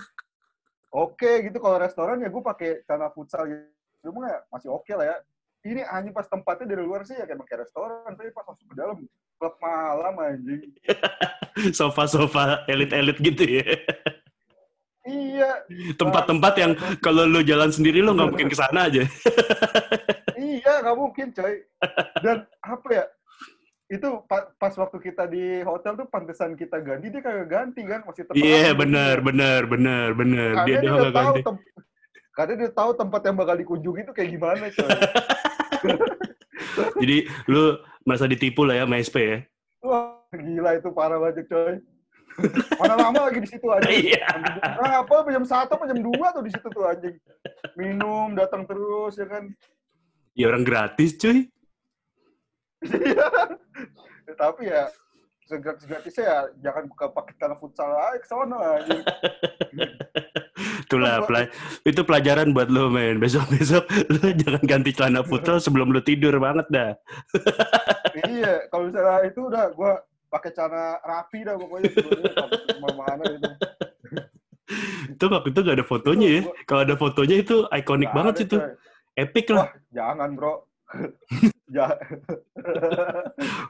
Oke 0.92 1.32
gitu 1.46 1.58
kalau 1.58 1.78
restoran 1.78 2.22
ya 2.22 2.30
gue 2.30 2.42
pakai 2.42 2.82
celana 2.86 3.14
futsal 3.14 3.46
gitu 3.48 4.10
mah 4.10 4.30
ya 4.30 4.40
masih 4.50 4.70
oke 4.74 4.90
lah 4.98 5.06
ya. 5.10 5.18
Ini 5.62 5.86
hanya 5.94 6.10
pas 6.10 6.26
tempatnya 6.26 6.74
dari 6.74 6.82
luar 6.82 7.06
sih 7.06 7.14
ya 7.14 7.30
kayak 7.30 7.46
kayak 7.46 7.70
restoran, 7.70 8.18
tapi 8.18 8.34
pas 8.34 8.42
masuk 8.50 8.66
ke 8.66 8.76
dalam 8.76 8.98
klub 9.38 9.56
malam 9.62 10.14
anjing. 10.18 10.74
Sofa-sofa 11.78 12.66
elit-elit 12.66 13.22
gitu 13.22 13.44
ya. 13.46 13.66
Iya, 15.02 15.66
Tempat-tempat 15.98 16.54
yang 16.62 16.72
kalau 17.02 17.26
lu 17.26 17.42
jalan 17.42 17.70
sendiri 17.70 18.02
lu 18.02 18.14
nggak 18.14 18.30
mungkin 18.34 18.50
ke 18.50 18.58
sana 18.58 18.90
aja. 18.90 19.02
iya 20.38 20.82
nggak 20.82 20.98
mungkin 20.98 21.30
coy. 21.30 21.62
Dan 22.22 22.46
apa 22.62 22.88
ya? 22.90 23.06
Itu 23.86 24.24
pa- 24.26 24.50
pas 24.56 24.74
waktu 24.78 24.98
kita 24.98 25.26
di 25.26 25.62
hotel 25.62 25.94
tuh 25.94 26.08
pantesan 26.10 26.54
kita 26.54 26.82
ganti 26.82 27.10
dia 27.10 27.22
kagak 27.22 27.50
ganti 27.50 27.82
kan 27.86 28.02
masih 28.02 28.24
tetap 28.26 28.38
Iya, 28.38 28.72
aja 28.72 28.78
benar, 28.78 29.16
benar, 29.22 29.62
benar, 29.70 30.08
benar. 30.18 30.52
Dia 30.66 30.78
dia, 30.80 30.90
tahu 30.90 31.06
ganti. 31.12 31.42
karena 32.32 32.54
dia 32.56 32.72
tahu 32.72 32.92
tempat 32.96 33.22
yang 33.28 33.36
bakal 33.38 33.56
dikunjungi 33.60 34.02
itu 34.06 34.14
kayak 34.14 34.30
gimana 34.34 34.66
coy. 34.74 34.90
Jadi 37.02 37.18
lu 37.50 37.78
merasa 38.06 38.26
ditipu 38.30 38.66
lah 38.66 38.82
ya 38.82 38.84
sama 38.86 39.02
SP 39.02 39.18
ya. 39.22 39.38
Wah, 39.82 40.22
gila 40.34 40.78
itu 40.78 40.90
parah 40.94 41.18
banget 41.18 41.50
coy. 41.50 41.82
Mana 42.80 42.96
lama 42.96 43.20
lagi 43.28 43.40
di 43.44 43.50
situ 43.50 43.68
aja. 43.68 43.90
Iya. 43.90 44.24
Nah, 44.80 45.04
apa 45.04 45.28
jam 45.28 45.44
satu 45.44 45.76
jam 45.84 46.00
dua 46.00 46.32
tuh 46.32 46.44
di 46.46 46.52
situ 46.54 46.68
tuh 46.72 46.86
anjing. 46.88 47.18
Minum 47.76 48.38
datang 48.38 48.64
terus 48.64 49.20
ya 49.20 49.28
kan. 49.28 49.52
Ya 50.32 50.48
orang 50.48 50.64
gratis, 50.64 51.20
cuy. 51.20 51.52
Ya, 54.32 54.34
tapi 54.40 54.72
ya 54.72 54.88
segratis-gratisnya 55.52 56.24
ya 56.24 56.38
jangan 56.64 56.88
buka 56.88 57.12
pakai 57.12 57.36
tanah 57.36 57.60
futsal 57.60 57.92
aja 57.92 58.18
ke 58.18 58.28
sana. 58.32 58.58
Itulah, 60.92 61.24
pela- 61.28 61.48
itu 61.88 62.02
pelajaran 62.04 62.52
buat 62.52 62.68
lo, 62.68 62.92
men. 62.92 63.24
Besok-besok 63.24 63.88
lu 64.12 64.20
jangan 64.44 64.64
ganti 64.68 64.92
celana 64.92 65.24
futsal 65.24 65.64
sebelum 65.64 65.96
lu 65.96 66.04
tidur 66.04 66.36
banget 66.44 66.68
dah. 66.68 66.92
iya, 68.28 68.68
kalau 68.68 68.92
misalnya 68.92 69.24
itu 69.24 69.40
udah 69.48 69.72
gua 69.72 70.04
pakai 70.28 70.52
celana 70.52 71.00
rapi 71.00 71.48
dah 71.48 71.56
pokoknya 71.56 71.88
sebelumnya 71.96 72.32
kalau 72.36 72.92
mana 73.00 73.24
itu. 73.32 73.50
Itu 75.16 75.26
waktu 75.28 75.52
itu 75.52 75.60
gak 75.64 75.78
ada 75.80 75.88
fotonya 75.88 76.28
ya. 76.28 76.42
Kalau 76.68 76.82
ada 76.84 76.96
fotonya 76.96 77.36
itu 77.40 77.56
ikonik 77.72 78.12
banget 78.12 78.34
sih 78.44 78.48
tuh. 78.48 78.62
Epic 79.16 79.52
lah. 79.52 79.68
Wah, 79.68 79.72
jangan, 79.92 80.30
Bro. 80.40 80.71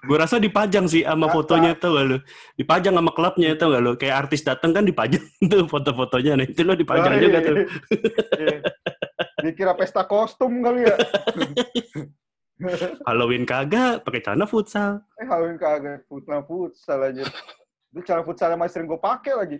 Gue 0.08 0.18
rasa 0.18 0.42
dipajang 0.42 0.90
sih 0.90 1.06
sama 1.06 1.30
Nggak, 1.30 1.34
fotonya 1.38 1.72
tau 1.78 1.94
gak 1.96 2.06
lu? 2.10 2.18
Dipajang 2.58 2.96
sama 2.98 3.12
klubnya 3.14 3.54
tau 3.56 3.70
gak 3.72 3.84
lu? 3.84 3.92
Kayak 3.96 4.16
artis 4.28 4.42
datang 4.42 4.74
kan 4.74 4.84
dipajang 4.84 5.22
tuh 5.52 5.70
foto-fotonya. 5.70 6.42
Nah 6.42 6.46
itu 6.50 6.62
lo 6.66 6.74
dipajang 6.74 7.14
Oh, 7.14 7.22
juga 7.22 7.40
iya. 7.40 7.48
tuh. 7.48 7.56
Iya. 8.42 8.58
Dikira 9.42 9.74
pesta 9.78 10.04
kostum 10.06 10.62
kali 10.62 10.86
ya. 10.90 10.96
Halloween 13.10 13.42
kagak, 13.42 14.06
pakai 14.06 14.22
celana 14.22 14.46
futsal. 14.46 15.02
Eh, 15.18 15.26
Halloween 15.26 15.58
kagak 15.58 16.06
futsal 16.06 16.46
futsal 16.46 17.00
aja. 17.10 17.26
Itu 17.90 18.06
cara 18.06 18.22
futsal 18.22 18.54
yang 18.54 18.62
masih 18.62 18.74
sering 18.78 18.90
gue 18.90 19.02
pakai 19.02 19.34
lagi. 19.34 19.58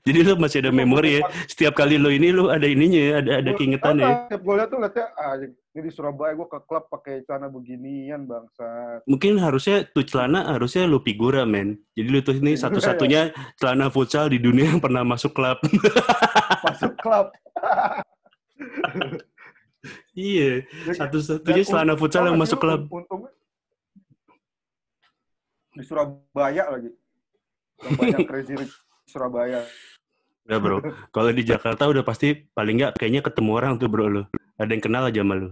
Jadi 0.00 0.18
lu 0.24 0.32
masih 0.40 0.64
ada 0.64 0.72
memori 0.72 1.20
ya. 1.20 1.28
Setiap 1.44 1.76
kali 1.76 2.00
lo 2.00 2.08
ini 2.08 2.32
lu 2.32 2.48
ada 2.48 2.64
ininya 2.64 3.00
ya, 3.00 3.14
ada 3.20 3.32
ada 3.44 3.50
keingetan 3.52 4.00
ya. 4.00 4.24
Setiap 4.24 4.40
gue 4.40 4.54
tuh 4.64 4.78
liatnya, 4.80 5.06
ah, 5.12 5.34
ini 5.36 5.80
di 5.84 5.90
Surabaya 5.92 6.32
gue 6.32 6.48
ke 6.48 6.58
klub 6.64 6.84
pakai 6.88 7.20
celana 7.28 7.52
beginian 7.52 8.24
bangsa. 8.24 9.00
Mungkin 9.04 9.36
harusnya 9.36 9.84
tuh 9.92 10.04
celana 10.08 10.56
harusnya 10.56 10.88
lu 10.88 11.04
figura 11.04 11.44
men. 11.44 11.76
Jadi 11.92 12.08
lu 12.08 12.20
tuh 12.24 12.32
ini 12.40 12.56
satu-satunya 12.62 13.30
celana 13.60 13.92
futsal 13.92 14.32
di 14.32 14.40
dunia 14.40 14.72
yang 14.72 14.80
pernah 14.80 15.04
masuk 15.04 15.36
klub. 15.36 15.60
Masuk 16.60 16.92
klub. 17.00 17.32
iya, 20.12 20.60
satu-satunya 20.92 21.64
celana 21.64 21.96
futsal 21.96 22.28
yang 22.28 22.36
masuk 22.36 22.60
lu, 22.60 22.64
klub. 22.68 22.80
un- 22.88 23.00
Untungnya 23.00 23.30
di 25.70 25.82
Surabaya 25.86 26.64
lagi. 26.68 26.90
Yang 27.80 27.92
banyak 27.96 28.28
crazy 28.28 28.54
rich 28.60 28.74
Surabaya. 29.10 29.66
Udah 30.46 30.58
bro, 30.62 30.78
kalau 31.14 31.30
di 31.34 31.42
Jakarta 31.42 31.90
udah 31.90 32.06
pasti 32.06 32.38
paling 32.54 32.78
nggak 32.78 32.92
kayaknya 33.02 33.26
ketemu 33.26 33.50
orang 33.58 33.72
tuh 33.76 33.90
bro 33.90 34.06
lu. 34.06 34.22
Ada 34.56 34.70
yang 34.70 34.82
kenal 34.84 35.02
aja 35.10 35.20
sama 35.26 35.34
lu. 35.34 35.50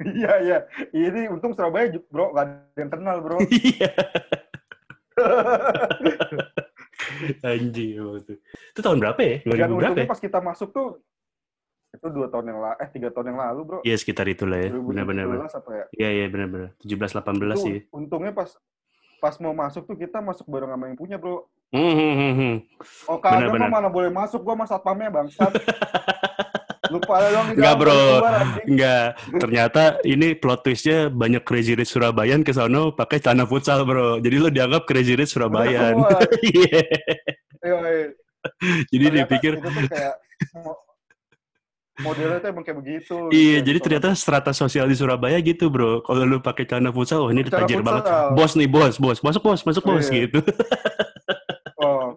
Iya, 0.00 0.32
iya. 0.40 0.58
Ini 0.96 1.28
untung 1.28 1.52
Surabaya, 1.52 1.92
bro. 2.08 2.32
Gak 2.32 2.44
ada 2.48 2.80
yang 2.80 2.88
kenal, 2.88 3.16
bro. 3.20 3.36
Iya. 3.52 3.92
Anjing 7.44 8.00
tuh. 8.24 8.36
Itu 8.72 8.80
tahun 8.80 8.96
berapa 8.96 9.20
ya? 9.20 9.36
2000 9.44 9.60
Dan 9.60 9.70
berapa 9.76 10.00
ya? 10.00 10.08
pas 10.08 10.20
kita 10.20 10.40
masuk 10.40 10.72
tuh, 10.72 10.88
Itu 11.90 12.06
dua 12.06 12.30
tahun 12.30 12.54
yang 12.54 12.58
lalu, 12.62 12.76
eh 12.78 12.88
tiga 12.94 13.10
tahun 13.10 13.34
yang 13.34 13.38
lalu 13.42 13.60
bro. 13.66 13.78
Iya 13.82 13.98
sekitar 13.98 14.22
itulah 14.30 14.62
ya. 14.62 14.70
Benar-benar. 14.70 15.26
2017 15.26 15.58
apa 15.58 15.70
ya? 15.74 15.84
Iya 15.98 16.08
iya 16.14 16.26
benar-benar. 16.30 16.70
17 16.78 17.18
18 17.18 17.18
Itu 17.18 17.66
sih. 17.66 17.78
untungnya 17.90 18.30
pas 18.30 18.54
pas 19.18 19.34
mau 19.42 19.52
masuk 19.52 19.90
tuh 19.90 19.98
kita 19.98 20.22
masuk 20.22 20.46
bareng 20.46 20.70
sama 20.70 20.86
yang 20.86 20.96
punya 20.96 21.18
bro. 21.18 21.50
Hmm, 21.70 21.94
hmm, 21.94 22.12
hmm, 22.18 22.32
hmm. 22.34 22.54
Oh 23.06 23.18
mah 23.22 23.70
mana 23.70 23.86
boleh 23.86 24.10
masuk, 24.10 24.42
gua 24.42 24.58
mah 24.58 24.66
satpamnya 24.66 25.06
bangsat. 25.06 25.54
Lupa 26.90 27.22
dong 27.22 27.54
Enggak, 27.54 27.74
bro. 27.78 28.02
Enggak. 28.66 29.06
Ternyata 29.38 29.82
ini 30.02 30.34
plot 30.34 30.66
twistnya 30.66 31.06
banyak 31.06 31.46
Crazy 31.46 31.78
Rich 31.78 31.94
Surabayan 31.94 32.42
ke 32.42 32.50
sono 32.50 32.90
pakai 32.90 33.22
celana 33.22 33.46
futsal, 33.46 33.86
bro. 33.86 34.18
Jadi 34.18 34.36
lo 34.42 34.50
dianggap 34.50 34.90
Crazy 34.90 35.14
Rich 35.14 35.38
Surabayan. 35.38 35.94
Iya. 36.42 36.82
Iya. 37.62 38.10
Jadi 38.90 39.04
Ternyata 39.06 39.18
dipikir 39.22 39.52
itu 39.60 39.68
tuh 39.68 39.84
kayak 39.86 40.14
mo- 40.56 40.80
modelnya 42.00 42.38
tuh 42.40 42.48
emang 42.50 42.64
kayak 42.64 42.78
begitu. 42.80 43.14
Iya, 43.28 43.60
Kayak 43.60 43.62
jadi 43.62 43.78
gitu. 43.78 43.84
ternyata 43.86 44.08
strata 44.16 44.50
sosial 44.50 44.88
di 44.88 44.96
Surabaya 44.96 45.38
gitu, 45.38 45.68
bro. 45.70 46.00
Kalau 46.02 46.24
lu 46.26 46.40
pakai 46.42 46.64
celana 46.66 46.90
futsal, 46.90 47.22
oh 47.22 47.30
ini 47.30 47.44
tajir 47.46 47.84
banget. 47.84 48.08
Bos 48.34 48.56
nih, 48.58 48.66
bos, 48.66 48.96
bos. 48.98 49.20
Masuk 49.22 49.44
bos, 49.44 49.60
masuk 49.62 49.84
bos 49.86 50.08
Iya. 50.10 50.26
gitu. 50.26 50.40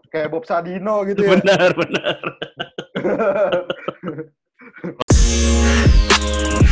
Kayak 0.09 0.31
Bob 0.31 0.45
Sadino 0.47 1.05
gitu 1.05 1.23
ya. 1.25 1.29
Benar, 1.37 1.75
benar. 1.75 2.17